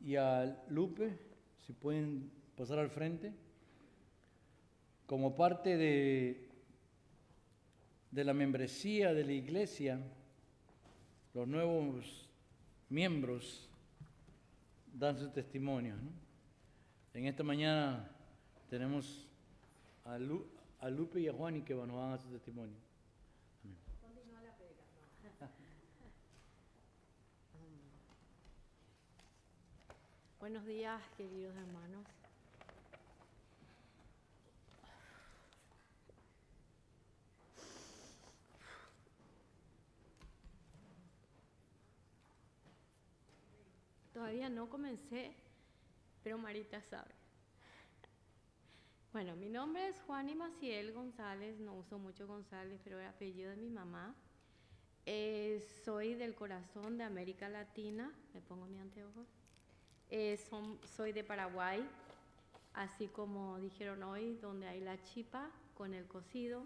Y 0.00 0.16
a 0.16 0.64
Lupe, 0.68 1.16
si 1.64 1.72
pueden 1.72 2.32
pasar 2.56 2.80
al 2.80 2.90
frente, 2.90 3.32
como 5.06 5.36
parte 5.36 5.76
de, 5.76 6.48
de 8.10 8.24
la 8.24 8.34
membresía 8.34 9.14
de 9.14 9.24
la 9.24 9.32
iglesia, 9.32 10.00
los 11.32 11.46
nuevos 11.46 12.28
miembros 12.88 13.68
dan 14.92 15.16
su 15.16 15.30
testimonio. 15.30 15.94
En 17.14 17.26
esta 17.26 17.44
mañana 17.44 18.10
tenemos 18.68 19.28
a, 20.04 20.18
Lupe 20.18 21.20
y 21.20 21.28
a 21.28 21.32
Juani 21.32 21.62
que 21.62 21.74
van 21.74 21.90
a 21.90 21.94
dar 21.94 22.18
su 22.18 22.28
testimonio. 22.28 22.85
Buenos 30.46 30.64
días, 30.64 31.02
queridos 31.16 31.56
hermanos. 31.56 32.06
Todavía 44.14 44.48
no 44.48 44.70
comencé, 44.70 45.34
pero 46.22 46.38
Marita 46.38 46.80
sabe. 46.80 47.12
Bueno, 49.12 49.34
mi 49.34 49.48
nombre 49.48 49.88
es 49.88 50.00
Juan 50.02 50.28
y 50.28 50.36
Maciel 50.36 50.92
González, 50.92 51.58
no 51.58 51.74
uso 51.74 51.98
mucho 51.98 52.28
González, 52.28 52.80
pero 52.84 53.00
el 53.00 53.08
apellido 53.08 53.50
de 53.50 53.56
mi 53.56 53.68
mamá. 53.68 54.14
Eh, 55.06 55.66
soy 55.84 56.14
del 56.14 56.36
corazón 56.36 56.98
de 56.98 57.02
América 57.02 57.48
Latina, 57.48 58.12
me 58.32 58.40
pongo 58.40 58.66
mi 58.66 58.78
anteojos. 58.78 59.26
Eh, 60.10 60.36
son- 60.48 60.78
soy 60.96 61.12
de 61.12 61.24
Paraguay, 61.24 61.84
así 62.74 63.08
como 63.08 63.58
dijeron 63.58 64.02
hoy, 64.02 64.36
donde 64.36 64.68
hay 64.68 64.80
la 64.80 65.02
chipa 65.02 65.50
con 65.74 65.94
el 65.94 66.06
cocido, 66.06 66.62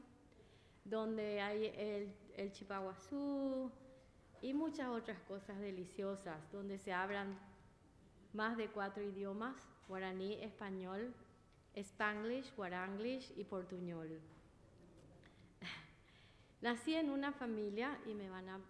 donde 0.85 1.41
hay 1.41 1.67
el, 1.77 2.13
el 2.37 2.53
chipaguazú 2.53 3.71
y 4.43 4.53
muchas 4.53 4.89
otras 4.89 5.19
cosas 5.21 5.59
deliciosas, 5.59 6.39
donde 6.53 6.79
se 6.79 6.93
hablan 6.93 7.39
más 8.33 8.57
de 8.57 8.69
cuatro 8.69 9.03
idiomas, 9.03 9.57
guaraní, 9.89 10.35
español, 10.43 11.15
spanglish, 11.75 12.55
guaranglish 12.57 13.33
y 13.37 13.45
portuñol. 13.45 14.21
Nací 16.61 16.95
en 16.95 17.11
una 17.11 17.33
familia, 17.33 17.99
y 18.07 18.15
me 18.15 18.29
van 18.29 18.49
a, 18.49 18.61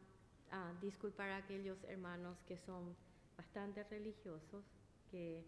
a 0.52 0.72
disculpar 0.80 1.30
aquellos 1.32 1.82
hermanos 1.84 2.38
que 2.46 2.56
son 2.56 2.94
bastante 3.40 3.82
religiosos, 3.84 4.62
que 5.10 5.42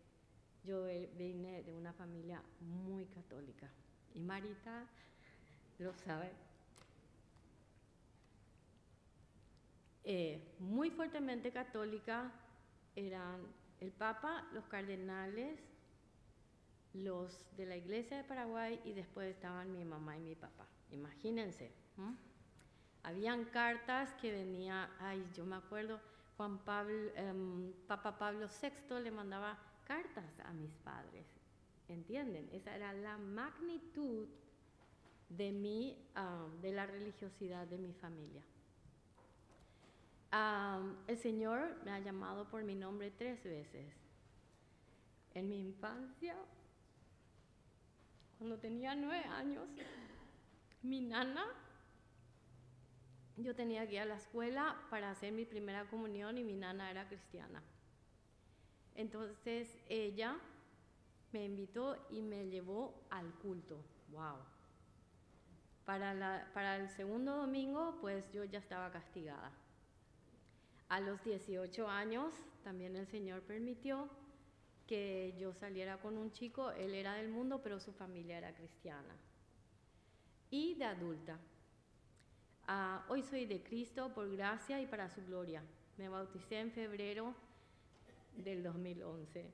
yo 0.64 0.84
vine 1.18 1.62
de 1.62 1.74
una 1.74 1.93
familia 1.93 2.43
muy 2.61 3.05
católica. 3.05 3.68
Y 4.14 4.20
Marita 4.20 4.86
lo 5.78 5.93
sabe. 5.99 6.30
Eh, 10.05 10.40
muy 10.59 10.90
fuertemente 10.90 11.53
católica 11.53 12.32
eran 12.97 13.43
el 13.80 13.93
Papa, 13.93 14.49
los 14.55 14.64
cardenales, 14.64 15.61
los 16.95 17.38
de 17.59 17.66
la 17.66 17.76
Iglesia 17.76 18.16
de 18.16 18.24
Paraguay 18.24 18.80
y 18.86 18.95
después 18.95 19.28
estaban 19.28 19.70
mi 19.70 19.84
mamá 19.84 20.16
y 20.16 20.20
mi 20.20 20.34
papá. 20.34 20.66
Imagínense. 20.90 21.70
Habían 23.03 23.45
cartas 23.45 24.14
que 24.14 24.32
venía, 24.32 24.88
ay, 24.99 25.22
yo 25.34 25.45
me 25.45 25.57
acuerdo, 25.57 26.01
Juan 26.37 26.59
Pablo, 26.64 27.12
em, 27.14 27.72
Papa 27.87 28.18
Pablo 28.18 28.49
VI 28.49 29.01
le 29.01 29.11
mandaba 29.11 29.59
cartas 29.85 30.41
a 30.45 30.53
mis 30.53 30.72
padres. 30.85 31.26
¿Entienden? 31.89 32.49
Esa 32.53 32.74
era 32.74 32.93
la 32.93 33.18
magnitud 33.18 34.28
de 35.28 35.53
mi, 35.53 35.97
ah, 36.14 36.47
de 36.61 36.72
la 36.72 36.87
religiosidad 36.87 37.66
de 37.66 37.78
mi 37.78 37.93
familia. 37.93 38.43
El 41.07 41.18
Señor 41.18 41.76
me 41.85 41.91
ha 41.91 41.99
llamado 41.99 42.49
por 42.49 42.64
mi 42.64 42.74
nombre 42.74 43.11
tres 43.11 43.45
veces. 43.45 43.85
En 45.35 45.49
mi 45.49 45.61
infancia, 45.61 46.35
cuando 48.39 48.59
tenía 48.59 48.95
nueve 48.95 49.24
años, 49.26 49.68
mi 50.83 51.03
nana, 51.03 51.45
yo 53.37 53.55
tenía 53.55 53.87
que 53.87 53.95
ir 53.95 54.01
a 54.01 54.05
la 54.07 54.16
escuela 54.16 54.87
para 54.91 55.11
hacer 55.11 55.33
mi 55.33 55.45
primera 55.45 55.89
comunión 55.91 56.39
y 56.39 56.45
mi 56.45 56.57
nana 56.57 56.91
era 56.91 57.09
cristiana. 57.09 57.62
Entonces 58.95 59.76
ella 59.89 60.39
me 61.33 61.45
invitó 61.45 62.07
y 62.11 62.22
me 62.22 62.49
llevó 62.49 63.07
al 63.11 63.33
culto. 63.35 63.85
¡Wow! 64.09 64.37
Para, 65.85 66.12
la- 66.14 66.51
para 66.55 66.76
el 66.76 66.89
segundo 66.89 67.37
domingo, 67.37 67.99
pues 68.01 68.33
yo 68.33 68.43
ya 68.45 68.59
estaba 68.59 68.91
castigada. 68.91 69.53
A 70.89 71.01
los 71.01 71.24
18 71.24 71.89
años, 71.89 72.33
también 72.62 72.95
el 72.95 73.09
Señor 73.09 73.43
permitió 73.43 74.09
que 74.87 75.35
yo 75.39 75.55
saliera 75.55 76.01
con 76.01 76.18
un 76.18 76.33
chico, 76.33 76.70
él 76.72 76.95
era 76.95 77.14
del 77.14 77.28
mundo, 77.30 77.62
pero 77.62 77.80
su 77.80 77.93
familia 77.93 78.39
era 78.39 78.55
cristiana. 78.55 79.16
Y 80.51 80.74
de 80.76 80.85
adulta. 80.85 81.41
Ah, 82.74 83.04
hoy 83.10 83.22
soy 83.22 83.44
de 83.44 83.62
Cristo 83.62 84.14
por 84.14 84.34
gracia 84.34 84.80
y 84.80 84.86
para 84.86 85.10
su 85.10 85.22
gloria. 85.26 85.62
Me 85.98 86.08
bauticé 86.08 86.58
en 86.58 86.72
febrero 86.72 87.34
del 88.34 88.62
2011. 88.62 89.44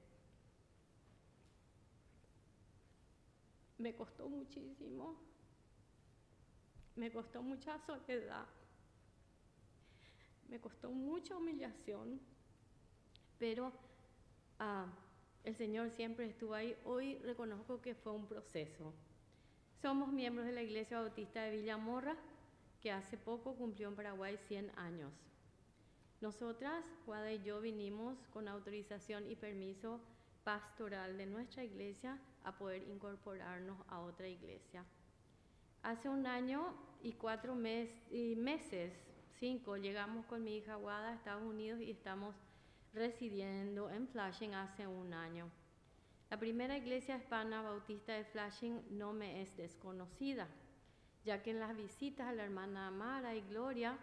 Me 3.78 3.92
costó 3.96 4.28
muchísimo. 4.28 5.16
Me 6.94 7.10
costó 7.10 7.42
mucha 7.42 7.76
soledad. 7.80 8.46
Me 10.48 10.60
costó 10.60 10.92
mucha 10.92 11.36
humillación. 11.36 12.20
Pero 13.36 13.72
ah, 14.60 14.86
el 15.42 15.56
Señor 15.56 15.90
siempre 15.90 16.26
estuvo 16.26 16.54
ahí. 16.54 16.76
Hoy 16.84 17.18
reconozco 17.24 17.82
que 17.82 17.96
fue 17.96 18.12
un 18.12 18.28
proceso. 18.28 18.94
Somos 19.82 20.12
miembros 20.12 20.46
de 20.46 20.52
la 20.52 20.62
Iglesia 20.62 21.00
Bautista 21.00 21.42
de 21.42 21.56
Villamorra, 21.56 22.16
que 22.81 22.93
hace 22.93 23.16
poco 23.16 23.55
cumplió 23.55 23.89
en 23.89 23.97
Paraguay 23.97 24.37
100 24.49 24.70
años. 24.79 25.12
Nosotras, 26.20 26.85
Guada 27.07 27.33
y 27.33 27.43
yo, 27.43 27.61
vinimos 27.61 28.16
con 28.33 28.49
autorización 28.49 29.31
y 29.31 29.37
permiso 29.37 30.01
pastoral 30.45 31.16
de 31.16 31.26
nuestra 31.26 31.64
iglesia 31.64 32.18
a 32.45 32.57
poder 32.57 32.83
incorporarnos 32.89 33.76
a 33.89 34.01
otra 34.01 34.29
iglesia. 34.29 34.85
Hace 35.83 36.09
un 36.09 36.26
año 36.26 36.74
y 37.03 37.12
cuatro 37.12 37.55
mes- 37.55 37.91
y 38.11 38.35
meses, 38.35 38.93
cinco, 39.39 39.76
llegamos 39.76 40.26
con 40.26 40.43
mi 40.43 40.57
hija 40.57 40.74
Guada 40.76 41.11
a 41.11 41.14
Estados 41.14 41.45
Unidos 41.45 41.81
y 41.81 41.91
estamos 41.91 42.35
residiendo 42.95 43.91
en 43.91 44.09
Flushing 44.09 44.55
hace 44.55 44.87
un 44.87 45.12
año. 45.14 45.49
La 46.31 46.39
primera 46.39 46.76
iglesia 46.76 47.16
hispana 47.16 47.62
bautista 47.62 48.12
de 48.14 48.24
Flushing 48.24 48.83
no 48.91 49.12
me 49.12 49.43
es 49.43 49.57
desconocida, 49.57 50.49
ya 51.29 51.43
que 51.43 51.51
en 51.51 51.61
las 51.61 51.76
visitas 51.76 52.26
a 52.26 52.33
la 52.33 52.43
hermana 52.43 52.87
Amara 52.87 53.35
y 53.35 53.43
Gloria 53.43 53.99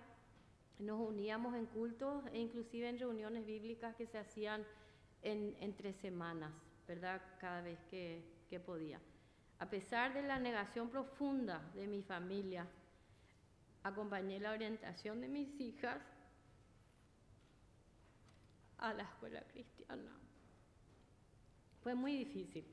nos 0.78 1.00
uníamos 1.00 1.56
en 1.56 1.66
cultos 1.66 2.24
e 2.32 2.38
inclusive 2.38 2.88
en 2.88 3.00
reuniones 3.00 3.48
bíblicas 3.48 3.96
que 3.96 4.06
se 4.06 4.20
hacían 4.20 4.64
en, 5.24 5.58
entre 5.60 5.92
semanas, 5.94 6.54
¿verdad? 6.88 7.20
Cada 7.40 7.62
vez 7.62 7.80
que, 7.90 8.24
que 8.48 8.60
podía. 8.60 9.00
A 9.58 9.68
pesar 9.68 10.14
de 10.14 10.22
la 10.22 10.38
negación 10.38 10.88
profunda 10.92 11.68
de 11.74 11.88
mi 11.88 12.04
familia, 12.04 12.68
acompañé 13.82 14.40
la 14.40 14.52
orientación 14.52 15.20
de 15.20 15.28
mis 15.28 15.60
hijas 15.60 16.00
a 18.78 18.94
la 18.94 19.02
escuela 19.02 19.42
cristiana. 19.52 20.12
Fue 21.82 21.96
muy 21.96 22.16
difícil. 22.18 22.68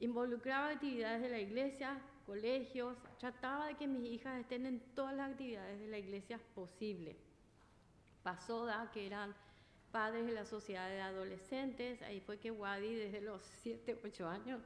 Involucraba 0.00 0.70
actividades 0.70 1.22
de 1.22 1.28
la 1.28 1.38
iglesia, 1.38 2.00
colegios, 2.28 2.94
trataba 3.18 3.68
de 3.68 3.74
que 3.74 3.86
mis 3.86 4.04
hijas 4.04 4.38
estén 4.38 4.66
en 4.66 4.80
todas 4.94 5.16
las 5.16 5.30
actividades 5.30 5.80
de 5.80 5.88
la 5.88 5.96
iglesia 5.96 6.38
posible. 6.54 7.16
Pasó 8.22 8.66
da 8.66 8.90
que 8.92 9.06
eran 9.06 9.34
padres 9.90 10.26
de 10.26 10.32
la 10.32 10.44
sociedad 10.44 10.90
de 10.90 11.00
adolescentes, 11.00 12.02
ahí 12.02 12.20
fue 12.20 12.38
que 12.38 12.50
Wadi 12.50 12.94
desde 12.94 13.22
los 13.22 13.40
7, 13.62 13.98
8 14.04 14.28
años 14.28 14.60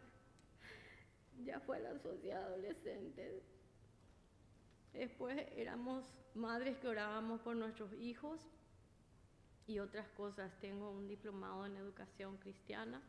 ya 1.44 1.60
fue 1.60 1.78
la 1.78 1.96
sociedad 2.00 2.40
de 2.40 2.46
adolescentes. 2.46 3.42
Después 4.92 5.46
éramos 5.56 6.04
madres 6.34 6.76
que 6.78 6.88
orábamos 6.88 7.40
por 7.42 7.54
nuestros 7.54 7.92
hijos 7.94 8.40
y 9.68 9.78
otras 9.78 10.08
cosas. 10.16 10.50
Tengo 10.60 10.90
un 10.90 11.06
diplomado 11.06 11.64
en 11.64 11.76
educación 11.76 12.38
cristiana. 12.38 13.00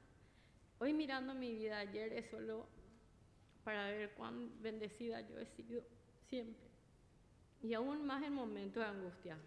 Hoy 0.78 0.94
mirando 0.94 1.34
mi 1.34 1.52
vida 1.56 1.80
ayer 1.80 2.14
es 2.14 2.30
solo 2.30 2.68
para 3.64 3.88
ver 3.88 4.12
cuán 4.16 4.62
bendecida 4.62 5.22
yo 5.22 5.40
he 5.40 5.46
sido 5.46 5.82
siempre. 6.30 6.68
Y 7.62 7.74
aún 7.74 8.06
más 8.06 8.24
en 8.24 8.34
momentos 8.34 8.84
de 8.84 8.90
angustia. 8.90 9.38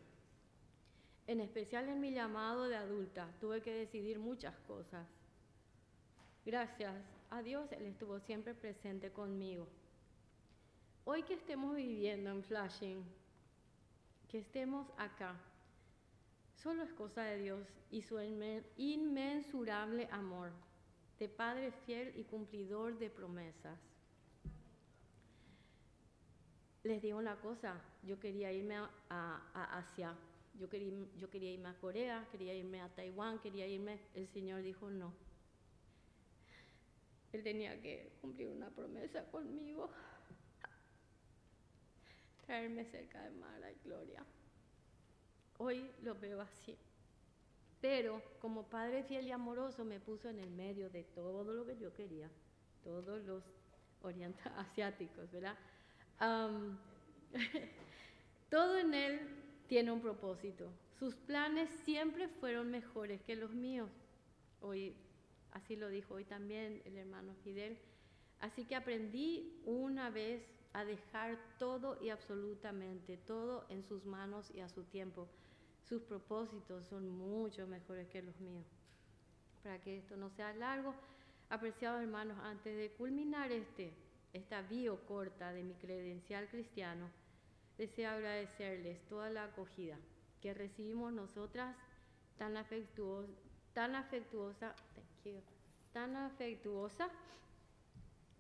En 1.27 1.41
especial 1.41 1.89
en 1.89 2.01
mi 2.01 2.13
llamado 2.13 2.69
de 2.69 2.77
adulta, 2.77 3.29
tuve 3.41 3.61
que 3.61 3.73
decidir 3.73 4.19
muchas 4.19 4.57
cosas. 4.67 5.07
Gracias 6.45 6.95
a 7.31 7.43
Dios, 7.43 7.71
Él 7.73 7.87
estuvo 7.87 8.21
siempre 8.21 8.55
presente 8.55 9.11
conmigo. 9.11 9.67
Hoy 11.05 11.23
que 11.25 11.35
estemos 11.35 11.75
viviendo 11.75 12.31
en 12.31 12.43
Flushing, 12.43 13.05
que 14.29 14.39
estemos 14.39 14.89
acá, 14.97 15.37
solo 16.55 16.85
es 16.85 16.93
cosa 16.93 17.23
de 17.23 17.39
Dios 17.39 17.67
y 17.91 18.03
su 18.03 18.17
inmen- 18.17 18.65
inmensurable 18.77 20.09
amor, 20.11 20.53
de 21.19 21.29
Padre 21.29 21.73
fiel 21.85 22.13
y 22.17 22.25
cumplidor 22.25 22.99
de 22.99 23.11
promesas. 23.11 23.79
Les 26.89 27.03
digo 27.03 27.19
una 27.19 27.37
cosa, 27.41 27.73
yo 28.03 28.19
quería 28.19 28.51
irme 28.53 28.77
a, 28.77 28.91
a- 29.11 29.51
a 29.55 29.79
Asia, 29.79 30.17
yo 30.55 30.69
quería, 30.71 31.07
yo 31.19 31.29
quería 31.31 31.53
irme 31.53 31.69
a 31.69 31.79
Corea, 31.79 32.27
quería 32.31 32.55
irme 32.55 32.81
a 32.81 32.89
Taiwán, 32.95 33.41
quería 33.41 33.67
irme, 33.67 34.01
el 34.15 34.27
Señor 34.29 34.63
dijo 34.63 34.89
no. 34.91 35.13
Él 37.33 37.43
tenía 37.45 37.81
que 37.81 38.17
cumplir 38.21 38.49
una 38.51 38.69
promesa 38.71 39.31
conmigo, 39.31 39.91
traerme 42.47 42.85
cerca 42.87 43.23
de 43.25 43.31
Mara 43.33 43.71
y 43.71 43.77
Gloria. 43.85 44.25
Hoy 45.59 45.91
lo 46.03 46.15
veo 46.15 46.41
así. 46.41 46.79
Pero 47.81 48.23
como 48.41 48.69
Padre 48.69 49.03
fiel 49.05 49.27
y 49.27 49.33
amoroso 49.33 49.85
me 49.85 50.01
puso 50.01 50.29
en 50.29 50.39
el 50.41 50.51
medio 50.51 50.91
de 50.91 51.05
todo 51.05 51.53
lo 51.55 51.65
que 51.67 51.79
yo 51.79 51.93
quería. 51.95 52.31
todos 52.83 53.23
los 53.25 53.45
orientales, 54.03 54.53
asiáticos, 54.59 55.31
¿verdad? 55.33 55.57
Todo 58.51 58.79
en 58.79 58.95
Él 58.95 59.21
tiene 59.69 59.93
un 59.93 60.01
propósito. 60.01 60.71
Sus 60.99 61.15
planes 61.15 61.69
siempre 61.85 62.29
fueron 62.29 62.71
mejores 62.71 63.21
que 63.23 63.37
los 63.37 63.51
míos. 63.51 63.91
Hoy, 64.61 64.95
así 65.53 65.77
lo 65.77 65.89
dijo 65.89 66.15
hoy 66.15 66.25
también 66.25 66.81
el 66.85 66.97
hermano 66.97 67.35
Fidel. 67.45 67.79
Así 68.41 68.65
que 68.65 68.77
aprendí 68.77 69.61
una 69.65 70.11
vez 70.11 70.43
a 70.73 70.85
dejar 70.85 71.39
todo 71.59 71.99
y 72.03 72.11
absolutamente 72.11 73.17
todo 73.17 73.65
en 73.69 73.83
sus 73.83 74.05
manos 74.05 74.51
y 74.55 74.61
a 74.61 74.69
su 74.69 74.85
tiempo. 74.85 75.29
Sus 75.89 76.03
propósitos 76.03 76.87
son 76.87 77.09
mucho 77.09 77.67
mejores 77.67 78.09
que 78.09 78.23
los 78.23 78.39
míos. 78.41 78.67
Para 79.63 79.81
que 79.81 79.99
esto 79.99 80.17
no 80.17 80.31
sea 80.31 80.53
largo, 80.55 80.95
apreciados 81.49 82.03
hermanos, 82.03 82.39
antes 82.43 82.77
de 82.77 82.91
culminar 82.91 83.53
este, 83.53 83.93
esta 84.37 84.63
bio 84.63 85.05
corta 85.07 85.53
de 85.53 85.63
mi 85.63 85.75
credencial 85.75 86.49
cristiano, 86.49 87.11
deseo 87.79 88.11
agradecerles 88.11 89.01
toda 89.09 89.31
la 89.31 89.45
acogida 89.45 89.99
que 90.41 90.55
recibimos 90.55 91.13
nosotras 91.13 91.77
tan 92.37 92.57
afectuosa, 92.57 93.33
tan 95.93 96.17
afectuosa, 96.17 97.11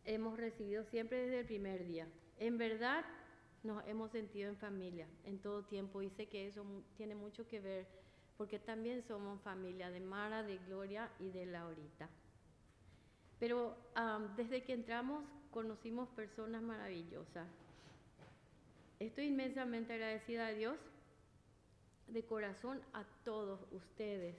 hemos 0.04 0.38
recibido 0.38 0.84
siempre 0.84 1.22
desde 1.22 1.40
el 1.40 1.46
primer 1.46 1.86
día. 1.86 2.06
En 2.38 2.58
verdad 2.58 3.04
nos 3.62 3.84
hemos 3.88 4.10
sentido 4.12 4.50
en 4.50 4.56
familia 4.56 5.08
en 5.24 5.38
todo 5.38 5.64
tiempo 5.64 6.02
y 6.02 6.10
sé 6.10 6.28
que 6.28 6.46
eso 6.46 6.64
tiene 6.96 7.14
mucho 7.14 7.48
que 7.48 7.60
ver 7.60 7.86
porque 8.36 8.58
también 8.58 9.02
somos 9.02 9.40
familia 9.40 9.90
de 9.90 10.00
Mara, 10.00 10.42
de 10.42 10.58
Gloria 10.58 11.10
y 11.18 11.30
de 11.30 11.46
Laurita. 11.46 12.10
Pero 13.38 13.76
desde 14.36 14.62
que 14.62 14.74
entramos 14.74 15.24
conocimos 15.56 16.06
personas 16.10 16.60
maravillosas. 16.60 17.48
Estoy 18.98 19.28
inmensamente 19.28 19.94
agradecida 19.94 20.48
a 20.48 20.52
Dios 20.52 20.76
de 22.08 22.22
corazón 22.26 22.82
a 22.92 23.04
todos 23.24 23.60
ustedes. 23.72 24.36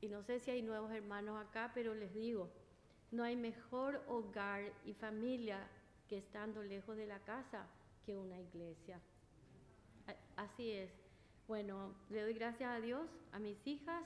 Y 0.00 0.08
no 0.08 0.24
sé 0.24 0.40
si 0.40 0.50
hay 0.50 0.62
nuevos 0.62 0.90
hermanos 0.90 1.40
acá, 1.40 1.70
pero 1.76 1.94
les 1.94 2.12
digo, 2.12 2.50
no 3.12 3.22
hay 3.22 3.36
mejor 3.36 4.02
hogar 4.08 4.72
y 4.84 4.94
familia 4.94 5.64
que 6.08 6.18
estando 6.18 6.60
lejos 6.64 6.96
de 6.96 7.06
la 7.06 7.20
casa 7.20 7.64
que 8.04 8.16
una 8.16 8.40
iglesia. 8.40 8.98
Así 10.34 10.72
es. 10.72 10.90
Bueno, 11.46 11.94
le 12.10 12.22
doy 12.22 12.34
gracias 12.34 12.68
a 12.68 12.80
Dios, 12.80 13.08
a 13.30 13.38
mis 13.38 13.64
hijas 13.64 14.02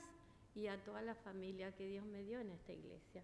y 0.53 0.67
a 0.67 0.77
toda 0.83 1.01
la 1.01 1.15
familia 1.15 1.75
que 1.75 1.87
Dios 1.87 2.05
me 2.05 2.21
dio 2.21 2.39
en 2.39 2.51
esta 2.51 2.73
iglesia. 2.73 3.23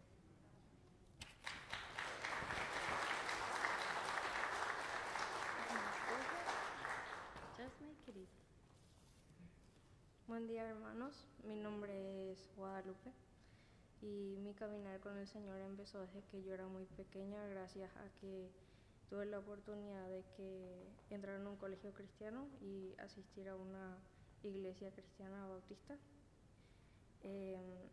Buen 10.27 10.45
día 10.45 10.67
hermanos, 10.67 11.25
mi 11.45 11.55
nombre 11.55 12.33
es 12.33 12.49
Guadalupe 12.57 13.13
y 14.01 14.35
mi 14.41 14.53
caminar 14.53 14.99
con 14.99 15.17
el 15.17 15.25
Señor 15.25 15.61
empezó 15.61 16.01
desde 16.01 16.21
que 16.29 16.43
yo 16.43 16.53
era 16.53 16.67
muy 16.67 16.83
pequeña 16.83 17.47
gracias 17.47 17.89
a 17.95 18.09
que 18.19 18.51
tuve 19.09 19.25
la 19.25 19.39
oportunidad 19.39 20.05
de 20.09 20.25
que 20.35 20.85
entrar 21.11 21.39
en 21.39 21.47
un 21.47 21.55
colegio 21.55 21.93
cristiano 21.93 22.49
y 22.59 22.93
asistir 22.99 23.47
a 23.47 23.55
una 23.55 23.97
iglesia 24.43 24.91
cristiana 24.91 25.47
bautista. 25.47 25.97
Eh, 27.21 27.89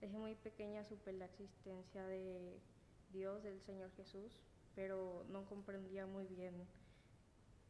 desde 0.00 0.18
muy 0.18 0.36
pequeña 0.36 0.84
supe 0.84 1.12
la 1.12 1.24
existencia 1.24 2.06
de 2.06 2.60
Dios, 3.12 3.42
del 3.42 3.60
Señor 3.60 3.90
Jesús, 3.96 4.40
pero 4.76 5.26
no 5.30 5.46
comprendía 5.46 6.06
muy 6.06 6.28
bien 6.28 6.54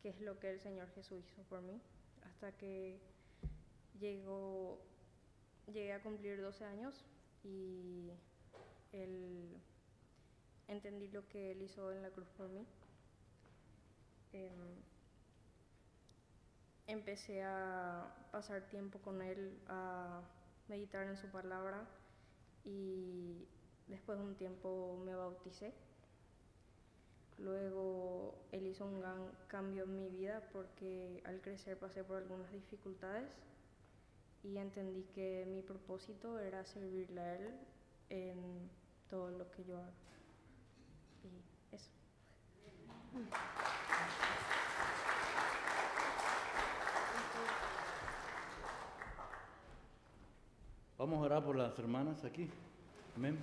qué 0.02 0.10
es 0.10 0.20
lo 0.20 0.38
que 0.38 0.50
el 0.50 0.60
Señor 0.60 0.90
Jesús 0.90 1.24
hizo 1.32 1.44
por 1.44 1.62
mí 1.62 1.80
hasta 2.26 2.52
que 2.52 3.00
llegó, 4.02 4.80
llegué 5.72 5.92
a 5.92 6.02
cumplir 6.02 6.42
12 6.42 6.64
años 6.64 7.04
y 7.44 8.10
él, 8.92 9.60
entendí 10.66 11.08
lo 11.08 11.26
que 11.28 11.52
él 11.52 11.62
hizo 11.62 11.92
en 11.92 12.02
la 12.02 12.10
cruz 12.10 12.28
por 12.36 12.48
mí. 12.48 12.66
Em, 14.32 14.50
empecé 16.88 17.44
a 17.44 18.28
pasar 18.32 18.68
tiempo 18.68 18.98
con 18.98 19.22
él, 19.22 19.56
a 19.68 20.20
meditar 20.68 21.06
en 21.06 21.16
su 21.16 21.28
palabra 21.28 21.86
y 22.64 23.46
después 23.86 24.18
de 24.18 24.24
un 24.24 24.34
tiempo 24.34 25.00
me 25.04 25.14
bauticé. 25.14 25.72
Luego 27.38 28.34
él 28.50 28.66
hizo 28.66 28.84
un 28.84 29.00
gran 29.00 29.30
cambio 29.46 29.84
en 29.84 29.96
mi 29.96 30.08
vida 30.08 30.48
porque 30.52 31.22
al 31.24 31.40
crecer 31.40 31.78
pasé 31.78 32.02
por 32.04 32.16
algunas 32.18 32.50
dificultades 32.52 33.36
y 34.44 34.58
entendí 34.58 35.04
que 35.14 35.46
mi 35.48 35.62
propósito 35.62 36.38
era 36.38 36.64
servirle 36.64 37.20
a 37.20 37.34
Él 37.36 37.54
en 38.10 38.70
todo 39.08 39.30
lo 39.30 39.50
que 39.50 39.64
yo 39.64 39.76
haga. 39.76 39.92
Y 41.22 41.74
eso. 41.74 41.90
Vamos 50.98 51.18
a 51.18 51.22
orar 51.22 51.44
por 51.44 51.56
las 51.56 51.78
hermanas 51.78 52.24
aquí. 52.24 52.48
Amén. 53.16 53.38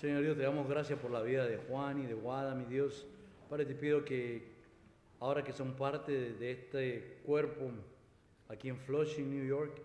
Señor 0.00 0.22
Dios, 0.22 0.36
te 0.36 0.42
damos 0.42 0.68
gracias 0.68 0.98
por 0.98 1.12
la 1.12 1.22
vida 1.22 1.46
de 1.46 1.56
Juan 1.56 2.02
y 2.02 2.06
de 2.06 2.14
Guada, 2.14 2.54
mi 2.54 2.64
Dios. 2.64 3.06
Padre, 3.48 3.66
te 3.66 3.74
pido 3.74 4.04
que 4.04 4.51
ahora 5.22 5.44
que 5.44 5.52
son 5.52 5.74
parte 5.74 6.32
de, 6.32 6.50
este 6.50 7.20
cuerpo 7.24 7.70
aquí 8.48 8.68
en 8.68 8.76
Flushing, 8.76 9.30
New 9.30 9.46
York, 9.46 9.80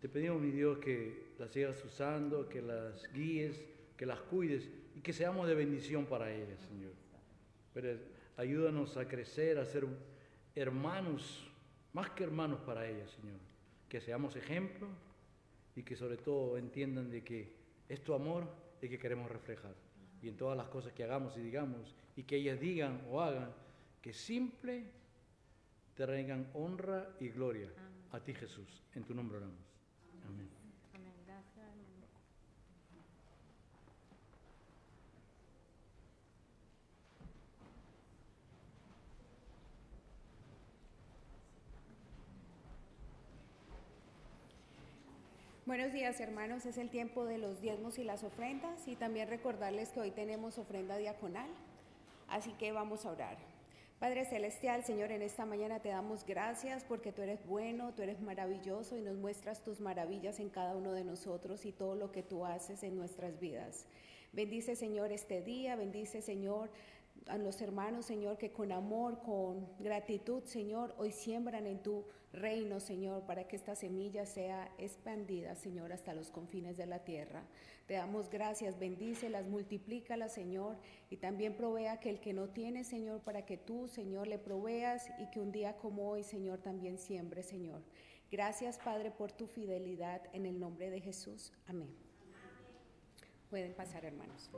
te 0.00 0.08
pedimos, 0.08 0.40
mi 0.40 0.52
Dios, 0.52 0.78
que 0.78 1.32
las 1.36 1.50
sigas 1.50 1.84
usando, 1.84 2.48
que 2.48 2.62
las 2.62 3.12
guíes, 3.12 3.60
que 3.96 4.06
las 4.06 4.20
cuides 4.20 4.68
y 4.94 5.00
que 5.00 5.12
seamos 5.12 5.48
de 5.48 5.56
bendición 5.56 6.06
para 6.06 6.32
ellas, 6.32 6.60
Señor. 6.68 6.92
Pero 7.74 7.98
ayúdanos 8.36 8.96
a 8.96 9.08
crecer, 9.08 9.58
a 9.58 9.64
ser 9.64 9.84
hermanos, 10.54 11.44
más 11.92 12.10
que 12.10 12.22
hermanos 12.22 12.60
para 12.60 12.88
ellas, 12.88 13.10
Señor. 13.10 13.40
Que 13.88 14.00
seamos 14.00 14.36
ejemplo 14.36 14.86
y 15.74 15.82
que 15.82 15.96
sobre 15.96 16.18
todo 16.18 16.56
entiendan 16.56 17.10
de 17.10 17.24
que 17.24 17.52
es 17.88 18.02
tu 18.04 18.14
amor 18.14 18.48
el 18.80 18.88
que 18.88 18.98
queremos 18.98 19.28
reflejar. 19.28 19.74
Y 20.22 20.28
en 20.28 20.36
todas 20.36 20.56
las 20.56 20.68
cosas 20.68 20.92
que 20.92 21.02
hagamos 21.02 21.36
y 21.36 21.40
digamos, 21.40 21.96
y 22.14 22.22
que 22.22 22.36
ellas 22.36 22.60
digan 22.60 23.02
o 23.10 23.20
hagan, 23.20 23.52
que 24.02 24.12
simple 24.12 24.84
te 25.94 26.04
traigan 26.04 26.50
honra 26.54 27.14
y 27.20 27.28
gloria 27.28 27.70
a 28.10 28.20
ti, 28.20 28.34
Jesús. 28.34 28.82
En 28.94 29.04
tu 29.04 29.14
nombre 29.14 29.36
oramos. 29.38 29.56
Amén. 30.26 30.48
Amén. 30.92 31.12
Gracias, 31.24 31.56
hermano. 31.56 32.06
Buenos 45.64 45.92
días 45.92 46.20
hermanos, 46.20 46.66
es 46.66 46.76
el 46.76 46.90
tiempo 46.90 47.24
de 47.24 47.38
los 47.38 47.60
diezmos 47.60 47.98
y 47.98 48.04
las 48.04 48.24
ofrendas 48.24 48.88
y 48.88 48.96
también 48.96 49.28
recordarles 49.28 49.90
que 49.90 50.00
hoy 50.00 50.10
tenemos 50.10 50.58
ofrenda 50.58 50.96
diaconal, 50.98 51.48
así 52.28 52.52
que 52.54 52.72
vamos 52.72 53.06
a 53.06 53.12
orar. 53.12 53.51
Padre 54.02 54.24
Celestial, 54.24 54.82
Señor, 54.82 55.12
en 55.12 55.22
esta 55.22 55.46
mañana 55.46 55.78
te 55.78 55.90
damos 55.90 56.26
gracias 56.26 56.82
porque 56.82 57.12
tú 57.12 57.22
eres 57.22 57.46
bueno, 57.46 57.94
tú 57.94 58.02
eres 58.02 58.20
maravilloso 58.20 58.96
y 58.96 59.00
nos 59.00 59.16
muestras 59.16 59.62
tus 59.62 59.78
maravillas 59.78 60.40
en 60.40 60.48
cada 60.48 60.74
uno 60.74 60.90
de 60.90 61.04
nosotros 61.04 61.64
y 61.64 61.70
todo 61.70 61.94
lo 61.94 62.10
que 62.10 62.24
tú 62.24 62.44
haces 62.44 62.82
en 62.82 62.96
nuestras 62.96 63.38
vidas. 63.38 63.86
Bendice, 64.32 64.74
Señor, 64.74 65.12
este 65.12 65.40
día, 65.40 65.76
bendice, 65.76 66.20
Señor, 66.20 66.68
a 67.28 67.38
los 67.38 67.62
hermanos, 67.62 68.04
Señor, 68.04 68.38
que 68.38 68.50
con 68.50 68.72
amor, 68.72 69.22
con 69.22 69.68
gratitud, 69.78 70.42
Señor, 70.46 70.92
hoy 70.98 71.12
siembran 71.12 71.68
en 71.68 71.80
tu 71.80 72.04
reino, 72.32 72.80
Señor, 72.80 73.24
para 73.26 73.46
que 73.46 73.56
esta 73.56 73.74
semilla 73.74 74.24
sea 74.26 74.70
expandida, 74.78 75.54
Señor, 75.54 75.92
hasta 75.92 76.14
los 76.14 76.30
confines 76.30 76.76
de 76.76 76.86
la 76.86 77.00
tierra. 77.00 77.42
Te 77.86 77.94
damos 77.94 78.30
gracias, 78.30 78.78
bendícelas, 78.78 79.46
multiplícalas, 79.46 80.32
Señor, 80.32 80.76
y 81.10 81.16
también 81.18 81.56
provea 81.56 82.00
que 82.00 82.10
el 82.10 82.20
que 82.20 82.32
no 82.32 82.48
tiene, 82.48 82.84
Señor, 82.84 83.20
para 83.20 83.44
que 83.44 83.56
tú, 83.56 83.88
Señor, 83.88 84.28
le 84.28 84.38
proveas 84.38 85.10
y 85.18 85.30
que 85.30 85.40
un 85.40 85.52
día 85.52 85.76
como 85.76 86.08
hoy, 86.08 86.22
Señor, 86.22 86.60
también 86.60 86.98
siembre, 86.98 87.42
Señor. 87.42 87.82
Gracias, 88.30 88.78
Padre, 88.78 89.10
por 89.10 89.30
tu 89.30 89.46
fidelidad 89.46 90.22
en 90.32 90.46
el 90.46 90.58
nombre 90.58 90.88
de 90.88 91.00
Jesús. 91.00 91.52
Amén. 91.66 91.94
Pueden 93.50 93.74
pasar, 93.74 94.06
hermanos. 94.06 94.50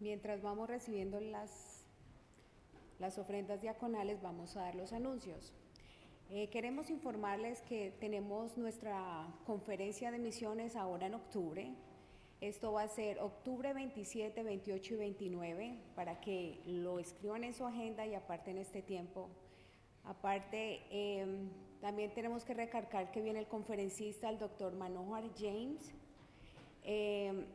Mientras 0.00 0.42
vamos 0.42 0.68
recibiendo 0.68 1.20
las, 1.20 1.84
las 2.98 3.18
ofrendas 3.18 3.60
diaconales, 3.60 4.20
vamos 4.22 4.56
a 4.56 4.62
dar 4.62 4.74
los 4.74 4.92
anuncios. 4.92 5.52
Eh, 6.30 6.48
queremos 6.50 6.90
informarles 6.90 7.62
que 7.62 7.92
tenemos 8.00 8.58
nuestra 8.58 9.26
conferencia 9.46 10.10
de 10.10 10.18
misiones 10.18 10.76
ahora 10.76 11.06
en 11.06 11.14
octubre. 11.14 11.74
Esto 12.40 12.72
va 12.72 12.82
a 12.82 12.88
ser 12.88 13.18
octubre 13.20 13.72
27, 13.72 14.42
28 14.42 14.94
y 14.94 14.96
29 14.96 15.78
para 15.96 16.20
que 16.20 16.60
lo 16.66 16.98
escriban 16.98 17.44
en 17.44 17.54
su 17.54 17.66
agenda 17.66 18.06
y 18.06 18.14
aparten 18.14 18.58
este 18.58 18.82
tiempo. 18.82 19.28
Aparte, 20.04 20.82
em, 20.90 21.48
también 21.80 22.12
tenemos 22.14 22.44
que 22.44 22.54
recargar 22.54 23.10
que 23.10 23.22
viene 23.22 23.40
el 23.40 23.48
conferencista, 23.48 24.28
el 24.28 24.38
doctor 24.38 24.74
Manohar 24.74 25.24
James. 25.36 25.92
Em, 26.82 27.46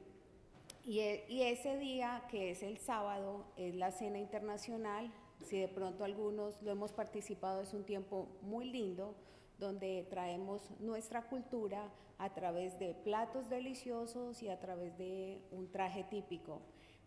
y, 0.86 1.00
e, 1.00 1.26
y, 1.30 1.42
ese 1.44 1.78
día, 1.78 2.24
que 2.30 2.52
es 2.52 2.64
el 2.64 2.78
sábado, 2.78 3.46
es 3.58 3.76
la 3.76 3.92
cena 3.92 4.20
internacional. 4.20 5.12
Si 5.46 5.60
de 5.60 5.68
pronto 5.68 6.04
algunos 6.04 6.62
lo 6.62 6.72
hemos 6.72 6.92
participado, 6.92 7.62
es 7.62 7.74
un 7.74 7.84
tiempo 7.84 8.28
muy 8.42 8.70
lindo 8.70 9.16
donde 9.60 10.06
traemos 10.10 10.70
nuestra 10.80 11.24
cultura 11.24 11.92
a 12.18 12.34
través 12.34 12.78
de 12.80 12.94
platos 12.94 13.50
deliciosos 13.50 14.42
y 14.44 14.50
a 14.50 14.60
través 14.60 14.98
de 14.98 15.42
un 15.52 15.72
traje 15.72 16.04
típico 16.04 16.62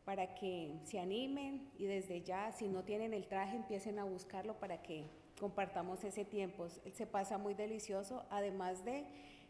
para 0.05 0.35
que 0.35 0.73
se 0.85 1.01
animen 1.01 1.69
y 1.79 1.87
desde 1.87 2.23
ya, 2.23 2.53
si 2.53 2.69
no 2.69 2.85
tienen 2.85 3.13
el 3.13 3.27
traje, 3.27 3.57
empiecen 3.57 3.99
a 3.99 4.05
buscarlo 4.05 4.55
para 4.59 4.81
que 4.83 5.05
compartamos 5.41 6.05
ese 6.05 6.25
tiempo. 6.25 6.69
Se 6.69 7.07
pasa 7.07 7.39
muy 7.39 7.55
delicioso, 7.55 8.25
además 8.31 8.85
de 8.85 9.05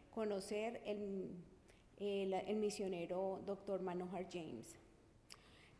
conocer 0.09 0.81
el, 0.85 1.29
el, 1.99 2.55
misionero 2.55 3.41
doctor 3.45 3.81
Manohar 3.81 4.27
James. 4.31 4.75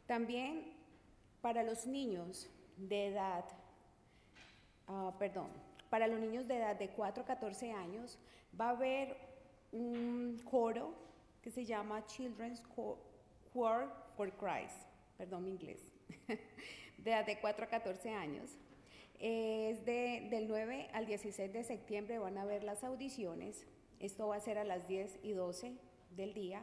También 0.06 0.74
para 1.42 1.64
los 1.64 1.86
niños 1.86 2.50
de 2.78 3.08
edad, 3.08 3.46
uh, 4.88 5.12
perdón, 5.18 5.48
para 5.90 6.08
los 6.08 6.20
niños 6.20 6.48
de 6.48 6.58
edad 6.58 6.76
de 6.76 6.90
4 6.90 7.24
a 7.24 7.26
14 7.26 7.72
años 7.72 8.18
va 8.60 8.68
a 8.68 8.72
haber 8.72 9.16
un 9.72 10.42
coro 10.50 10.94
que 11.42 11.52
se 11.52 11.66
llama 11.66 12.06
Children's 12.06 12.62
Choir 13.54 13.88
for 14.16 14.32
Christ, 14.34 14.76
perdón 15.18 15.46
mi 15.46 15.52
inglés, 15.52 15.92
de 16.28 17.12
edad 17.12 17.26
de 17.26 17.40
4 17.40 17.66
a 17.66 17.70
14 17.70 18.10
años. 18.12 18.58
Es 19.20 19.84
de, 19.86 20.28
del 20.30 20.48
9 20.48 20.90
al 20.94 21.08
16 21.08 21.52
de 21.52 21.64
septiembre 21.64 22.20
van 22.20 22.38
a 22.38 22.46
ver 22.46 22.64
las 22.64 22.84
audiciones. 22.84 23.66
Esto 24.00 24.28
va 24.28 24.36
a 24.36 24.40
ser 24.40 24.60
a 24.60 24.64
las 24.64 24.88
10 24.88 25.20
y 25.24 25.32
12 25.32 25.76
del 26.12 26.34
día. 26.34 26.62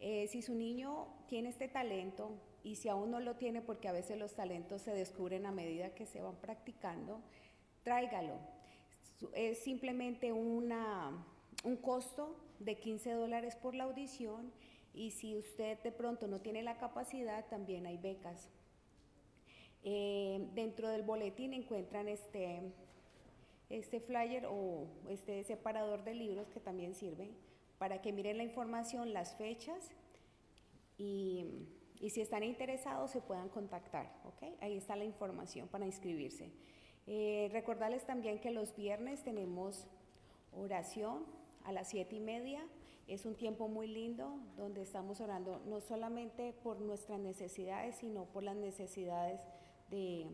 Eh, 0.00 0.26
si 0.28 0.42
su 0.42 0.54
niño 0.54 1.06
tiene 1.28 1.48
este 1.48 1.68
talento 1.68 2.32
y 2.62 2.76
si 2.76 2.88
aún 2.88 3.10
no 3.10 3.20
lo 3.20 3.36
tiene, 3.36 3.62
porque 3.62 3.88
a 3.88 3.92
veces 3.92 4.18
los 4.18 4.34
talentos 4.34 4.82
se 4.82 4.92
descubren 4.92 5.46
a 5.46 5.52
medida 5.52 5.94
que 5.94 6.06
se 6.06 6.20
van 6.20 6.36
practicando, 6.36 7.20
tráigalo. 7.82 8.38
Es 9.34 9.58
simplemente 9.58 10.32
una, 10.32 11.24
un 11.62 11.76
costo 11.76 12.36
de 12.58 12.76
15 12.76 13.12
dólares 13.12 13.56
por 13.56 13.74
la 13.74 13.84
audición 13.84 14.52
y 14.92 15.10
si 15.10 15.36
usted 15.36 15.78
de 15.82 15.92
pronto 15.92 16.26
no 16.26 16.40
tiene 16.40 16.62
la 16.62 16.76
capacidad, 16.76 17.46
también 17.46 17.86
hay 17.86 17.96
becas. 17.96 18.48
Eh, 19.82 20.48
dentro 20.54 20.88
del 20.88 21.02
boletín 21.02 21.52
encuentran 21.52 22.08
este, 22.08 22.62
este 23.68 24.00
flyer 24.00 24.46
o 24.46 24.86
este 25.10 25.44
separador 25.44 26.04
de 26.04 26.14
libros 26.14 26.48
que 26.48 26.60
también 26.60 26.94
sirve 26.94 27.30
para 27.84 28.00
que 28.00 28.14
miren 28.14 28.38
la 28.38 28.44
información, 28.44 29.12
las 29.12 29.36
fechas 29.36 29.90
y, 30.96 31.68
y 32.00 32.08
si 32.08 32.22
están 32.22 32.42
interesados 32.42 33.10
se 33.10 33.20
puedan 33.20 33.50
contactar. 33.50 34.10
¿okay? 34.24 34.56
Ahí 34.62 34.78
está 34.78 34.96
la 34.96 35.04
información 35.04 35.68
para 35.68 35.84
inscribirse. 35.84 36.50
Eh, 37.06 37.50
recordarles 37.52 38.06
también 38.06 38.40
que 38.40 38.50
los 38.52 38.74
viernes 38.74 39.22
tenemos 39.22 39.86
oración 40.56 41.26
a 41.64 41.72
las 41.72 41.90
siete 41.90 42.16
y 42.16 42.20
media. 42.20 42.66
Es 43.06 43.26
un 43.26 43.34
tiempo 43.34 43.68
muy 43.68 43.86
lindo 43.86 44.38
donde 44.56 44.80
estamos 44.80 45.20
orando 45.20 45.60
no 45.66 45.82
solamente 45.82 46.54
por 46.54 46.80
nuestras 46.80 47.20
necesidades, 47.20 47.96
sino 47.96 48.24
por 48.24 48.44
las 48.44 48.56
necesidades 48.56 49.42
de, 49.90 50.26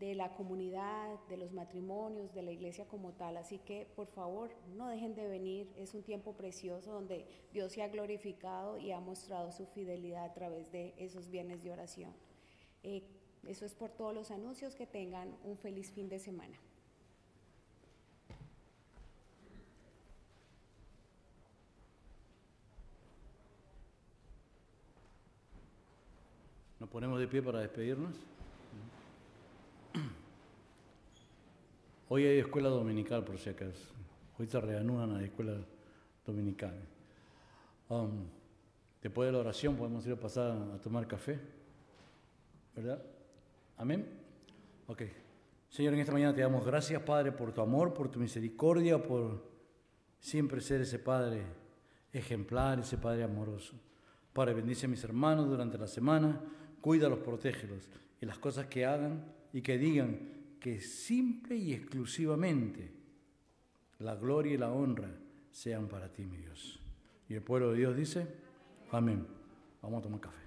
de 0.00 0.14
la 0.14 0.32
comunidad, 0.32 1.20
de 1.28 1.36
los 1.36 1.52
matrimonios, 1.52 2.32
de 2.32 2.42
la 2.42 2.50
iglesia 2.50 2.88
como 2.88 3.12
tal. 3.12 3.36
Así 3.36 3.58
que 3.58 3.86
por 3.94 4.06
favor 4.06 4.50
no 4.74 4.88
dejen 4.88 5.14
de 5.14 5.28
venir. 5.28 5.70
Es 5.76 5.94
un 5.94 6.02
tiempo 6.02 6.32
precioso 6.32 6.90
donde 6.90 7.26
Dios 7.52 7.72
se 7.72 7.82
ha 7.82 7.88
glorificado 7.88 8.78
y 8.78 8.92
ha 8.92 9.00
mostrado 9.00 9.52
su 9.52 9.66
fidelidad 9.66 10.24
a 10.24 10.32
través 10.32 10.72
de 10.72 10.94
esos 10.96 11.28
bienes 11.30 11.62
de 11.62 11.70
oración. 11.70 12.12
Eh, 12.82 13.02
eso 13.46 13.66
es 13.66 13.74
por 13.74 13.90
todos 13.90 14.14
los 14.14 14.30
anuncios. 14.30 14.74
Que 14.74 14.86
tengan 14.86 15.36
un 15.44 15.58
feliz 15.58 15.92
fin 15.92 16.08
de 16.08 16.18
semana. 16.18 16.58
Nos 26.78 26.88
ponemos 26.88 27.20
de 27.20 27.28
pie 27.28 27.42
para 27.42 27.60
despedirnos. 27.60 28.14
Hoy 32.08 32.26
hay 32.26 32.38
escuela 32.38 32.68
dominical, 32.68 33.24
por 33.24 33.38
si 33.38 33.50
acaso. 33.50 33.88
Hoy 34.38 34.46
se 34.46 34.60
reanudan 34.60 35.14
las 35.14 35.22
escuelas 35.22 35.58
dominicales. 36.26 36.82
Um, 37.88 38.26
después 39.02 39.26
de 39.26 39.32
la 39.32 39.38
oración 39.38 39.76
podemos 39.76 40.06
ir 40.06 40.12
a 40.12 40.16
pasar 40.16 40.56
a 40.74 40.80
tomar 40.80 41.06
café. 41.06 41.38
¿Verdad? 42.74 43.02
Amén. 43.76 44.06
Ok. 44.86 45.02
Señor, 45.68 45.94
en 45.94 46.00
esta 46.00 46.12
mañana 46.12 46.34
te 46.34 46.40
damos 46.40 46.64
gracias, 46.64 47.00
Padre, 47.02 47.32
por 47.32 47.52
tu 47.52 47.60
amor, 47.60 47.94
por 47.94 48.10
tu 48.10 48.18
misericordia, 48.18 49.02
por 49.02 49.44
siempre 50.18 50.60
ser 50.60 50.80
ese 50.80 50.98
Padre 50.98 51.44
ejemplar, 52.12 52.80
ese 52.80 52.98
Padre 52.98 53.24
amoroso. 53.24 53.74
Padre, 54.32 54.54
bendice 54.54 54.86
a 54.86 54.88
mis 54.88 55.02
hermanos 55.04 55.48
durante 55.48 55.78
la 55.78 55.86
semana 55.86 56.40
cuídalos, 56.80 57.20
protégelos, 57.20 57.88
y 58.20 58.26
las 58.26 58.38
cosas 58.38 58.66
que 58.66 58.84
hagan 58.84 59.24
y 59.52 59.62
que 59.62 59.78
digan 59.78 60.18
que 60.60 60.80
simple 60.80 61.56
y 61.56 61.72
exclusivamente 61.72 62.92
la 63.98 64.14
gloria 64.14 64.54
y 64.54 64.58
la 64.58 64.70
honra 64.72 65.10
sean 65.50 65.88
para 65.88 66.12
ti, 66.12 66.24
mi 66.24 66.36
Dios. 66.38 66.80
Y 67.28 67.34
el 67.34 67.42
pueblo 67.42 67.70
de 67.70 67.78
Dios 67.78 67.96
dice, 67.96 68.26
amén. 68.90 69.26
Vamos 69.82 70.00
a 70.00 70.02
tomar 70.02 70.20
café. 70.20 70.42